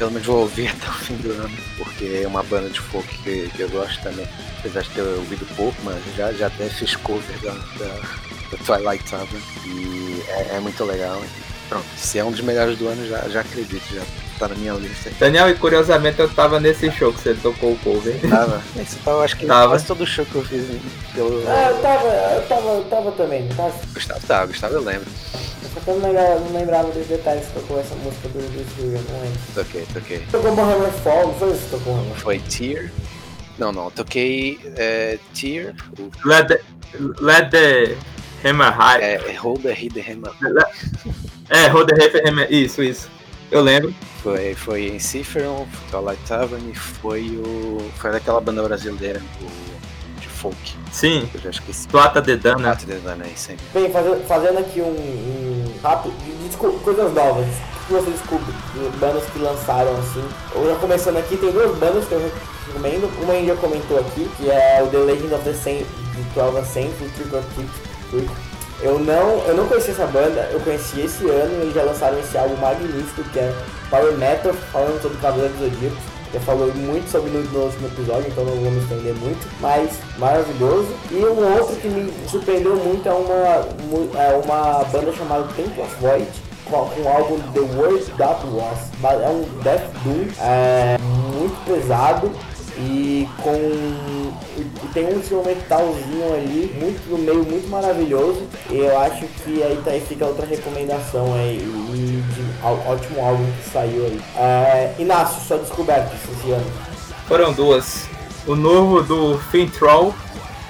pelo 0.00 0.12
menos 0.12 0.26
vou 0.26 0.38
ouvir 0.38 0.68
até 0.68 0.88
o 0.88 0.92
fim 0.92 1.16
do 1.16 1.30
ano, 1.30 1.56
porque 1.76 2.22
é 2.24 2.26
uma 2.26 2.42
banda 2.42 2.70
de 2.70 2.80
folk 2.80 3.06
que, 3.18 3.50
que 3.54 3.60
eu 3.60 3.68
gosto 3.68 4.02
também. 4.02 4.26
Apesar 4.58 4.80
de 4.80 4.90
ter 4.90 5.02
ouvido 5.02 5.46
pouco, 5.54 5.76
mas 5.84 6.02
já, 6.16 6.32
já 6.32 6.46
até 6.46 6.70
fiz 6.70 6.96
cover 6.96 7.38
da, 7.42 7.52
da, 7.52 8.00
da 8.50 8.64
Twilight 8.64 9.04
Tavern 9.04 9.42
e 9.66 10.24
é, 10.26 10.56
é, 10.56 10.60
muito 10.60 10.82
legal. 10.84 11.22
Pronto, 11.68 11.84
se 11.98 12.18
é 12.18 12.24
um 12.24 12.30
dos 12.30 12.40
melhores 12.40 12.78
do 12.78 12.88
ano, 12.88 13.06
já, 13.06 13.28
já 13.28 13.42
acredito, 13.42 13.84
já 13.94 14.02
tá 14.38 14.48
na 14.48 14.54
minha 14.54 14.72
lista. 14.72 15.10
Daniel, 15.20 15.50
e 15.50 15.54
curiosamente 15.54 16.18
eu 16.18 16.30
tava 16.30 16.58
nesse 16.58 16.90
show 16.90 17.12
que 17.12 17.20
você 17.20 17.34
tocou 17.34 17.72
o 17.72 17.78
cover. 17.80 18.18
Tava. 18.26 18.62
Esse 18.80 18.96
tava, 18.96 19.22
acho 19.22 19.36
que 19.36 19.46
Tava. 19.46 19.68
quase 19.68 19.84
todo 19.84 20.06
show 20.06 20.24
que 20.24 20.34
eu 20.34 20.44
fiz 20.44 20.64
pelo. 21.14 21.44
Ah, 21.46 21.70
eu 21.70 21.82
tava, 21.82 22.06
eu 22.06 22.42
tava, 22.48 22.68
eu 22.68 22.84
tava 22.84 23.12
também, 23.12 23.42
não 23.42 23.54
tava? 23.54 23.74
Gustavo 23.92 24.26
tava, 24.26 24.46
Gustavo 24.46 24.74
eu 24.74 24.82
lembro. 24.82 25.10
Só 25.74 25.80
que 25.80 25.88
eu 25.88 25.98
não 25.98 26.08
lembrava, 26.08 26.40
não 26.40 26.52
lembrava 26.52 26.90
dos 26.90 27.06
detalhes 27.06 27.46
que 27.46 27.52
tocou 27.52 27.78
essa 27.80 27.94
música 27.96 28.28
do, 28.28 28.38
do 28.38 28.70
Steve, 28.72 28.94
eu 28.94 29.02
não 29.02 29.20
lembro. 29.20 29.38
Toquei, 29.54 29.86
toquei. 29.92 30.18
Tocou 30.30 30.50
Hammer 30.50 30.92
Fall, 30.92 31.26
não 31.28 31.34
foi 31.34 31.50
isso 31.52 31.64
que 31.64 31.70
tocou 31.70 31.94
Hammer 31.94 32.16
Foi 32.16 32.38
Tear. 32.40 32.90
Não, 33.58 33.72
não, 33.72 33.90
toquei 33.90 34.58
é, 34.76 35.18
Tear, 35.38 35.74
Let 36.24 36.48
the, 36.48 36.60
let 37.20 37.50
the 37.50 37.96
Hammer 38.44 38.72
High. 38.72 39.02
é, 39.02 39.36
Hold 39.38 39.62
the 39.62 39.72
Hit 39.72 39.94
the 39.94 40.00
Hammer. 40.00 40.32
É, 41.50 41.68
Hold 41.68 41.88
the 41.88 42.28
Hammer, 42.28 42.52
isso, 42.52 42.82
isso. 42.82 43.08
Eu 43.50 43.60
lembro. 43.62 43.94
Foi, 44.22 44.54
foi 44.54 44.88
em 44.88 44.98
Cipheron, 44.98 45.66
Twilight 45.90 46.22
Tavern, 46.26 46.74
foi 46.74 47.22
o. 47.38 47.90
Foi 47.96 48.12
daquela 48.12 48.40
banda 48.40 48.62
brasileira 48.62 49.20
o, 49.40 49.79
folk. 50.40 50.56
Sim, 50.92 51.28
Eu 51.34 51.40
já 51.40 51.50
esqueci. 51.50 51.86
Plata 51.88 52.20
de 52.20 52.36
Dana. 52.36 52.68
Mate 52.68 52.86
de 52.86 52.94
Dana 52.94 53.24
aí, 53.24 53.34
sempre. 53.36 53.64
Bem, 53.74 53.90
fazendo, 53.90 54.26
fazendo 54.26 54.58
aqui 54.58 54.80
um, 54.80 54.86
um 54.86 55.72
rápido, 55.82 56.12
desco- 56.46 56.72
coisas 56.80 57.12
novas. 57.12 57.46
O 57.46 57.86
que 57.86 57.92
você 57.92 58.10
descobre? 58.10 58.52
de 58.74 58.96
Bandas 58.98 59.24
que 59.32 59.38
lançaram 59.38 59.92
assim. 59.98 60.24
Eu 60.54 60.66
já 60.70 60.76
começando 60.76 61.16
aqui, 61.18 61.36
tem 61.36 61.50
duas 61.50 61.76
bandas 61.76 62.04
que 62.06 62.12
eu 62.12 62.32
recomendo. 62.68 63.10
Uma 63.22 63.32
a 63.32 63.36
gente 63.36 63.48
já 63.48 63.56
comentou 63.56 63.98
aqui, 63.98 64.30
que 64.36 64.48
é 64.50 64.80
o 64.82 64.86
The 64.88 64.96
Legend 64.98 65.34
of 65.34 65.44
the 65.44 65.52
Saint, 65.54 65.86
de 66.14 66.22
12 66.34 66.58
Ascent, 66.58 66.90
do 66.92 67.14
Trick 67.14 67.34
or. 67.34 67.42
Trick. 68.10 68.30
Eu 68.82 68.98
não, 68.98 69.44
eu 69.46 69.54
não 69.56 69.66
conhecia 69.66 69.92
essa 69.92 70.06
banda, 70.06 70.48
eu 70.52 70.60
conheci 70.60 71.00
esse 71.00 71.28
ano 71.28 71.52
e 71.58 71.62
eles 71.64 71.74
já 71.74 71.82
lançaram 71.82 72.18
esse 72.18 72.38
álbum 72.38 72.56
magnífico 72.56 73.22
que 73.24 73.38
é 73.38 73.52
Power 73.90 74.12
Metal, 74.16 74.54
falando 74.72 75.02
sobre 75.02 75.18
Cavaleiro 75.18 75.52
dos 75.54 75.70
Zodíacos. 75.70 75.98
Já 76.32 76.40
falou 76.40 76.72
muito 76.74 77.10
sobre 77.10 77.30
no, 77.30 77.38
último 77.38 77.88
episódio, 77.88 78.28
então 78.28 78.44
não 78.44 78.54
vou 78.54 78.70
me 78.70 78.78
estender 78.78 79.14
muito, 79.16 79.48
mas 79.60 79.98
maravilhoso. 80.16 80.88
E 81.10 81.16
um 81.16 81.58
outro 81.58 81.74
que 81.76 81.88
me 81.88 82.12
surpreendeu 82.28 82.76
muito 82.76 83.08
é 83.08 83.12
uma, 83.12 84.20
é 84.20 84.40
uma 84.44 84.84
banda 84.84 85.12
chamada 85.12 85.44
Temple 85.56 85.82
of 85.82 85.96
Void, 86.00 86.28
com 86.66 86.76
o 86.76 87.08
álbum 87.08 87.40
The 87.52 87.60
World 87.60 88.04
That 88.12 88.46
Was. 88.52 88.78
É 89.20 89.28
um 89.28 89.42
Death 89.62 89.90
Doom 90.04 90.28
é, 90.40 90.98
muito 91.00 91.64
pesado 91.64 92.30
e 92.78 93.28
com 93.42 93.50
e, 94.60 94.88
tem 94.92 95.06
um 95.06 95.18
instrumentalzinho 95.18 96.34
ali 96.34 96.76
muito 96.78 97.10
no 97.10 97.18
meio 97.18 97.44
muito 97.44 97.68
maravilhoso 97.68 98.42
e 98.70 98.78
eu 98.78 98.98
acho 98.98 99.26
que 99.42 99.62
aí, 99.62 99.80
tá, 99.84 99.90
aí 99.90 100.00
fica 100.00 100.26
outra 100.26 100.46
recomendação 100.46 101.34
aí 101.34 101.58
de 101.58 102.66
ótimo 102.88 103.24
álbum 103.24 103.46
que 103.62 103.70
saiu 103.70 104.04
aí 104.04 104.20
é, 104.36 104.94
Inácio 104.98 105.40
sua 105.42 105.58
descoberta 105.58 106.12
esse 106.14 106.50
ano 106.50 106.90
Foram 107.30 107.52
duas. 107.52 108.08
O 108.44 108.56
novo 108.56 109.02
do 109.02 109.38
Fintroll, 109.52 110.12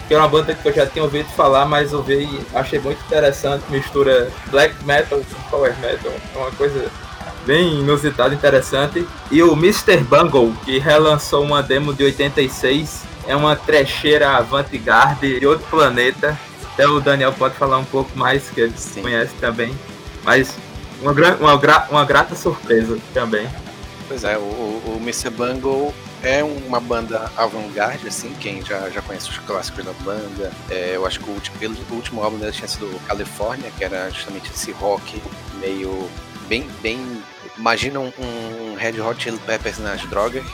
que 0.07 0.13
é 0.13 0.19
uma 0.19 0.29
banda 0.29 0.55
que 0.55 0.69
eu 0.69 0.75
já 0.75 0.87
tinha 0.87 1.03
ouvido 1.03 1.31
falar, 1.31 1.65
mas 1.65 1.95
ouvi 1.95 2.25
e 2.25 2.47
achei 2.55 2.79
muito 2.79 3.03
interessante. 3.07 3.65
Mistura 3.71 4.31
black 4.51 4.75
metal 4.85 5.21
com 5.21 5.51
power 5.51 5.75
metal. 5.81 6.13
É 6.35 6.39
uma 6.39 6.51
coisa 6.51 6.91
bem 7.47 7.81
inusitada, 7.81 8.35
interessante. 8.35 9.09
E 9.31 9.43
o 9.43 9.55
Mr. 9.55 10.05
Bungle, 10.05 10.53
que 10.67 10.79
relançou 10.79 11.43
uma 11.43 11.63
demo 11.63 11.95
de 11.95 12.05
86. 12.05 13.05
É 13.31 13.37
uma 13.37 13.55
trecheira 13.55 14.31
avant-garde 14.31 15.39
de 15.39 15.47
outro 15.47 15.65
planeta. 15.71 16.37
Até 16.73 16.85
o 16.89 16.99
Daniel 16.99 17.33
pode 17.33 17.55
falar 17.55 17.79
um 17.79 17.85
pouco 17.85 18.11
mais, 18.19 18.51
que 18.51 18.61
ele 18.61 18.75
Sim. 18.77 19.03
conhece 19.03 19.33
também. 19.41 19.73
Mas 20.25 20.57
uma, 21.01 21.15
gra- 21.15 21.37
uma, 21.39 21.57
gra- 21.57 21.87
uma 21.93 22.05
grata 22.05 22.35
surpresa 22.35 22.99
também. 23.15 23.49
Pois 24.09 24.25
é, 24.25 24.37
o, 24.37 24.41
o, 24.41 24.99
Mr. 25.01 25.31
Bungle 25.31 25.95
é 26.25 26.43
uma 26.43 26.81
banda 26.81 27.31
avant-garde, 27.37 28.09
assim, 28.09 28.35
quem 28.41 28.65
já, 28.65 28.91
já 28.91 29.01
conhece 29.01 29.31
os 29.31 29.39
clássicos 29.39 29.85
da 29.85 29.93
banda. 30.03 30.51
É, 30.69 30.97
eu 30.97 31.07
acho 31.07 31.21
que 31.21 31.31
o 31.31 31.33
último, 31.33 31.57
o 31.89 31.95
último 31.95 32.25
álbum 32.25 32.37
dele 32.37 32.51
tinha 32.51 32.67
sido 32.67 33.01
California, 33.07 33.71
que 33.79 33.85
era 33.85 34.11
justamente 34.11 34.51
esse 34.51 34.73
rock 34.73 35.23
meio 35.61 36.11
bem, 36.49 36.69
bem... 36.83 37.23
Imagina 37.57 38.01
um, 38.01 38.13
um 38.19 38.75
Red 38.77 39.01
Hot 39.01 39.23
Chili 39.23 39.39
Peppers 39.47 39.79
nas 39.79 40.01
drogas. 40.07 40.45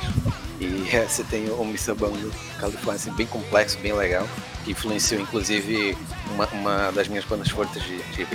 E 0.60 0.88
é, 0.94 1.06
você 1.06 1.22
tem 1.24 1.48
o 1.50 1.62
Mr. 1.62 1.94
Bungle 1.94 2.30
California, 2.58 2.94
assim, 2.94 3.12
bem 3.12 3.26
complexo, 3.26 3.78
bem 3.78 3.92
legal. 3.92 4.26
Que 4.64 4.72
influenciou, 4.72 5.20
inclusive, 5.20 5.96
uma, 6.34 6.46
uma 6.46 6.90
das 6.92 7.06
minhas 7.08 7.24
bandas 7.24 7.48
favoritas 7.48 7.82
de, 7.84 7.98
de 7.98 8.26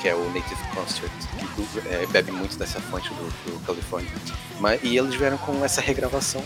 que 0.00 0.08
é 0.08 0.14
o 0.14 0.24
Native 0.32 0.60
Concert, 0.74 1.10
que 1.54 1.88
é, 1.88 2.06
bebe 2.06 2.32
muito 2.32 2.58
dessa 2.58 2.80
fonte 2.80 3.08
do, 3.10 3.52
do 3.52 3.64
California. 3.66 4.10
Mas, 4.58 4.80
e 4.82 4.96
eles 4.96 5.14
vieram 5.14 5.38
com 5.38 5.64
essa 5.64 5.80
regravação 5.80 6.42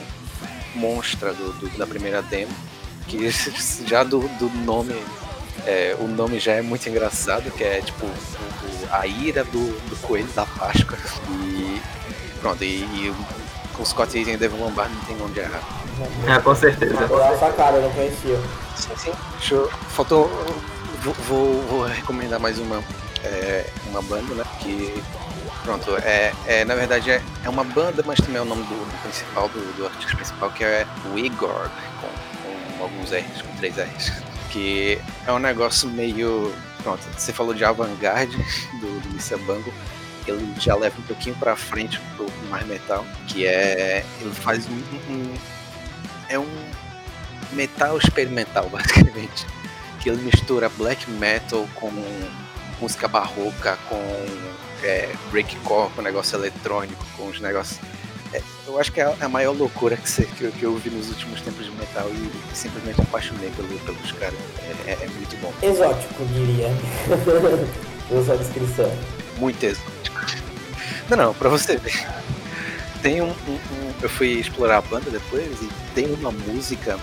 monstra 0.75 1.33
do, 1.33 1.53
do- 1.55 1.79
da 1.79 1.87
primeira 1.87 2.21
demo, 2.23 2.53
que 3.07 3.31
já 3.87 4.03
do, 4.05 4.21
do 4.39 4.51
nome, 4.65 4.95
é, 5.65 5.97
o 5.99 6.07
nome 6.09 6.39
já 6.39 6.53
é 6.53 6.63
muito 6.63 6.87
engraçado, 6.89 7.51
que 7.53 7.63
é 7.65 7.81
tipo 7.81 8.05
o- 8.05 8.89
a 8.91 9.07
ira 9.07 9.43
do, 9.45 9.89
do 9.89 9.97
coelho 10.03 10.29
da 10.35 10.45
Páscoa. 10.45 10.99
E 11.31 11.81
pronto, 12.41 12.63
e, 12.63 12.81
e 12.83 13.15
com 13.75 13.83
o 13.83 13.87
Scott 13.87 14.17
Eaton 14.17 14.31
e 14.31 14.37
Devin 14.37 14.59
Lombardi 14.59 14.95
não 14.95 15.05
tem 15.05 15.23
onde 15.23 15.41
errar. 15.41 15.63
É, 16.27 16.41
com 16.41 16.55
certeza. 16.55 17.07
Vou 17.07 17.19
dar 17.19 17.33
essa 17.33 17.53
cara, 17.53 17.77
eu 17.77 17.83
não 17.83 17.91
conhecia 17.91 18.39
Sim, 18.77 18.97
sim. 18.97 19.55
Eu... 19.55 19.71
Faltou. 19.89 20.29
Vou, 21.03 21.15
vou, 21.15 21.63
vou 21.63 21.85
recomendar 21.85 22.41
mais 22.41 22.59
uma, 22.59 22.83
é, 23.23 23.67
uma 23.89 24.03
banda, 24.03 24.35
né? 24.35 24.45
Que. 24.61 25.03
Pronto, 25.63 25.97
é, 25.97 26.33
é, 26.47 26.65
na 26.67 26.75
verdade 26.75 27.11
é, 27.11 27.23
é 27.43 27.49
uma 27.49 27.65
banda, 27.65 28.03
mas 28.05 28.19
também 28.19 28.37
é 28.37 28.43
o 28.43 28.45
nome 28.45 28.65
do, 28.65 28.75
do 28.75 29.03
principal, 29.03 29.49
do, 29.49 29.77
do 29.79 29.87
artista 29.87 30.15
principal, 30.15 30.51
que 30.51 30.63
é 30.63 30.87
o 31.11 31.19
Igor, 31.19 31.71
com, 32.03 32.79
com 32.79 32.83
alguns 32.83 33.11
R's, 33.11 33.41
com 33.41 33.57
três 33.57 33.75
R's. 33.77 34.13
Que 34.51 35.01
é 35.27 35.33
um 35.33 35.39
negócio 35.39 35.89
meio. 35.89 36.53
Pronto, 36.83 37.01
você 37.17 37.33
falou 37.33 37.55
de 37.55 37.65
avant-garde 37.65 38.37
do, 38.81 39.01
do 39.01 39.09
Mr. 39.09 39.37
Bungle. 39.39 39.73
Ele 40.27 40.55
já 40.59 40.75
leva 40.75 40.99
um 40.99 41.03
pouquinho 41.03 41.37
pra 41.37 41.55
frente 41.57 42.01
pro 42.17 42.27
mais 42.49 42.67
metal, 42.67 43.05
que 43.29 43.47
é. 43.47 44.05
Ele 44.21 44.33
faz 44.33 44.67
um- 44.69 45.13
um 45.13 45.35
é 46.29 46.39
um 46.39 46.49
metal 47.53 47.99
experimental, 47.99 48.69
basicamente. 48.73 49.47
Que 50.01 50.09
ele 50.09 50.23
mistura 50.23 50.69
black 50.71 51.11
metal 51.11 51.67
com 51.75 51.91
música 52.81 53.07
barroca, 53.09 53.79
com 53.89 54.01
é, 54.83 55.11
breakcore, 55.31 55.91
com 55.95 56.03
negócio 56.03 56.37
eletrônico, 56.37 57.05
com 57.17 57.27
os 57.29 57.41
negócios. 57.41 57.79
É, 58.33 58.43
eu 58.67 58.79
acho 58.81 58.91
que 58.93 59.01
é 59.01 59.15
a 59.21 59.29
maior 59.29 59.53
loucura 59.57 59.97
que, 59.97 60.11
você- 60.11 60.25
que 60.25 60.43
eu, 60.45 60.53
que 60.53 60.63
eu 60.65 60.77
vi 60.77 60.91
nos 60.91 61.09
últimos 61.09 61.41
tempos 61.41 61.65
de 61.67 61.71
metal 61.73 62.09
e 62.11 62.57
simplesmente 62.57 63.01
apaixonei 63.01 63.51
pelo, 63.51 63.69
pelos 63.81 64.13
caras. 64.13 64.35
É, 64.87 64.91
é- 64.91 64.99
é 65.05 65.07
muito 65.09 65.37
bom, 65.41 65.53
exótico 65.63 66.25
diria 66.27 66.69
pela 68.09 68.25
sua 68.25 68.37
descrição 68.37 68.93
muito 69.39 69.63
exótico. 69.65 69.94
Não, 71.09 71.17
não, 71.17 71.35
pra 71.35 71.49
você 71.49 71.77
ver. 71.77 72.07
Tem 73.03 73.21
um, 73.21 73.27
um- 73.27 73.53
um- 73.53 73.95
Eu 74.03 74.09
fui 74.09 74.29
explorar 74.33 74.79
a 74.79 74.81
banda 74.83 75.11
depois 75.11 75.47
e 75.63 75.69
tem 75.95 76.07
uma 76.13 76.31
música 76.31 76.99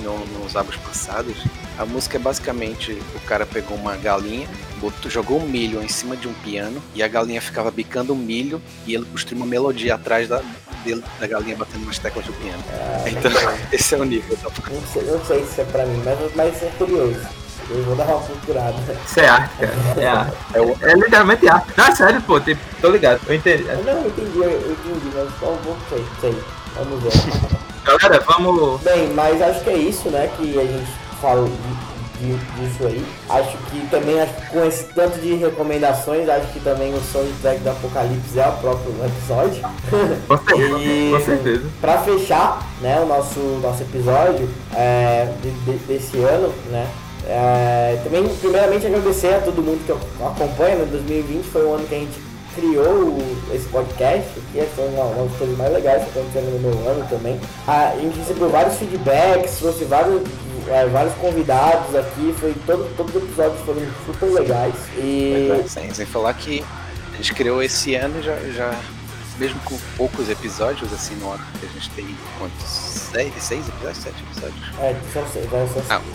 no- 0.00 0.24
nos 0.26 0.54
álbuns 0.54 0.76
passados. 0.76 1.36
A 1.78 1.84
música 1.84 2.16
é 2.16 2.20
basicamente 2.20 2.92
o 3.14 3.20
cara 3.20 3.44
pegou 3.46 3.76
uma 3.76 3.96
galinha, 3.96 4.46
botou, 4.80 5.10
jogou 5.10 5.40
um 5.40 5.46
milho 5.48 5.82
em 5.82 5.88
cima 5.88 6.16
de 6.16 6.28
um 6.28 6.32
piano 6.34 6.80
e 6.94 7.02
a 7.02 7.08
galinha 7.08 7.40
ficava 7.40 7.70
bicando 7.70 8.12
o 8.12 8.16
milho 8.16 8.60
e 8.86 8.94
ele 8.94 9.04
construiu 9.06 9.38
uma 9.42 9.46
melodia 9.46 9.94
atrás 9.96 10.28
da, 10.28 10.42
dele, 10.84 11.02
da 11.18 11.26
galinha 11.26 11.56
batendo 11.56 11.86
nas 11.86 11.98
teclas 11.98 12.24
do 12.26 12.32
piano. 12.34 12.62
Ah, 12.72 13.08
Então, 13.08 13.30
esse 13.72 13.94
é 13.94 13.98
o 13.98 14.04
nível 14.04 14.36
da 14.36 14.50
Não 14.70 14.86
sei, 14.86 15.02
não 15.02 15.24
sei 15.24 15.44
se 15.46 15.60
é 15.60 15.64
pra 15.64 15.84
mim, 15.86 16.00
mas, 16.04 16.18
mas 16.36 16.62
é 16.62 16.70
curioso. 16.78 17.20
Eu 17.70 17.82
vou 17.84 17.96
dar 17.96 18.04
uma 18.06 18.20
procurada. 18.20 18.74
Isso 19.06 19.20
é 19.20 19.28
arte, 19.28 19.54
cara. 19.58 19.72
É 20.00 20.06
arte. 20.06 20.36
É 20.54 20.90
É 20.90 20.94
literalmente 20.94 21.48
arte. 21.48 21.66
Não, 21.76 21.84
é 21.86 21.94
sério, 21.94 22.22
pô. 22.22 22.40
Tipo, 22.40 22.60
tô 22.80 22.90
ligado. 22.90 23.20
Eu 23.26 23.34
entendi. 23.34 23.64
Não 23.64 23.92
eu 23.92 24.06
entendi, 24.06 24.36
eu, 24.38 24.50
eu 24.50 24.72
entendi, 24.72 25.10
mas 25.14 25.28
só 25.40 25.46
vou 25.64 25.76
sei, 25.88 26.04
sei. 26.20 26.34
Vamos 26.76 27.02
ver. 27.02 27.12
Galera, 27.84 28.24
vamos. 28.26 28.80
Bem, 28.82 29.08
mas 29.14 29.40
acho 29.42 29.60
que 29.62 29.70
é 29.70 29.76
isso, 29.76 30.08
né, 30.10 30.28
que 30.36 30.58
a 30.58 30.64
gente 30.64 30.90
falou 31.20 31.50
disso 32.20 32.86
aí. 32.86 33.04
Acho 33.28 33.56
que 33.70 33.86
também, 33.90 34.20
acho 34.20 34.32
que 34.34 34.46
com 34.46 34.64
esse 34.64 34.84
tanto 34.94 35.18
de 35.18 35.34
recomendações, 35.34 36.28
acho 36.28 36.46
que 36.52 36.60
também 36.60 36.94
o 36.94 37.00
soundtrack 37.12 37.60
do 37.60 37.70
Apocalipse 37.70 38.38
é 38.38 38.48
o 38.48 38.52
próprio 38.52 38.94
episódio. 39.04 39.62
Com 40.26 40.38
certeza. 40.38 40.78
E- 40.78 41.10
Com 41.12 41.20
certeza. 41.24 41.64
Pra 41.80 41.98
fechar, 41.98 42.62
né, 42.80 42.98
o 43.00 43.06
nosso, 43.06 43.40
nosso 43.62 43.82
episódio 43.82 44.48
é, 44.74 45.28
de- 45.42 45.50
de- 45.50 45.78
desse 45.86 46.18
ano, 46.18 46.52
né, 46.70 46.86
é, 47.26 48.00
também, 48.04 48.28
primeiramente, 48.36 48.86
agradecer 48.86 49.34
a 49.34 49.40
todo 49.40 49.62
mundo 49.62 49.84
que 49.86 49.92
acompanha, 50.22 50.76
né, 50.76 50.86
2020 50.90 51.44
foi 51.44 51.64
o 51.64 51.74
ano 51.74 51.86
que 51.86 51.94
a 51.94 51.98
gente 51.98 52.20
criou 52.54 53.18
esse 53.52 53.66
podcast, 53.68 54.28
que 54.52 54.62
foi 54.76 54.88
uma, 54.88 55.04
uma 55.04 55.24
das 55.26 55.36
coisas 55.36 55.58
mais 55.58 55.72
legais 55.72 56.04
que 56.04 56.10
aconteceram 56.10 56.50
no 56.50 56.58
meu 56.60 56.88
ano 56.88 57.06
também. 57.08 57.40
A 57.66 57.94
gente 58.00 58.18
recebeu 58.18 58.48
vários 58.48 58.76
feedbacks, 58.76 59.58
trouxe 59.58 59.84
vários, 59.84 60.22
é, 60.68 60.86
vários 60.86 61.14
convidados 61.14 61.94
aqui, 61.96 62.34
foi 62.38 62.54
todo, 62.66 62.88
todos 62.96 63.14
os 63.14 63.22
episódios 63.22 63.60
foram 63.62 63.80
super 64.06 64.26
legais. 64.32 64.74
E 64.98 65.64
Sem, 65.66 65.92
sem 65.92 66.06
falar 66.06 66.34
que 66.34 66.64
a 67.12 67.16
gente 67.16 67.34
criou 67.34 67.62
esse 67.62 67.94
ano 67.94 68.20
e 68.20 68.22
já, 68.22 68.36
já 68.52 68.80
mesmo 69.38 69.58
com 69.60 69.76
poucos 69.96 70.28
episódios, 70.28 70.92
assim, 70.92 71.14
no 71.16 71.32
arco 71.32 71.44
que 71.58 71.66
a 71.66 71.68
gente 71.68 71.90
tem 71.90 72.16
quantos? 72.38 72.64
Seis, 72.68 73.32
seis 73.40 73.68
episódios? 73.68 73.98
Sete 73.98 74.22
episódios? 74.22 74.68
É, 74.78 74.96
são 75.12 75.26
seis, 75.28 75.46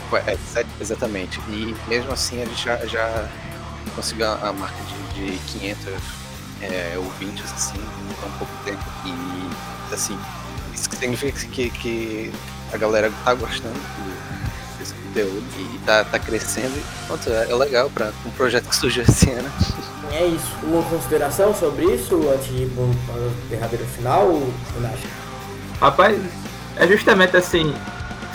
foi- 0.09 0.19
é, 0.19 0.37
sete, 0.51 0.69
exatamente. 0.79 1.39
E 1.49 1.75
mesmo 1.87 2.11
assim 2.11 2.41
a 2.41 2.45
gente 2.45 2.63
já, 2.63 2.77
já 2.85 3.27
conseguiu 3.95 4.27
a, 4.31 4.53
marca 4.53 4.77
de, 5.15 5.31
de 5.31 5.37
500 5.51 5.93
é, 6.61 6.93
ouvintes, 6.97 7.51
assim, 7.53 7.77
em 7.77 8.13
tão 8.21 8.29
pouco 8.37 8.53
tempo. 8.63 8.83
E, 9.05 9.93
assim, 9.93 10.17
isso 10.73 10.89
significa 10.97 11.39
que, 11.47 11.69
que 11.71 12.31
a 12.73 12.77
galera 12.77 13.11
tá 13.25 13.33
gostando 13.33 13.73
do- 13.73 14.77
desse 14.79 14.93
conteúdo 14.93 15.43
e 15.57 15.79
tá, 15.85 16.03
tá 16.05 16.19
crescendo. 16.19 16.77
E, 16.77 17.05
pronto, 17.07 17.29
é, 17.29 17.49
é 17.51 17.55
legal 17.55 17.89
para 17.89 18.11
um 18.25 18.31
projeto 18.31 18.67
que 18.69 18.75
surgiu 18.75 19.03
esse 19.03 19.29
ano. 19.31 19.49
É 20.11 20.25
isso. 20.25 20.55
Uma 20.63 20.83
consideração 20.83 21.53
sobre 21.53 21.85
isso 21.85 22.29
antes 22.29 22.47
de 22.47 22.63
ir 22.63 22.71
para 22.75 23.15
o 23.15 23.31
derradeiro 23.49 23.85
final, 23.85 24.41
Nash? 24.79 24.99
Rapaz, 25.79 26.19
é 26.75 26.87
justamente 26.87 27.37
assim, 27.37 27.73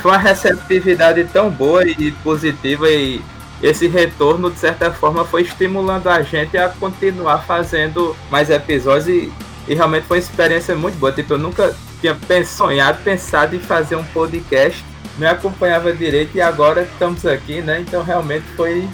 foi 0.01 0.11
uma 0.11 0.19
receptividade 0.19 1.25
tão 1.33 1.51
boa 1.51 1.87
e 1.87 2.13
positiva 2.23 2.89
e 2.89 3.23
esse 3.63 3.87
retorno, 3.89 4.51
de 4.51 4.59
certa 4.59 4.91
forma, 4.91 5.25
foi 5.25 5.43
estimulando 5.43 6.09
a 6.09 6.21
gente 6.23 6.57
a 6.59 6.69
continuar 6.69 7.39
fazendo 7.47 8.15
mais 8.31 8.51
episódios 8.51 9.09
e, 9.09 9.33
e 9.67 9.75
realmente 9.75 10.07
foi 10.07 10.19
uma 10.19 10.23
experiência 10.23 10.77
muito 10.77 10.99
boa. 10.99 11.13
Tipo, 11.13 11.35
eu 11.35 11.39
nunca 11.39 11.75
tinha 12.01 12.17
sonhado, 12.45 13.03
pensado 13.03 13.57
em 13.57 13.61
fazer 13.61 13.97
um 13.97 14.05
podcast, 14.05 14.85
não 15.17 15.29
acompanhava 15.29 15.93
direito 15.93 16.37
e 16.37 16.43
agora 16.43 16.83
estamos 16.83 17.25
aqui, 17.25 17.63
né? 17.63 17.81
Então 17.81 18.03
realmente 18.03 18.45
foi 18.57 18.87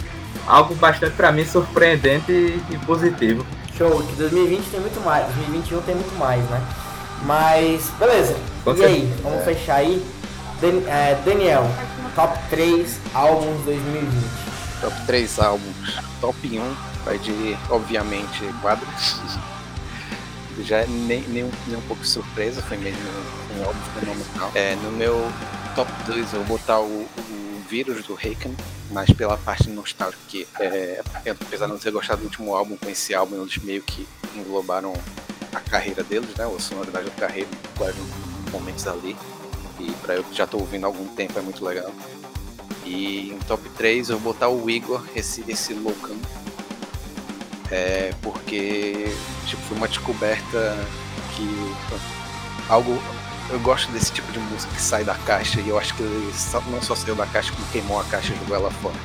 algo 0.47 0.75
bastante 0.75 1.15
para 1.15 1.31
mim 1.31 1.45
surpreendente 1.45 2.31
e, 2.31 2.77
positivo. 2.85 3.45
Show, 3.77 4.03
que 4.03 4.15
2020 4.15 4.63
tem 4.69 4.79
muito 4.79 4.99
mais, 5.03 5.25
2021 5.35 5.81
tem 5.81 5.95
muito 5.95 6.17
mais, 6.19 6.41
né? 6.49 6.61
Mas, 7.23 7.89
beleza. 7.99 8.35
Com 8.63 8.75
e 8.75 8.83
aí, 8.83 9.01
certeza. 9.01 9.21
vamos 9.23 9.45
fechar 9.45 9.75
aí. 9.75 10.05
Dan- 10.59 10.87
é, 10.87 11.15
Daniel, 11.25 11.67
top 12.15 12.37
3 12.49 12.99
álbuns 13.13 13.63
2020. 13.65 14.11
Top 14.81 14.95
3 15.05 15.39
álbuns. 15.39 15.99
Top 16.19 16.37
1 16.47 16.75
vai 17.05 17.17
de, 17.17 17.57
obviamente, 17.69 18.43
quadros. 18.61 19.19
Já 20.63 20.79
é 20.79 20.85
nem, 20.87 21.21
nem, 21.29 21.43
um, 21.45 21.51
nem 21.65 21.77
um 21.77 21.81
pouco 21.81 22.05
surpresa, 22.05 22.61
foi 22.61 22.77
mesmo 22.77 22.99
um 23.57 23.63
álbum 23.65 23.79
fenomenal. 23.99 24.51
É, 24.53 24.75
no 24.75 24.91
meu 24.91 25.31
top 25.75 25.89
2 26.05 26.33
eu 26.33 26.43
vou 26.43 26.57
botar 26.57 26.79
o, 26.79 26.83
o 27.07 27.40
Vírus 27.71 28.03
do 28.05 28.15
Haken, 28.15 28.53
mas 28.91 29.09
pela 29.11 29.37
parte 29.37 29.69
nostálgica, 29.69 30.21
que 30.27 30.45
é, 30.59 31.01
eu, 31.23 31.37
apesar 31.39 31.67
de 31.67 31.71
não 31.71 31.79
ter 31.79 31.89
gostado 31.89 32.19
do 32.19 32.25
último 32.25 32.53
álbum, 32.53 32.75
com 32.75 32.89
esse 32.89 33.15
álbum 33.15 33.41
eles 33.41 33.57
meio 33.59 33.81
que 33.81 34.05
englobaram 34.35 34.93
a 35.53 35.59
carreira 35.61 36.03
deles, 36.03 36.35
né? 36.35 36.43
A 36.45 36.59
sonoridade 36.59 37.05
da 37.05 37.15
carreira, 37.15 37.47
claro, 37.77 37.95
momentos 38.51 38.85
ali. 38.85 39.15
E 39.79 39.89
pra 40.01 40.15
eu 40.15 40.23
que 40.25 40.35
já 40.35 40.45
tô 40.45 40.57
ouvindo 40.57 40.83
há 40.83 40.87
algum 40.87 41.07
tempo 41.15 41.39
é 41.39 41.41
muito 41.41 41.63
legal. 41.63 41.89
E 42.85 43.29
em 43.29 43.39
top 43.47 43.69
3 43.69 44.09
eu 44.09 44.19
vou 44.19 44.33
botar 44.33 44.49
o 44.49 44.69
Igor, 44.69 45.01
esse, 45.15 45.41
esse 45.47 45.73
loucão. 45.73 46.17
É 47.71 48.13
porque 48.21 49.15
tipo, 49.47 49.61
foi 49.61 49.77
uma 49.77 49.87
descoberta 49.87 50.75
que 51.37 51.47
algo. 52.67 53.01
Eu 53.51 53.59
gosto 53.59 53.91
desse 53.91 54.11
tipo 54.11 54.31
de 54.31 54.39
música 54.39 54.73
que 54.73 54.81
sai 54.81 55.03
da 55.03 55.15
caixa 55.15 55.59
e 55.59 55.67
eu 55.69 55.77
acho 55.77 55.93
que 55.95 56.03
ele 56.03 56.31
só- 56.33 56.63
não 56.67 56.81
só 56.81 56.95
saiu 56.95 57.15
da 57.15 57.25
caixa, 57.25 57.51
como 57.51 57.67
queimou 57.71 57.99
a 57.99 58.03
caixa 58.05 58.33
e 58.33 58.37
jogou 58.37 58.55
ela 58.55 58.71
fora. 58.71 58.95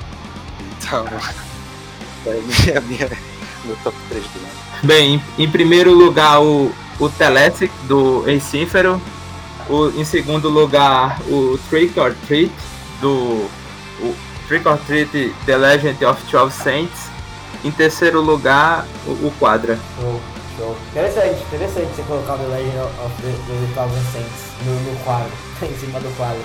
Então, 0.78 1.04
é 2.26 2.40
minha, 2.40 2.80
minha, 2.82 3.10
meu 3.64 3.76
top 3.82 3.96
3 4.08 4.24
do 4.24 4.38
ano. 4.38 4.48
Bem, 4.84 5.22
em, 5.38 5.50
primeiro 5.50 5.92
lugar 5.92 6.40
o, 6.40 6.72
o 7.00 7.08
Telesic 7.08 7.72
do 7.88 8.28
Encífero. 8.30 9.00
O, 9.68 9.88
em 9.98 10.04
segundo 10.04 10.48
lugar 10.48 11.20
o 11.28 11.58
Trick 11.68 11.98
or 11.98 12.14
Treat 12.28 12.52
do 13.00 13.48
o 14.00 14.14
Trick 14.46 14.68
or 14.68 14.78
Treat 14.86 15.34
The 15.44 15.56
Legend 15.56 16.04
of 16.04 16.22
Twelve 16.30 16.52
Saints. 16.52 17.08
Em 17.64 17.70
terceiro 17.72 18.20
lugar 18.20 18.86
o, 19.06 19.10
o 19.10 19.34
Quadra. 19.40 19.76
Show, 19.98 20.20
show. 20.56 20.76
Interessante, 20.90 21.42
interessante 21.42 21.88
você 21.94 22.02
colocar 22.02 22.34
o 22.34 22.38
The 22.38 22.46
Legend 22.46 22.78
of 22.78 23.22
the, 23.22 23.30
the 23.30 23.74
Thousand 23.74 24.04
Saints 24.12 24.42
no, 24.64 24.72
no 24.90 24.98
quadro, 25.04 25.30
em 25.62 25.78
cima 25.78 26.00
do 26.00 26.16
quadro. 26.16 26.42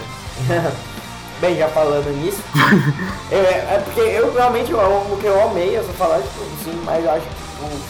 Bem, 1.42 1.58
já 1.58 1.68
falando 1.70 2.08
nisso, 2.22 2.38
é, 3.32 3.36
é 3.36 3.82
porque 3.84 4.02
eu 4.02 4.32
realmente, 4.32 4.72
o 4.74 5.18
que 5.20 5.26
eu 5.26 5.42
amei, 5.42 5.76
eu 5.76 5.84
só 5.84 5.92
falar, 5.94 6.22
tipo, 6.22 6.40
sim, 6.64 6.80
mas 6.86 7.04
eu 7.04 7.12
acho 7.12 7.26
que 7.26 7.64
o, 7.64 7.82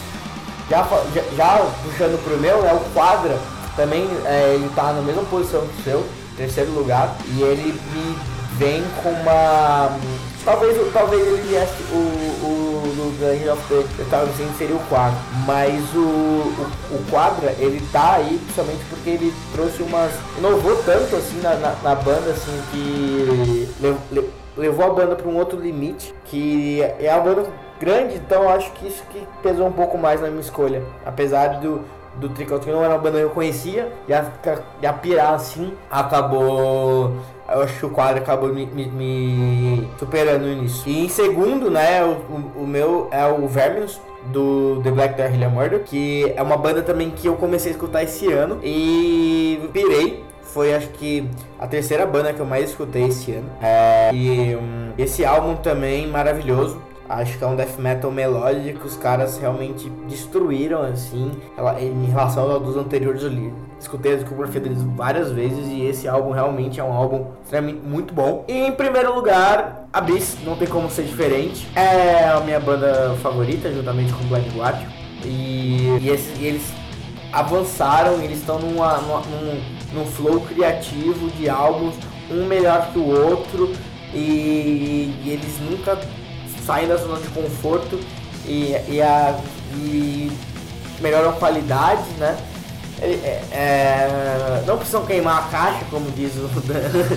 já, 0.70 0.88
já, 1.14 1.22
já 1.36 1.70
puxando 1.84 2.22
pro 2.24 2.38
meu, 2.38 2.62
né, 2.62 2.72
o 2.72 2.80
quadra 2.94 3.38
também, 3.76 4.08
é, 4.24 4.54
ele 4.54 4.70
tá 4.74 4.94
na 4.94 5.02
mesma 5.02 5.22
posição 5.24 5.60
que 5.66 5.80
o 5.80 5.84
seu, 5.84 6.06
terceiro 6.34 6.70
lugar, 6.72 7.14
e 7.26 7.42
ele 7.42 7.78
me 7.92 8.16
vem 8.58 8.82
com 9.02 9.10
uma. 9.10 9.98
Talvez, 10.44 10.76
talvez 10.92 11.26
ele 11.26 11.42
viesse 11.42 11.82
o, 11.92 11.96
o 11.96 12.71
do 13.10 13.24
Legend 13.24 13.50
of 13.50 13.62
the, 13.68 14.04
Thousand 14.10 14.52
seria 14.58 14.76
o 14.76 14.80
quadro, 14.88 15.18
mas 15.46 15.82
o, 15.94 15.98
o, 16.00 16.66
o 16.94 17.04
quadra 17.10 17.54
ele 17.58 17.80
tá 17.92 18.14
aí 18.14 18.38
principalmente 18.38 18.84
porque 18.90 19.10
ele 19.10 19.34
trouxe 19.52 19.82
umas. 19.82 20.12
inovou 20.38 20.76
tanto 20.84 21.16
assim 21.16 21.40
na, 21.40 21.54
na, 21.56 21.74
na 21.82 21.94
banda 21.94 22.30
assim 22.30 22.60
que 22.70 23.68
lev- 23.80 23.98
le- 24.10 24.30
levou 24.56 24.86
a 24.86 24.90
banda 24.90 25.16
para 25.16 25.28
um 25.28 25.36
outro 25.36 25.58
limite 25.58 26.14
que 26.24 26.82
é 26.82 27.10
a 27.10 27.18
banda 27.20 27.46
grande, 27.80 28.14
então 28.16 28.48
acho 28.48 28.70
que 28.72 28.86
isso 28.86 29.02
que 29.10 29.26
pesou 29.42 29.66
um 29.66 29.72
pouco 29.72 29.98
mais 29.98 30.20
na 30.20 30.28
minha 30.28 30.40
escolha, 30.40 30.82
apesar 31.04 31.60
do 31.60 31.80
do 32.14 32.28
Trick 32.28 32.52
or 32.52 32.58
Treat 32.58 32.76
não 32.76 32.84
era 32.84 32.92
uma 32.92 33.00
banda 33.00 33.16
que 33.16 33.24
eu 33.24 33.30
conhecia, 33.30 33.90
e 34.06 34.12
a, 34.12 34.26
a 34.86 34.92
pirar 34.92 35.32
assim 35.32 35.72
acabou. 35.90 37.12
Eu 37.52 37.62
acho 37.62 37.78
que 37.78 37.86
o 37.86 37.90
quadro 37.90 38.22
acabou 38.22 38.52
me, 38.52 38.66
me- 38.66 38.86
me 38.86 39.88
superando 39.98 40.46
nisso. 40.46 40.88
E 40.88 41.04
em 41.04 41.08
segundo, 41.08 41.70
né, 41.70 42.02
o, 42.04 42.62
o, 42.62 42.66
meu 42.66 43.08
é 43.10 43.26
o 43.26 43.46
Verminus, 43.46 44.00
do 44.26 44.80
The 44.82 44.90
Black 44.90 45.16
Dahlia 45.16 45.48
Murder, 45.48 45.82
que 45.84 46.32
é 46.36 46.42
uma 46.42 46.56
banda 46.56 46.80
também 46.82 47.10
que 47.10 47.26
eu 47.26 47.34
comecei 47.34 47.72
a 47.72 47.74
escutar 47.74 48.02
esse 48.02 48.32
ano 48.32 48.58
e 48.62 49.60
pirei. 49.72 50.24
Foi 50.42 50.74
acho 50.74 50.88
que 50.90 51.28
a 51.58 51.66
terceira 51.66 52.04
banda 52.06 52.32
que 52.32 52.40
eu 52.40 52.44
mais 52.46 52.70
escutei 52.70 53.04
esse 53.04 53.32
ano. 53.32 53.48
É, 53.60 54.10
e 54.12 54.54
hum, 54.54 54.92
esse 54.98 55.24
álbum 55.24 55.56
também 55.56 56.06
maravilhoso. 56.06 56.78
Acho 57.08 57.36
que 57.36 57.44
é 57.44 57.46
um 57.46 57.56
death 57.56 57.78
metal 57.78 58.10
melódico 58.10 58.86
os 58.86 58.96
caras 58.96 59.36
realmente 59.38 59.90
destruíram, 60.08 60.82
assim, 60.82 61.30
em 61.80 62.06
relação 62.06 62.50
aos 62.50 62.62
dos 62.62 62.76
anteriores. 62.76 63.22
Escutei 63.82 64.12
a 64.14 64.16
discografia 64.16 64.60
deles 64.60 64.80
várias 64.80 65.32
vezes 65.32 65.66
e 65.66 65.82
esse 65.86 66.06
álbum 66.06 66.30
realmente 66.30 66.78
é 66.78 66.84
um 66.84 66.92
álbum 66.92 67.26
extremamente 67.42 67.80
muito 67.84 68.14
bom. 68.14 68.44
E 68.46 68.52
em 68.52 68.70
primeiro 68.70 69.12
lugar, 69.12 69.88
Abyss, 69.92 70.38
não 70.44 70.54
tem 70.56 70.68
como 70.68 70.88
ser 70.88 71.02
diferente. 71.02 71.66
É 71.74 72.28
a 72.28 72.38
minha 72.40 72.60
banda 72.60 73.16
favorita, 73.20 73.72
juntamente 73.72 74.12
com 74.12 74.22
Blind 74.26 74.54
Guardian. 74.56 74.86
E, 75.24 75.98
e 76.00 76.08
esses- 76.10 76.38
e 76.40 76.44
eles 76.46 76.62
avançaram, 77.32 78.22
eles 78.22 78.38
estão 78.38 78.60
numa, 78.60 78.98
numa- 78.98 79.20
num, 79.22 79.60
num 79.94 80.06
flow 80.06 80.40
criativo 80.42 81.28
de 81.30 81.48
álbuns, 81.48 81.94
um 82.30 82.46
melhor 82.46 82.88
que 82.92 82.98
o 83.00 83.06
outro, 83.08 83.72
e, 84.14 85.12
e 85.24 85.30
eles 85.30 85.58
nunca 85.68 85.98
saem 86.64 86.86
da 86.86 86.96
zona 86.96 87.18
de 87.20 87.28
conforto 87.30 87.98
e, 88.46 88.76
e, 88.88 89.02
a, 89.02 89.36
e 89.74 90.30
melhoram 91.00 91.30
a 91.30 91.32
qualidade, 91.32 92.04
né? 92.18 92.36
É, 93.04 93.42
é, 93.52 94.62
não 94.66 94.76
precisam 94.76 95.04
queimar 95.04 95.38
a 95.44 95.48
caixa, 95.48 95.84
como 95.90 96.10
diz 96.12 96.32
o, 96.36 96.46
Dan- 96.60 97.16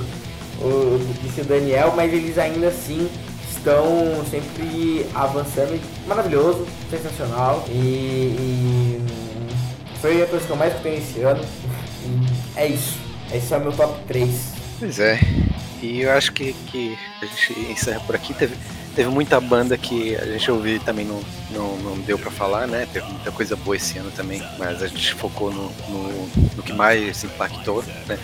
o, 0.64 0.98
disse 1.22 1.42
o 1.42 1.44
Daniel, 1.44 1.92
mas 1.94 2.12
eles 2.12 2.38
ainda 2.38 2.68
assim 2.68 3.08
estão 3.50 3.84
sempre 4.30 5.06
avançando. 5.14 5.78
Maravilhoso, 6.06 6.66
sensacional. 6.90 7.64
E, 7.68 7.72
e 7.74 9.04
foi 10.00 10.22
a 10.22 10.26
coisa 10.26 10.46
que 10.46 10.50
eu 10.52 10.56
mais 10.56 10.70
escutei 10.72 10.96
esse 10.98 11.20
ano. 11.20 11.44
É 12.56 12.66
isso. 12.66 12.98
Esse 13.32 13.52
é 13.52 13.56
o 13.58 13.60
meu 13.60 13.72
top 13.72 14.02
3. 14.08 14.30
Pois 14.78 14.98
é. 14.98 15.20
E 15.82 16.00
eu 16.00 16.12
acho 16.12 16.32
que, 16.32 16.52
que 16.52 16.98
a 17.22 17.26
gente 17.26 17.72
encerra 17.72 18.00
por 18.00 18.14
aqui. 18.14 18.32
Teve, 18.34 18.56
teve 18.94 19.08
muita 19.08 19.40
banda 19.40 19.76
que 19.76 20.16
a 20.16 20.24
gente 20.24 20.50
ouviu 20.50 20.76
e 20.76 20.80
também 20.80 21.04
não, 21.04 21.20
não, 21.50 21.76
não 21.78 21.98
deu 21.98 22.18
pra 22.18 22.30
falar, 22.30 22.66
né? 22.66 22.86
Teve 22.92 23.06
muita 23.06 23.30
coisa 23.30 23.56
boa 23.56 23.76
esse 23.76 23.98
ano 23.98 24.10
também, 24.10 24.42
mas 24.58 24.82
a 24.82 24.86
gente 24.86 25.14
focou 25.14 25.52
no, 25.52 25.70
no, 25.88 26.28
no 26.56 26.62
que 26.62 26.72
mais 26.72 27.24
impactou, 27.24 27.82
né? 28.06 28.18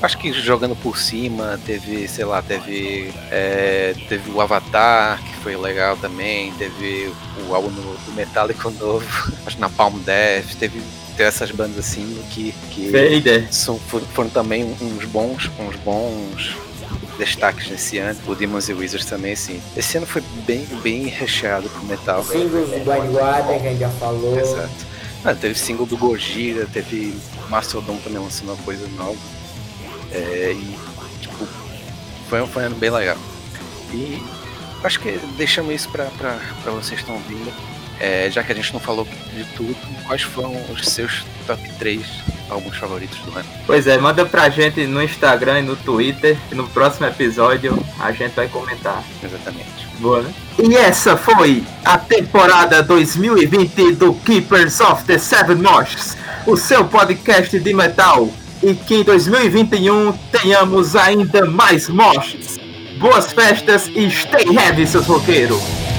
Acho 0.00 0.18
que 0.18 0.32
jogando 0.32 0.74
por 0.74 0.98
cima, 0.98 1.60
teve, 1.64 2.08
sei 2.08 2.24
lá, 2.24 2.42
teve, 2.42 3.12
é, 3.30 3.94
teve 4.08 4.30
o 4.32 4.40
Avatar, 4.40 5.22
que 5.22 5.36
foi 5.36 5.56
legal 5.56 5.96
também, 5.96 6.52
teve 6.54 7.12
o 7.48 7.54
álbum 7.54 7.70
do 7.70 8.12
Metallica 8.12 8.68
novo, 8.70 9.06
acho 9.46 9.56
que 9.56 9.60
na 9.60 9.68
Palm 9.68 9.98
Death, 10.00 10.56
teve, 10.58 10.82
teve 11.16 11.28
essas 11.28 11.52
bandas 11.52 11.78
assim 11.78 12.20
que, 12.30 12.52
que 12.70 12.90
são, 13.50 13.78
foram 13.78 14.28
também 14.30 14.64
uns 14.80 15.04
bons, 15.04 15.48
uns 15.60 15.76
bons 15.76 16.56
destaques 17.18 17.68
nesse 17.68 17.98
ano. 17.98 18.18
O 18.26 18.34
Demons 18.34 18.68
e 18.68 18.72
Wizards 18.72 19.08
também, 19.08 19.32
assim. 19.32 19.60
Esse 19.76 19.96
ano 19.96 20.06
foi 20.06 20.22
bem, 20.46 20.66
bem 20.82 21.06
recheado 21.06 21.68
com 21.68 21.86
metal. 21.86 22.24
Singles 22.24 22.70
do 22.70 22.84
Blind 22.84 23.12
que 23.46 23.52
a 23.52 23.58
gente 23.58 23.78
já 23.78 23.90
falou. 23.90 24.38
Exato. 24.38 24.92
Ah, 25.24 25.34
teve 25.34 25.56
single 25.56 25.86
do 25.86 25.96
Gojira, 25.96 26.66
teve 26.72 27.16
Mastodon 27.48 27.96
também 27.98 28.20
lançando 28.20 28.48
uma 28.48 28.62
coisa 28.64 28.86
nova. 28.88 29.18
É, 30.10 30.52
e, 30.52 30.76
tipo, 31.20 31.46
foi, 32.28 32.44
foi 32.46 32.62
um 32.62 32.66
ano 32.66 32.76
bem 32.76 32.90
legal. 32.90 33.16
E 33.92 34.20
acho 34.82 34.98
que 34.98 35.12
deixamos 35.36 35.74
isso 35.74 35.90
pra 35.90 36.08
vocês 36.64 37.00
que 37.00 37.10
estão 37.10 37.14
ouvindo. 37.14 37.52
É, 38.00 38.28
já 38.30 38.42
que 38.42 38.50
a 38.50 38.54
gente 38.54 38.72
não 38.72 38.80
falou 38.80 39.04
de 39.04 39.44
tudo, 39.56 39.76
quais 40.06 40.22
foram 40.22 40.52
os 40.72 40.88
seus 40.88 41.24
top 41.46 41.62
3 41.78 42.04
álbuns 42.52 42.76
favoritos 42.76 43.18
do 43.18 43.38
ano? 43.38 43.48
Pois 43.66 43.86
é, 43.86 43.98
manda 43.98 44.24
pra 44.24 44.48
gente 44.48 44.86
no 44.86 45.02
Instagram 45.02 45.60
e 45.60 45.62
no 45.62 45.76
Twitter, 45.76 46.36
que 46.48 46.54
no 46.54 46.66
próximo 46.68 47.06
episódio 47.06 47.78
a 47.98 48.12
gente 48.12 48.32
vai 48.32 48.48
comentar. 48.48 49.02
Exatamente. 49.22 49.88
Boa, 49.98 50.22
né? 50.22 50.32
E 50.58 50.74
essa 50.74 51.16
foi 51.16 51.64
a 51.84 51.96
temporada 51.96 52.82
2020 52.82 53.92
do 53.92 54.14
Keepers 54.14 54.80
of 54.80 55.04
the 55.04 55.18
Seven 55.18 55.56
Moshs, 55.56 56.16
o 56.46 56.56
seu 56.56 56.84
podcast 56.84 57.58
de 57.58 57.74
metal. 57.74 58.28
E 58.62 58.74
que 58.74 58.96
em 58.96 59.02
2021 59.02 60.12
tenhamos 60.30 60.94
ainda 60.94 61.46
mais 61.46 61.88
moshs. 61.88 62.58
Boas 62.98 63.32
festas 63.32 63.88
e 63.88 64.08
stay 64.08 64.56
heavy, 64.56 64.86
seus 64.86 65.06
roqueiros! 65.06 65.91